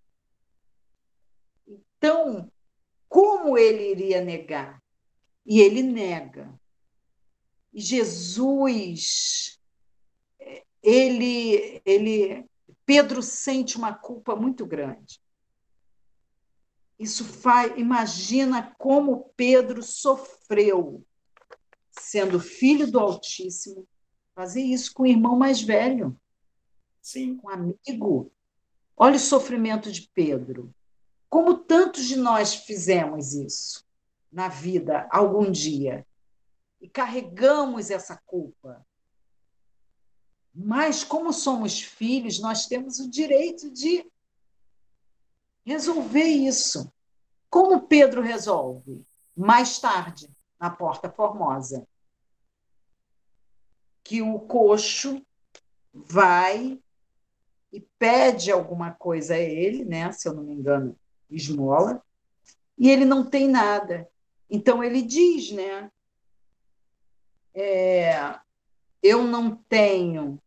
Então, 1.67 2.51
como 3.09 3.57
ele 3.57 3.91
iria 3.91 4.21
negar? 4.21 4.83
E 5.45 5.61
ele 5.61 5.83
nega. 5.83 6.53
E 7.77 7.81
Jesus, 7.83 9.61
ele, 10.83 11.83
ele, 11.85 12.47
Pedro 12.87 13.23
sente 13.23 13.77
uma 13.77 13.93
culpa 13.93 14.35
muito 14.35 14.65
grande. 14.65 15.21
Isso 16.99 17.23
faz, 17.23 17.77
imagina 17.77 18.75
como 18.79 19.31
Pedro 19.37 19.83
sofreu 19.83 21.05
sendo 21.91 22.41
filho 22.41 22.91
do 22.91 22.99
Altíssimo, 22.99 23.87
fazer 24.35 24.63
isso 24.63 24.95
com 24.95 25.03
o 25.03 25.07
irmão 25.07 25.37
mais 25.37 25.61
velho, 25.61 26.19
Sim. 27.03 27.37
com 27.37 27.49
um 27.49 27.51
amigo, 27.51 28.33
Olha 28.97 29.17
o 29.17 29.21
sofrimento 29.21 29.93
de 29.93 30.09
Pedro. 30.15 30.75
Como 31.29 31.59
tantos 31.59 32.07
de 32.07 32.17
nós 32.17 32.55
fizemos 32.55 33.35
isso 33.35 33.85
na 34.33 34.49
vida 34.49 35.07
algum 35.11 35.51
dia 35.51 36.07
e 36.87 36.89
carregamos 36.89 37.91
essa 37.91 38.17
culpa. 38.25 38.87
Mas, 40.55 41.03
como 41.03 41.33
somos 41.33 41.83
filhos, 41.83 42.39
nós 42.39 42.67
temos 42.67 43.01
o 43.01 43.11
direito 43.11 43.69
de 43.69 44.09
resolver 45.65 46.23
isso. 46.23 46.91
Como 47.51 47.89
Pedro 47.89 48.23
resolve? 48.23 49.05
Mais 49.37 49.81
tarde, 49.81 50.31
na 50.61 50.71
Porta 50.71 51.11
Formosa. 51.11 51.85
Que 54.05 54.23
o 54.23 54.39
coxo 54.39 55.21
vai 55.93 56.81
e 57.73 57.81
pede 57.99 58.53
alguma 58.53 58.93
coisa 58.93 59.35
a 59.35 59.39
ele, 59.39 59.85
né, 59.85 60.13
se 60.13 60.29
eu 60.29 60.35
não 60.35 60.45
me 60.45 60.55
engano, 60.55 60.97
esmola, 61.29 62.01
e 62.79 62.89
ele 62.89 63.05
não 63.05 63.29
tem 63.29 63.49
nada. 63.49 64.09
Então 64.49 64.85
ele 64.85 65.03
diz, 65.03 65.51
né, 65.51 65.91
é, 67.57 68.39
eu 69.03 69.25
não 69.25 69.57
tenho 69.57 70.41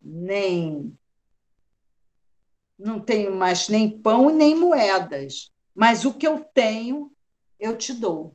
nem 0.00 0.96
não 2.78 2.98
tenho 2.98 3.34
mais 3.34 3.68
nem 3.68 4.00
pão 4.00 4.30
e 4.30 4.34
nem 4.34 4.54
moedas, 4.54 5.52
mas 5.74 6.04
o 6.04 6.14
que 6.14 6.26
eu 6.26 6.42
tenho 6.42 7.12
eu 7.58 7.76
te 7.76 7.92
dou. 7.92 8.34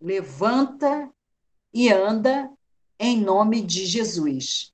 Levanta 0.00 1.12
e 1.74 1.92
anda 1.92 2.50
em 2.98 3.20
nome 3.20 3.60
de 3.60 3.86
Jesus. 3.86 4.72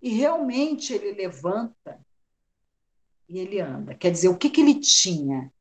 E 0.00 0.10
realmente 0.10 0.92
ele 0.92 1.12
levanta 1.12 2.00
e 3.28 3.38
ele 3.38 3.60
anda. 3.60 3.94
Quer 3.94 4.12
dizer, 4.12 4.28
o 4.28 4.38
que, 4.38 4.48
que 4.48 4.60
ele 4.60 4.80
tinha? 4.80 5.52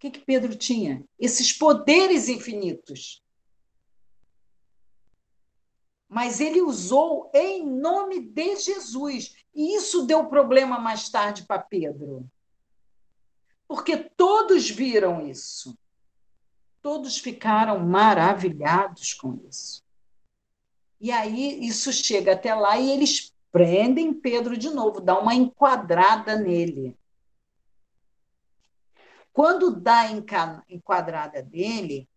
Que, 0.00 0.10
que 0.10 0.18
Pedro 0.18 0.56
tinha? 0.56 1.04
Esses 1.18 1.52
poderes 1.52 2.28
infinitos. 2.28 3.22
mas 6.10 6.40
ele 6.40 6.60
usou 6.60 7.30
em 7.32 7.64
nome 7.64 8.20
de 8.20 8.56
Jesus. 8.56 9.36
E 9.54 9.76
isso 9.76 10.04
deu 10.04 10.26
problema 10.26 10.76
mais 10.76 11.08
tarde 11.08 11.44
para 11.44 11.62
Pedro. 11.62 12.28
Porque 13.68 13.96
todos 13.96 14.68
viram 14.68 15.24
isso. 15.28 15.78
Todos 16.82 17.16
ficaram 17.18 17.78
maravilhados 17.78 19.14
com 19.14 19.38
isso. 19.48 19.84
E 21.00 21.12
aí 21.12 21.64
isso 21.64 21.92
chega 21.92 22.32
até 22.32 22.52
lá 22.56 22.76
e 22.76 22.90
eles 22.90 23.32
prendem 23.52 24.12
Pedro 24.12 24.56
de 24.56 24.68
novo, 24.68 25.00
dá 25.00 25.16
uma 25.16 25.34
enquadrada 25.34 26.36
nele. 26.36 26.98
Quando 29.32 29.74
dá 29.74 30.00
a 30.00 30.10
enquadrada 30.68 31.42
nele 31.50 32.08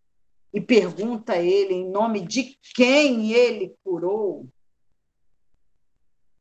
e 0.52 0.60
pergunta 0.60 1.34
a 1.34 1.42
ele 1.42 1.74
em 1.74 1.88
nome 1.88 2.20
de 2.26 2.58
quem 2.74 3.32
ele 3.32 3.76
curou, 3.84 4.48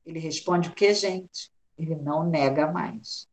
ele 0.05 0.19
responde 0.19 0.69
o 0.69 0.73
que, 0.73 0.93
gente? 0.93 1.51
Ele 1.77 1.95
não 1.95 2.27
nega 2.27 2.71
mais. 2.71 3.27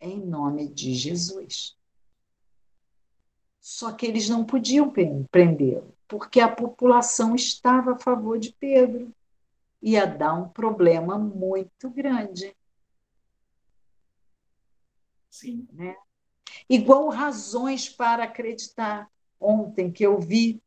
Em 0.00 0.18
nome 0.18 0.68
de 0.68 0.94
Jesus. 0.94 1.76
Só 3.60 3.92
que 3.92 4.06
eles 4.06 4.28
não 4.28 4.44
podiam 4.44 4.92
prendê-lo, 5.30 5.94
porque 6.06 6.40
a 6.40 6.48
população 6.48 7.34
estava 7.34 7.92
a 7.92 7.98
favor 7.98 8.38
de 8.38 8.52
Pedro. 8.52 9.12
Ia 9.82 10.06
dar 10.06 10.34
um 10.34 10.48
problema 10.48 11.18
muito 11.18 11.90
grande. 11.90 12.54
Sim. 15.36 15.68
Né? 15.72 15.94
Igual 16.68 17.08
razões 17.08 17.88
para 17.88 18.24
acreditar. 18.24 19.10
Ontem 19.38 19.92
que 19.92 20.02
eu 20.02 20.18
vi 20.18 20.62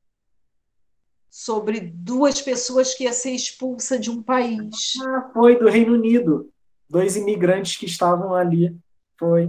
sobre 1.28 1.80
duas 1.80 2.40
pessoas 2.40 2.94
que 2.94 3.06
ia 3.06 3.14
ser 3.14 3.32
expulsa 3.32 3.98
de 3.98 4.12
um 4.12 4.22
país. 4.22 4.94
Ah, 5.02 5.32
foi 5.34 5.58
do 5.58 5.68
Reino 5.68 5.94
Unido. 5.94 6.52
Dois 6.88 7.16
imigrantes 7.16 7.78
que 7.78 7.86
estavam 7.86 8.36
ali. 8.36 8.78
Foi. 9.18 9.46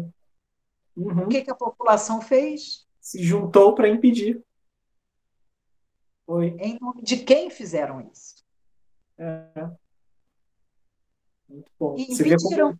Uhum. 0.96 1.24
O 1.24 1.28
que, 1.28 1.42
que 1.42 1.50
a 1.50 1.54
população 1.54 2.22
fez? 2.22 2.86
Se 2.98 3.22
juntou 3.22 3.74
para 3.74 3.88
impedir. 3.88 4.42
Foi. 6.24 6.56
Em 6.58 6.78
nome 6.80 7.02
de 7.02 7.18
quem 7.18 7.50
fizeram 7.50 8.00
isso? 8.10 8.42
É. 9.18 9.70
Muito 11.46 11.70
bom. 11.78 11.96
E 11.98 12.06
Você 12.06 12.26
impediram. 12.26 12.78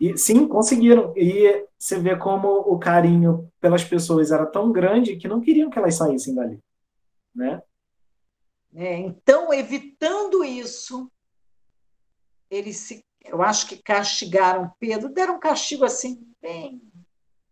E, 0.00 0.16
sim, 0.16 0.46
conseguiram. 0.46 1.12
E 1.16 1.66
você 1.78 1.98
vê 1.98 2.16
como 2.16 2.48
o 2.48 2.78
carinho 2.78 3.50
pelas 3.60 3.84
pessoas 3.84 4.30
era 4.30 4.46
tão 4.46 4.70
grande 4.70 5.16
que 5.16 5.28
não 5.28 5.40
queriam 5.40 5.70
que 5.70 5.78
elas 5.78 5.94
saíssem 5.94 6.34
dali. 6.34 6.60
Né? 7.34 7.62
É, 8.74 8.96
então, 8.98 9.52
evitando 9.52 10.44
isso, 10.44 11.10
eles 12.50 12.76
se, 12.76 13.04
eu 13.24 13.42
acho 13.42 13.68
que 13.68 13.82
castigaram 13.82 14.72
Pedro, 14.78 15.08
deram 15.08 15.36
um 15.36 15.40
castigo 15.40 15.84
assim, 15.84 16.26
bem, 16.40 16.80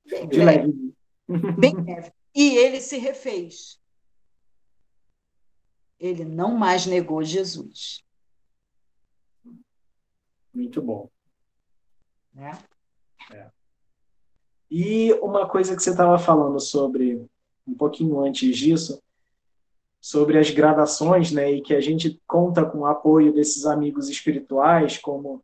bem 0.09 0.29
De 0.29 0.39
leve. 0.39 0.95
leve. 1.29 1.57
Bem 1.59 1.75
leve. 1.75 2.13
E 2.35 2.57
ele 2.57 2.81
se 2.81 2.99
refez. 2.99 3.81
Ele 5.99 6.25
não 6.25 6.57
mais 6.57 6.85
negou 6.87 7.23
Jesus. 7.25 8.05
Muito 10.53 10.83
bom. 10.83 11.11
Né? 12.37 12.57
É. 13.32 13.47
E 14.70 15.12
uma 15.14 15.49
coisa 15.49 15.74
que 15.74 15.82
você 15.82 15.91
estava 15.91 16.18
falando 16.18 16.61
sobre, 16.61 17.26
um 17.66 17.74
pouquinho 17.74 18.20
antes 18.20 18.57
disso, 18.57 19.03
sobre 20.01 20.39
as 20.39 20.51
gradações, 20.51 21.32
né, 21.32 21.51
e 21.51 21.62
que 21.62 21.74
a 21.74 21.80
gente 21.80 22.20
conta 22.26 22.64
com 22.64 22.78
o 22.78 22.87
apoio 22.87 23.32
desses 23.32 23.64
amigos 23.64 24.09
espirituais, 24.09 24.99
como 24.99 25.43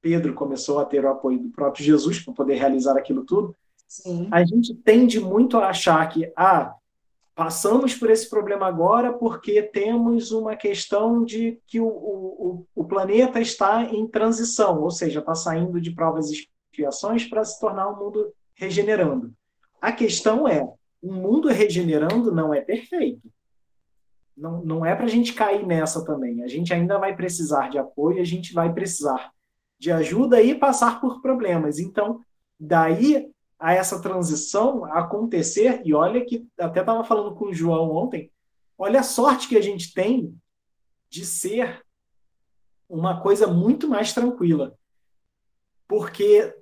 Pedro 0.00 0.34
começou 0.34 0.80
a 0.80 0.84
ter 0.84 1.04
o 1.04 1.10
apoio 1.10 1.38
do 1.38 1.50
próprio 1.50 1.84
Jesus 1.84 2.18
para 2.18 2.34
poder 2.34 2.54
realizar 2.54 2.96
aquilo 2.96 3.24
tudo. 3.24 3.54
Sim. 3.86 4.28
A 4.32 4.44
gente 4.44 4.74
tende 4.74 5.20
muito 5.20 5.56
a 5.58 5.68
achar 5.68 6.08
que, 6.08 6.32
ah, 6.36 6.74
Passamos 7.34 7.94
por 7.94 8.10
esse 8.10 8.30
problema 8.30 8.66
agora 8.66 9.12
porque 9.12 9.60
temos 9.60 10.30
uma 10.30 10.54
questão 10.54 11.24
de 11.24 11.60
que 11.66 11.80
o, 11.80 11.86
o, 11.88 12.66
o 12.74 12.84
planeta 12.84 13.40
está 13.40 13.82
em 13.82 14.06
transição, 14.06 14.80
ou 14.80 14.90
seja, 14.90 15.18
está 15.18 15.34
saindo 15.34 15.80
de 15.80 15.90
provas 15.90 16.30
e 16.30 16.48
expiações 16.70 17.24
para 17.24 17.44
se 17.44 17.58
tornar 17.58 17.88
um 17.88 17.98
mundo 17.98 18.32
regenerando. 18.54 19.32
A 19.80 19.90
questão 19.90 20.46
é, 20.46 20.62
um 21.02 21.12
mundo 21.12 21.48
regenerando 21.48 22.32
não 22.32 22.54
é 22.54 22.60
perfeito. 22.60 23.28
Não, 24.36 24.64
não 24.64 24.86
é 24.86 24.94
para 24.94 25.04
a 25.04 25.08
gente 25.08 25.32
cair 25.32 25.66
nessa 25.66 26.04
também. 26.04 26.42
A 26.42 26.48
gente 26.48 26.72
ainda 26.72 26.98
vai 26.98 27.16
precisar 27.16 27.68
de 27.68 27.78
apoio, 27.78 28.20
a 28.20 28.24
gente 28.24 28.52
vai 28.52 28.72
precisar 28.72 29.32
de 29.78 29.90
ajuda 29.90 30.40
e 30.40 30.54
passar 30.54 31.00
por 31.00 31.20
problemas. 31.20 31.78
Então, 31.78 32.20
daí 32.58 33.28
a 33.64 33.72
essa 33.72 33.98
transição 33.98 34.84
acontecer, 34.84 35.80
e 35.86 35.94
olha 35.94 36.22
que 36.22 36.46
até 36.60 36.80
estava 36.80 37.02
falando 37.02 37.34
com 37.34 37.46
o 37.46 37.54
João 37.54 37.90
ontem, 37.92 38.30
olha 38.76 39.00
a 39.00 39.02
sorte 39.02 39.48
que 39.48 39.56
a 39.56 39.62
gente 39.62 39.94
tem 39.94 40.38
de 41.08 41.24
ser 41.24 41.82
uma 42.86 43.22
coisa 43.22 43.46
muito 43.46 43.88
mais 43.88 44.12
tranquila. 44.12 44.76
Porque 45.88 46.54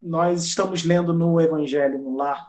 nós 0.00 0.44
estamos 0.44 0.84
lendo 0.84 1.12
no 1.12 1.40
Evangelho 1.40 1.98
no 1.98 2.16
Lar, 2.16 2.48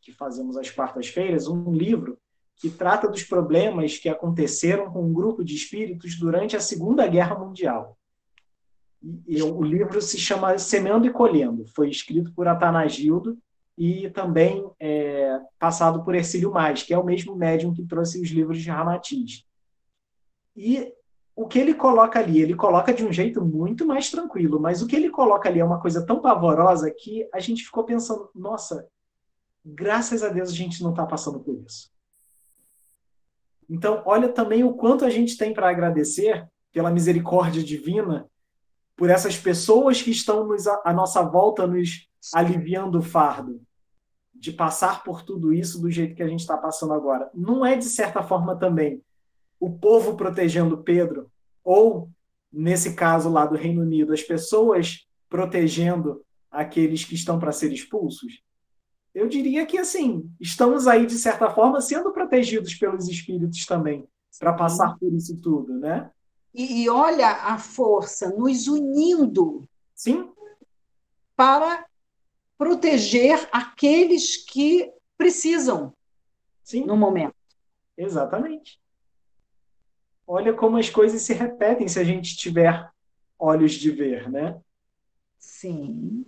que 0.00 0.10
fazemos 0.10 0.56
às 0.56 0.70
quartas-feiras, 0.70 1.48
um 1.48 1.70
livro 1.72 2.18
que 2.56 2.70
trata 2.70 3.06
dos 3.06 3.22
problemas 3.22 3.98
que 3.98 4.08
aconteceram 4.08 4.90
com 4.90 5.04
um 5.04 5.12
grupo 5.12 5.44
de 5.44 5.54
espíritos 5.54 6.18
durante 6.18 6.56
a 6.56 6.60
Segunda 6.60 7.06
Guerra 7.06 7.38
Mundial. 7.38 7.95
E, 9.02 9.42
o 9.42 9.62
livro 9.62 10.00
se 10.00 10.18
chama 10.18 10.58
Semeando 10.58 11.06
e 11.06 11.12
Colhendo. 11.12 11.66
Foi 11.74 11.88
escrito 11.88 12.32
por 12.32 12.48
Atanagildo 12.48 13.38
e 13.76 14.08
também 14.10 14.68
é, 14.80 15.38
passado 15.58 16.02
por 16.02 16.14
Ercílio 16.14 16.50
Mais, 16.50 16.82
que 16.82 16.94
é 16.94 16.98
o 16.98 17.04
mesmo 17.04 17.36
médium 17.36 17.74
que 17.74 17.84
trouxe 17.84 18.20
os 18.20 18.28
livros 18.30 18.60
de 18.60 18.70
Ramatiz. 18.70 19.44
E 20.56 20.92
o 21.34 21.46
que 21.46 21.58
ele 21.58 21.74
coloca 21.74 22.18
ali, 22.18 22.40
ele 22.40 22.54
coloca 22.54 22.94
de 22.94 23.04
um 23.04 23.12
jeito 23.12 23.44
muito 23.44 23.86
mais 23.86 24.10
tranquilo, 24.10 24.58
mas 24.58 24.80
o 24.80 24.86
que 24.86 24.96
ele 24.96 25.10
coloca 25.10 25.48
ali 25.48 25.60
é 25.60 25.64
uma 25.64 25.80
coisa 25.80 26.04
tão 26.04 26.20
pavorosa 26.20 26.90
que 26.90 27.28
a 27.32 27.38
gente 27.38 27.62
ficou 27.62 27.84
pensando, 27.84 28.30
nossa, 28.34 28.88
graças 29.62 30.22
a 30.22 30.30
Deus 30.30 30.48
a 30.48 30.54
gente 30.54 30.82
não 30.82 30.90
está 30.90 31.04
passando 31.04 31.38
por 31.40 31.62
isso. 31.66 31.90
Então, 33.68 34.02
olha 34.06 34.28
também 34.30 34.64
o 34.64 34.72
quanto 34.74 35.04
a 35.04 35.10
gente 35.10 35.36
tem 35.36 35.52
para 35.52 35.68
agradecer 35.68 36.48
pela 36.72 36.90
misericórdia 36.90 37.62
divina 37.62 38.30
por 38.96 39.10
essas 39.10 39.36
pessoas 39.36 40.00
que 40.00 40.10
estão 40.10 40.46
nos, 40.46 40.66
à 40.66 40.92
nossa 40.92 41.22
volta 41.22 41.66
nos 41.66 42.08
aliviando 42.34 42.98
o 42.98 43.02
fardo, 43.02 43.60
de 44.34 44.52
passar 44.52 45.04
por 45.04 45.22
tudo 45.22 45.52
isso 45.52 45.80
do 45.80 45.90
jeito 45.90 46.14
que 46.14 46.22
a 46.22 46.28
gente 46.28 46.40
está 46.40 46.56
passando 46.56 46.92
agora. 46.92 47.30
Não 47.34 47.64
é, 47.64 47.76
de 47.76 47.84
certa 47.84 48.22
forma, 48.22 48.56
também 48.56 49.02
o 49.60 49.70
povo 49.70 50.16
protegendo 50.16 50.78
Pedro, 50.78 51.30
ou, 51.64 52.10
nesse 52.52 52.94
caso 52.94 53.30
lá 53.30 53.46
do 53.46 53.56
Reino 53.56 53.82
Unido, 53.82 54.12
as 54.12 54.22
pessoas 54.22 55.06
protegendo 55.28 56.22
aqueles 56.50 57.04
que 57.04 57.14
estão 57.14 57.38
para 57.38 57.52
ser 57.52 57.72
expulsos? 57.72 58.42
Eu 59.14 59.28
diria 59.28 59.64
que, 59.64 59.78
assim, 59.78 60.30
estamos 60.38 60.86
aí, 60.86 61.06
de 61.06 61.16
certa 61.16 61.50
forma, 61.50 61.80
sendo 61.80 62.12
protegidos 62.12 62.74
pelos 62.74 63.08
espíritos 63.08 63.64
também, 63.64 64.06
para 64.38 64.52
passar 64.52 64.98
por 64.98 65.12
isso 65.14 65.36
tudo, 65.38 65.78
né? 65.78 66.10
E, 66.56 66.84
e 66.84 66.88
olha 66.88 67.28
a 67.28 67.58
força 67.58 68.30
nos 68.30 68.66
unindo 68.66 69.68
Sim. 69.94 70.32
para 71.36 71.84
proteger 72.56 73.46
aqueles 73.52 74.38
que 74.38 74.90
precisam 75.18 75.92
Sim. 76.64 76.86
no 76.86 76.96
momento. 76.96 77.36
Exatamente. 77.94 78.80
Olha 80.26 80.54
como 80.54 80.78
as 80.78 80.88
coisas 80.88 81.20
se 81.20 81.34
repetem 81.34 81.88
se 81.88 82.00
a 82.00 82.04
gente 82.04 82.34
tiver 82.34 82.90
olhos 83.38 83.72
de 83.72 83.90
ver, 83.90 84.30
né? 84.30 84.58
Sim, 85.38 86.24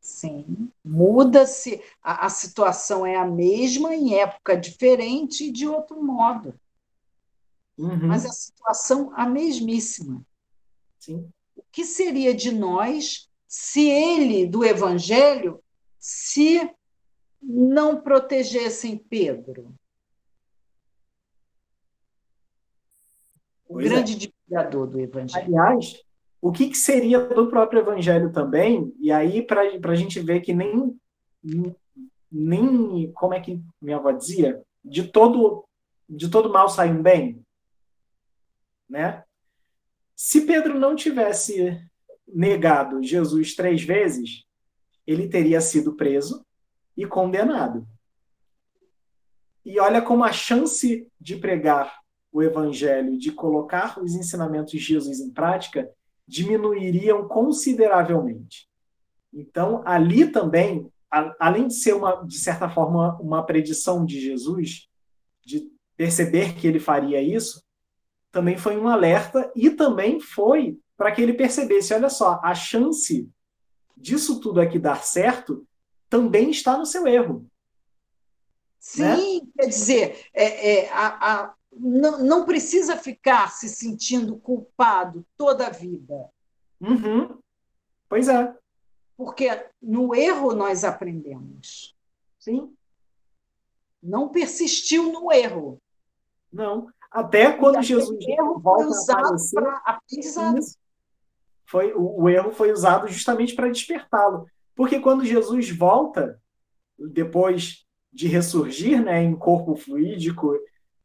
sim. 0.00 0.70
Muda-se, 0.84 1.82
a, 2.00 2.26
a 2.26 2.30
situação 2.30 3.04
é 3.04 3.16
a 3.16 3.26
mesma 3.26 3.92
em 3.92 4.14
época 4.14 4.56
diferente 4.56 5.48
e 5.48 5.52
de 5.52 5.66
outro 5.66 6.00
modo. 6.00 6.54
Uhum. 7.78 8.08
Mas 8.08 8.24
a 8.24 8.30
situação 8.30 9.12
a 9.14 9.26
mesmíssima. 9.26 10.24
Sim. 10.98 11.28
O 11.54 11.62
que 11.70 11.84
seria 11.84 12.34
de 12.34 12.52
nós 12.52 13.28
se 13.46 13.88
ele, 13.88 14.46
do 14.46 14.64
Evangelho, 14.64 15.62
se 15.98 16.70
não 17.40 18.00
protegessem 18.00 18.98
Pedro? 18.98 19.74
O 23.68 23.74
pois 23.74 23.86
é. 23.86 23.88
grande 23.90 24.12
é. 24.14 24.16
divulgador 24.16 24.86
do 24.86 25.00
Evangelho. 25.00 25.46
Aliás, 25.46 26.02
o 26.40 26.52
que, 26.52 26.68
que, 26.68 26.76
seria 26.76 27.20
do 27.20 27.48
próprio 27.48 27.80
Evangelho 27.80 28.32
também? 28.32 28.94
E 28.98 29.10
aí, 29.10 29.42
para 29.42 29.62
a 29.62 29.94
gente 29.94 30.20
ver 30.20 30.40
que 30.40 30.52
nem, 30.52 30.96
nem, 32.30 33.12
como 33.12 33.34
é 33.34 33.40
que 33.40 33.60
minha 33.80 33.96
avó 33.96 34.12
dizia, 34.12 34.62
de 34.84 35.04
todo 35.04 35.64
de 36.08 36.30
todo 36.30 36.52
mal 36.52 36.68
sai 36.68 36.90
um 36.90 37.02
bem, 37.02 37.44
né? 38.88 39.24
Se 40.14 40.42
Pedro 40.42 40.78
não 40.78 40.96
tivesse 40.96 41.78
negado 42.26 43.02
Jesus 43.02 43.54
três 43.54 43.82
vezes, 43.82 44.44
ele 45.06 45.28
teria 45.28 45.60
sido 45.60 45.94
preso 45.94 46.44
e 46.96 47.06
condenado. 47.06 47.86
E 49.64 49.78
olha 49.78 50.00
como 50.00 50.24
a 50.24 50.32
chance 50.32 51.06
de 51.20 51.36
pregar 51.36 52.00
o 52.32 52.42
evangelho, 52.42 53.18
de 53.18 53.32
colocar 53.32 54.00
os 54.00 54.14
ensinamentos 54.14 54.72
de 54.72 54.78
Jesus 54.78 55.20
em 55.20 55.30
prática, 55.30 55.90
diminuiriam 56.26 57.26
consideravelmente. 57.26 58.68
Então, 59.32 59.82
ali 59.84 60.30
também, 60.30 60.90
além 61.10 61.66
de 61.66 61.74
ser 61.74 61.94
uma, 61.94 62.24
de 62.24 62.38
certa 62.38 62.68
forma, 62.68 63.18
uma 63.20 63.44
predição 63.44 64.04
de 64.04 64.20
Jesus, 64.20 64.88
de 65.44 65.70
perceber 65.96 66.54
que 66.54 66.66
ele 66.66 66.78
faria 66.80 67.20
isso, 67.20 67.65
também 68.30 68.56
foi 68.56 68.76
um 68.76 68.88
alerta 68.88 69.50
e 69.54 69.70
também 69.70 70.20
foi 70.20 70.78
para 70.96 71.12
que 71.12 71.20
ele 71.20 71.34
percebesse, 71.34 71.94
olha 71.94 72.08
só, 72.08 72.40
a 72.42 72.54
chance 72.54 73.28
disso 73.96 74.40
tudo 74.40 74.60
aqui 74.60 74.78
dar 74.78 75.02
certo 75.02 75.66
também 76.08 76.50
está 76.50 76.76
no 76.76 76.86
seu 76.86 77.06
erro. 77.06 77.46
Sim, 78.78 79.02
né? 79.02 79.16
quer 79.58 79.66
dizer, 79.66 80.26
é, 80.32 80.84
é, 80.84 80.90
a, 80.90 81.06
a, 81.32 81.54
não, 81.72 82.22
não, 82.22 82.44
precisa 82.44 82.96
ficar 82.96 83.50
se 83.50 83.68
sentindo 83.68 84.38
culpado 84.38 85.26
toda 85.36 85.66
a 85.66 85.70
vida. 85.70 86.30
Uhum. 86.80 87.38
Pois 88.08 88.28
é. 88.28 88.54
Porque 89.16 89.48
no 89.82 90.14
erro 90.14 90.54
nós 90.54 90.84
aprendemos. 90.84 91.96
Sim. 92.38 92.76
Não 94.02 94.28
persistiu 94.28 95.10
no 95.10 95.32
erro. 95.32 95.82
Não. 96.52 96.88
Até 97.16 97.50
quando 97.50 97.82
Jesus 97.82 98.18
erro 98.28 98.60
volta 98.60 98.84
foi 98.84 98.92
usado 98.92 99.36
para 99.54 99.82
aprendizado. 99.86 100.60
Foi, 101.64 101.94
o, 101.94 102.24
o 102.24 102.28
erro 102.28 102.52
foi 102.52 102.70
usado 102.70 103.08
justamente 103.08 103.54
para 103.54 103.70
despertá-lo. 103.70 104.46
Porque 104.74 105.00
quando 105.00 105.24
Jesus 105.24 105.70
volta, 105.70 106.38
depois 106.98 107.86
de 108.12 108.28
ressurgir 108.28 109.02
né, 109.02 109.22
em 109.22 109.34
corpo 109.34 109.74
fluídico 109.74 110.52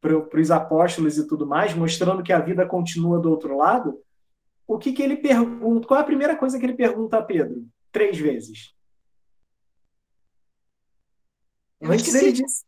para 0.01 0.41
os 0.41 0.51
apóstolos 0.51 1.18
e 1.18 1.26
tudo 1.26 1.47
mais, 1.47 1.74
mostrando 1.74 2.24
que 2.24 2.34
a 2.34 2.41
vida 2.41 2.66
continua 2.66 3.18
do 3.18 3.30
outro 3.30 3.55
lado, 3.55 3.97
o 4.68 4.78
que, 4.78 4.91
que 4.91 5.01
ele 5.01 5.16
pergunta? 5.16 5.88
Qual 5.88 5.97
é 5.97 6.03
a 6.03 6.05
primeira 6.05 6.36
coisa 6.36 6.59
que 6.59 6.66
ele 6.66 6.74
pergunta 6.74 7.20
a 7.20 7.24
Pedro? 7.24 7.66
Três 7.89 8.18
vezes. 8.18 8.76
Antes 11.82 12.14
ele 12.14 12.34
disse. 12.34 12.66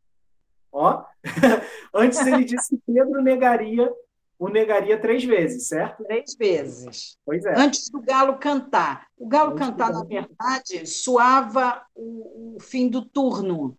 Ó, 0.72 1.04
antes 1.94 2.20
ele 2.26 2.44
disse 2.44 2.78
que 2.78 2.94
Pedro 2.94 3.22
negaria 3.22 3.92
o 4.38 4.50
negaria 4.50 5.00
três 5.00 5.24
vezes, 5.24 5.68
certo? 5.68 6.04
Três 6.04 6.36
vezes. 6.36 7.18
Pois 7.26 7.46
é. 7.46 7.58
Antes 7.58 7.90
do 7.90 8.02
galo 8.02 8.38
cantar. 8.38 9.08
O 9.18 9.26
galo 9.28 9.52
Antes 9.52 9.68
cantar, 9.68 9.94
na 9.94 10.04
verdade, 10.04 10.86
suava 10.86 11.86
o, 11.96 12.56
o 12.56 12.60
fim 12.60 12.90
do 12.90 13.06
turno. 13.06 13.78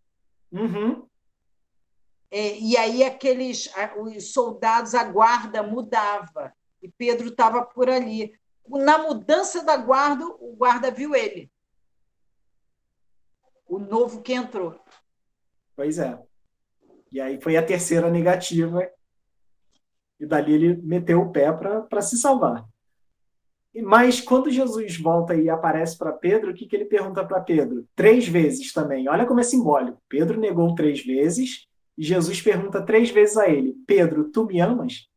Uhum. 0.50 1.06
É, 2.30 2.58
e 2.58 2.76
aí 2.76 3.04
aqueles 3.04 3.70
os 3.96 4.32
soldados, 4.32 4.94
a 4.94 5.04
guarda 5.04 5.62
mudava. 5.62 6.52
E 6.82 6.88
Pedro 6.88 7.28
estava 7.28 7.62
por 7.62 7.90
ali. 7.90 8.32
Na 8.66 8.98
mudança 8.98 9.62
da 9.62 9.76
guarda, 9.76 10.26
o 10.26 10.56
guarda 10.56 10.90
viu 10.90 11.14
ele. 11.14 11.50
O 13.66 13.78
novo 13.78 14.22
que 14.22 14.32
entrou. 14.32 14.80
Pois 15.76 15.98
é. 15.98 16.18
E 17.14 17.20
aí 17.20 17.40
foi 17.40 17.56
a 17.56 17.64
terceira 17.64 18.10
negativa 18.10 18.90
e 20.18 20.26
dali 20.26 20.52
ele 20.52 20.82
meteu 20.82 21.20
o 21.20 21.30
pé 21.30 21.52
para 21.52 22.02
se 22.02 22.18
salvar. 22.18 22.66
Mas 23.84 24.20
quando 24.20 24.50
Jesus 24.50 24.98
volta 24.98 25.32
e 25.36 25.48
aparece 25.48 25.96
para 25.96 26.12
Pedro, 26.12 26.50
o 26.50 26.54
que, 26.54 26.66
que 26.66 26.74
ele 26.74 26.86
pergunta 26.86 27.24
para 27.24 27.40
Pedro? 27.40 27.86
Três 27.94 28.26
vezes 28.26 28.72
também. 28.72 29.08
Olha 29.08 29.26
como 29.26 29.38
é 29.38 29.44
simbólico. 29.44 30.02
Pedro 30.08 30.40
negou 30.40 30.74
três 30.74 31.04
vezes 31.04 31.68
e 31.96 32.04
Jesus 32.04 32.42
pergunta 32.42 32.84
três 32.84 33.10
vezes 33.10 33.36
a 33.36 33.48
ele: 33.48 33.76
Pedro, 33.86 34.30
tu 34.30 34.44
me 34.44 34.60
amas? 34.60 35.08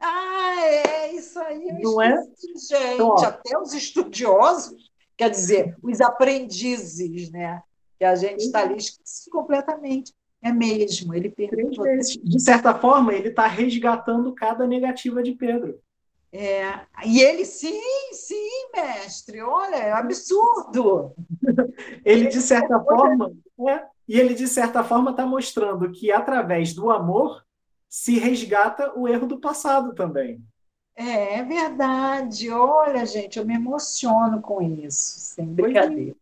Ah, 0.00 0.64
é 0.64 1.14
isso 1.14 1.38
aí. 1.40 1.78
Não 1.82 2.00
é? 2.00 2.16
Gente, 2.16 2.94
então, 2.94 3.16
até 3.18 3.58
os 3.58 3.74
estudiosos, 3.74 4.90
quer 5.14 5.28
dizer, 5.28 5.76
os 5.82 6.00
aprendizes, 6.00 7.30
né? 7.30 7.62
Que 7.98 8.06
a 8.06 8.14
gente 8.14 8.44
está 8.44 8.60
ali 8.60 8.76
esquecido 8.76 9.30
completamente. 9.30 10.12
É 10.40 10.52
mesmo, 10.52 11.14
ele 11.14 11.30
perguntou. 11.30 11.84
De 12.22 12.40
certa 12.40 12.74
forma, 12.74 13.12
ele 13.12 13.28
está 13.28 13.46
resgatando 13.46 14.34
cada 14.34 14.66
negativa 14.66 15.22
de 15.22 15.32
Pedro. 15.32 15.80
É, 16.30 16.80
e 17.06 17.22
ele, 17.22 17.44
sim, 17.44 17.80
sim, 18.12 18.70
mestre, 18.74 19.40
olha, 19.40 19.76
é 19.76 19.92
absurdo. 19.92 21.14
ele, 22.04 22.26
de 22.26 22.40
certa 22.42 22.78
forma, 22.80 23.32
é, 23.66 23.82
e 24.06 24.18
ele, 24.18 24.34
de 24.34 24.46
certa 24.46 24.84
forma, 24.84 25.10
está 25.10 25.24
mostrando 25.24 25.90
que, 25.90 26.12
através 26.12 26.74
do 26.74 26.90
amor, 26.90 27.42
se 27.88 28.18
resgata 28.18 28.92
o 28.94 29.08
erro 29.08 29.26
do 29.26 29.40
passado 29.40 29.94
também. 29.94 30.42
É, 30.94 31.38
é 31.38 31.42
verdade. 31.42 32.50
Olha, 32.50 33.06
gente, 33.06 33.38
eu 33.38 33.46
me 33.46 33.54
emociono 33.54 34.42
com 34.42 34.60
isso, 34.60 35.18
sem 35.20 35.46
brincadeira. 35.46 36.14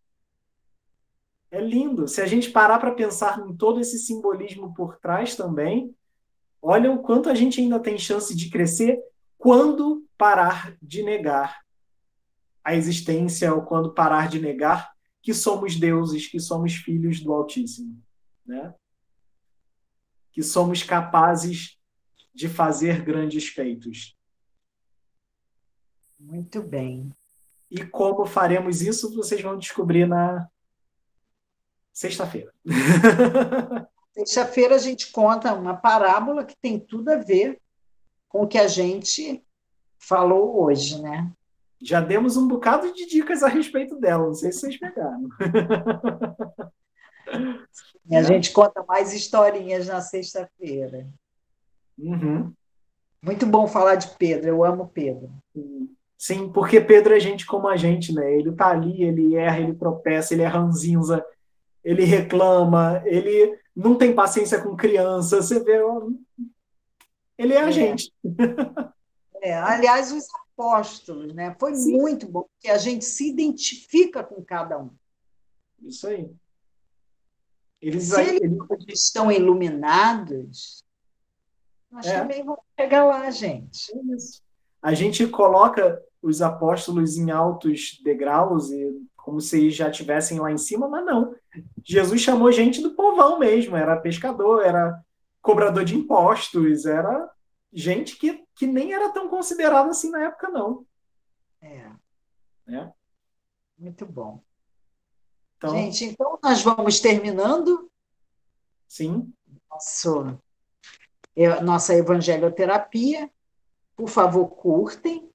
É 1.51 1.61
lindo. 1.61 2.09
Se 2.09 2.21
a 2.21 2.27
gente 2.27 2.51
parar 2.51 2.79
para 2.79 2.95
pensar 2.95 3.39
em 3.41 3.57
todo 3.57 3.81
esse 3.81 3.99
simbolismo 3.99 4.75
por 4.75 4.99
trás 4.99 5.37
também, 5.37 5.95
olha 6.61 6.91
o 6.91 6.99
quanto 6.99 7.29
a 7.29 7.35
gente 7.35 7.61
ainda 7.61 7.79
tem 7.79 7.97
chance 7.99 8.35
de 8.35 8.51
crescer 8.51 8.99
quando 9.39 10.05
parar 10.19 10.77
de 10.83 11.03
negar 11.03 11.61
a 12.65 12.75
existência 12.75 13.55
ou 13.55 13.63
quando 13.63 13.95
parar 13.95 14.29
de 14.29 14.41
negar 14.41 14.93
que 15.23 15.33
somos 15.33 15.77
deuses, 15.77 16.27
que 16.27 16.41
somos 16.41 16.75
filhos 16.75 17.21
do 17.21 17.33
Altíssimo, 17.33 18.03
né? 18.45 18.75
Que 20.33 20.43
somos 20.43 20.83
capazes 20.83 21.79
de 22.35 22.49
fazer 22.49 23.03
grandes 23.03 23.49
feitos. 23.49 24.17
Muito 26.19 26.63
bem. 26.63 27.13
E 27.71 27.85
como 27.85 28.27
faremos 28.27 28.83
isso, 28.83 29.15
vocês 29.15 29.41
vão 29.41 29.59
descobrir 29.59 30.07
na 30.07 30.49
sexta-feira. 31.97 32.53
Sexta-feira 34.13 34.75
a 34.75 34.79
gente 34.79 35.11
conta 35.11 35.55
uma 35.55 35.75
parábola 35.75 36.45
que 36.45 36.55
tem 36.61 36.79
tudo 36.79 37.09
a 37.11 37.17
ver 37.17 37.59
com 38.29 38.43
o 38.43 38.47
que 38.47 38.59
a 38.59 38.69
gente 38.69 39.43
falou 39.99 40.63
hoje, 40.63 41.01
né? 41.01 41.33
Já 41.81 42.01
demos 42.03 42.37
um 42.37 42.47
bocado 42.47 42.93
de 42.93 43.07
dicas 43.07 43.43
a 43.43 43.49
respeito 43.49 43.97
dela, 43.97 44.27
não 44.27 44.35
sei 44.35 44.53
se 44.53 44.61
vocês 44.61 44.79
pegaram. 44.79 45.29
E 48.09 48.15
a 48.15 48.23
gente 48.23 48.53
conta 48.53 48.85
mais 48.87 49.15
historinhas 49.15 49.87
na 49.87 50.03
sexta-feira. 50.03 51.07
Uhum. 51.99 52.53
Muito 53.23 53.47
bom 53.47 53.67
falar 53.67 53.95
de 53.95 54.09
Pedro, 54.19 54.49
eu 54.49 54.65
amo 54.65 54.91
Pedro. 54.93 55.31
Sim, 56.19 56.51
porque 56.53 56.79
Pedro 56.79 57.15
é 57.15 57.21
gente 57.21 57.47
como 57.47 57.69
a 57.69 57.77
gente, 57.77 58.13
né? 58.13 58.35
Ele 58.35 58.53
tá 58.53 58.69
ali, 58.69 59.03
ele 59.03 59.35
erra, 59.35 59.61
ele 59.61 59.75
tropeça, 59.75 60.35
ele 60.35 60.43
é 60.43 60.47
ranzinza, 60.47 61.25
ele 61.87 62.03
reclama, 62.03 63.01
ele 63.05 63.57
não 63.75 63.97
tem 63.97 64.13
paciência 64.13 64.61
com 64.61 64.75
criança, 64.75 65.41
você 65.41 65.63
vê. 65.63 65.81
Ele 67.39 67.55
é 67.55 67.63
a 67.63 67.69
é. 67.69 67.73
gente. 67.73 68.13
É, 69.43 69.55
aliás, 69.55 70.11
os 70.11 70.25
apóstolos, 70.35 71.33
né? 71.33 71.55
Foi 71.61 71.73
Sim. 71.73 71.99
muito 71.99 72.27
bom, 72.27 72.49
porque 72.55 72.69
a 72.69 72.79
gente 72.79 73.05
se 73.05 73.29
identifica 73.29 74.25
com 74.25 74.43
cada 74.43 74.77
um. 74.77 74.91
Isso 75.83 76.09
aí. 76.09 76.29
Eles, 77.81 78.05
se 78.05 78.21
eles, 78.21 78.59
eles 78.81 79.05
estão 79.05 79.31
iluminados, 79.31 80.83
nós 81.93 82.07
é. 82.07 82.19
também 82.19 82.43
vamos 82.43 82.65
chegar 82.81 83.05
lá, 83.05 83.31
gente. 83.31 83.93
É 83.93 84.17
a 84.83 84.95
gente 84.95 85.25
coloca 85.29 86.03
os 86.21 86.43
apóstolos 86.43 87.17
em 87.17 87.31
altos 87.31 88.01
degraus 88.03 88.73
e 88.73 89.07
como 89.27 89.41
se 89.41 89.71
já 89.71 89.91
estivessem 89.91 90.39
lá 90.39 90.53
em 90.53 90.57
cima, 90.57 90.87
mas 90.87 91.05
não. 91.05 91.35
Jesus 91.85 92.21
chamou 92.21 92.53
gente 92.53 92.81
do 92.81 92.95
povão 92.95 93.41
mesmo, 93.41 93.77
era 93.77 94.01
pescador, 94.01 94.65
era 94.65 95.05
cobrador 95.43 95.85
de 95.85 95.97
impostos, 95.97 96.87
era 96.87 97.29
gente 97.73 98.15
que, 98.15 98.47
que 98.55 98.69
nem 98.69 98.93
era 98.93 99.13
tão 99.13 99.29
considerada 99.29 99.91
assim 99.91 100.13
na 100.13 100.27
época, 100.27 100.49
não. 100.49 100.87
É. 101.61 101.91
é. 102.69 102.93
Muito 103.77 104.07
bom. 104.07 104.41
Então, 105.57 105.71
gente, 105.71 106.05
então 106.05 106.39
nós 106.41 106.63
vamos 106.63 107.01
terminando. 107.01 107.91
Sim. 108.87 109.33
Nosso, 109.69 110.39
nossa 111.65 111.97
evangelioterapia. 111.97 113.29
Por 113.97 114.09
favor, 114.09 114.47
curtem, 114.51 115.29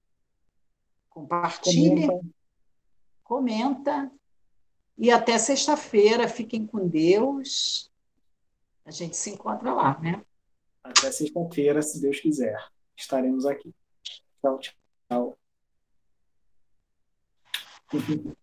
compartilhem 1.09 2.07
comenta 2.07 2.40
comenta 3.31 4.11
e 4.97 5.09
até 5.09 5.37
sexta-feira. 5.37 6.27
Fiquem 6.27 6.67
com 6.67 6.85
Deus. 6.85 7.89
A 8.83 8.91
gente 8.91 9.15
se 9.15 9.29
encontra 9.29 9.73
lá, 9.73 9.97
né? 10.01 10.21
Até 10.83 11.09
sexta-feira, 11.09 11.81
se 11.81 12.01
Deus 12.01 12.19
quiser. 12.19 12.61
Estaremos 12.93 13.45
aqui. 13.45 13.73
Tchau, 14.41 14.59
tchau. 14.59 15.37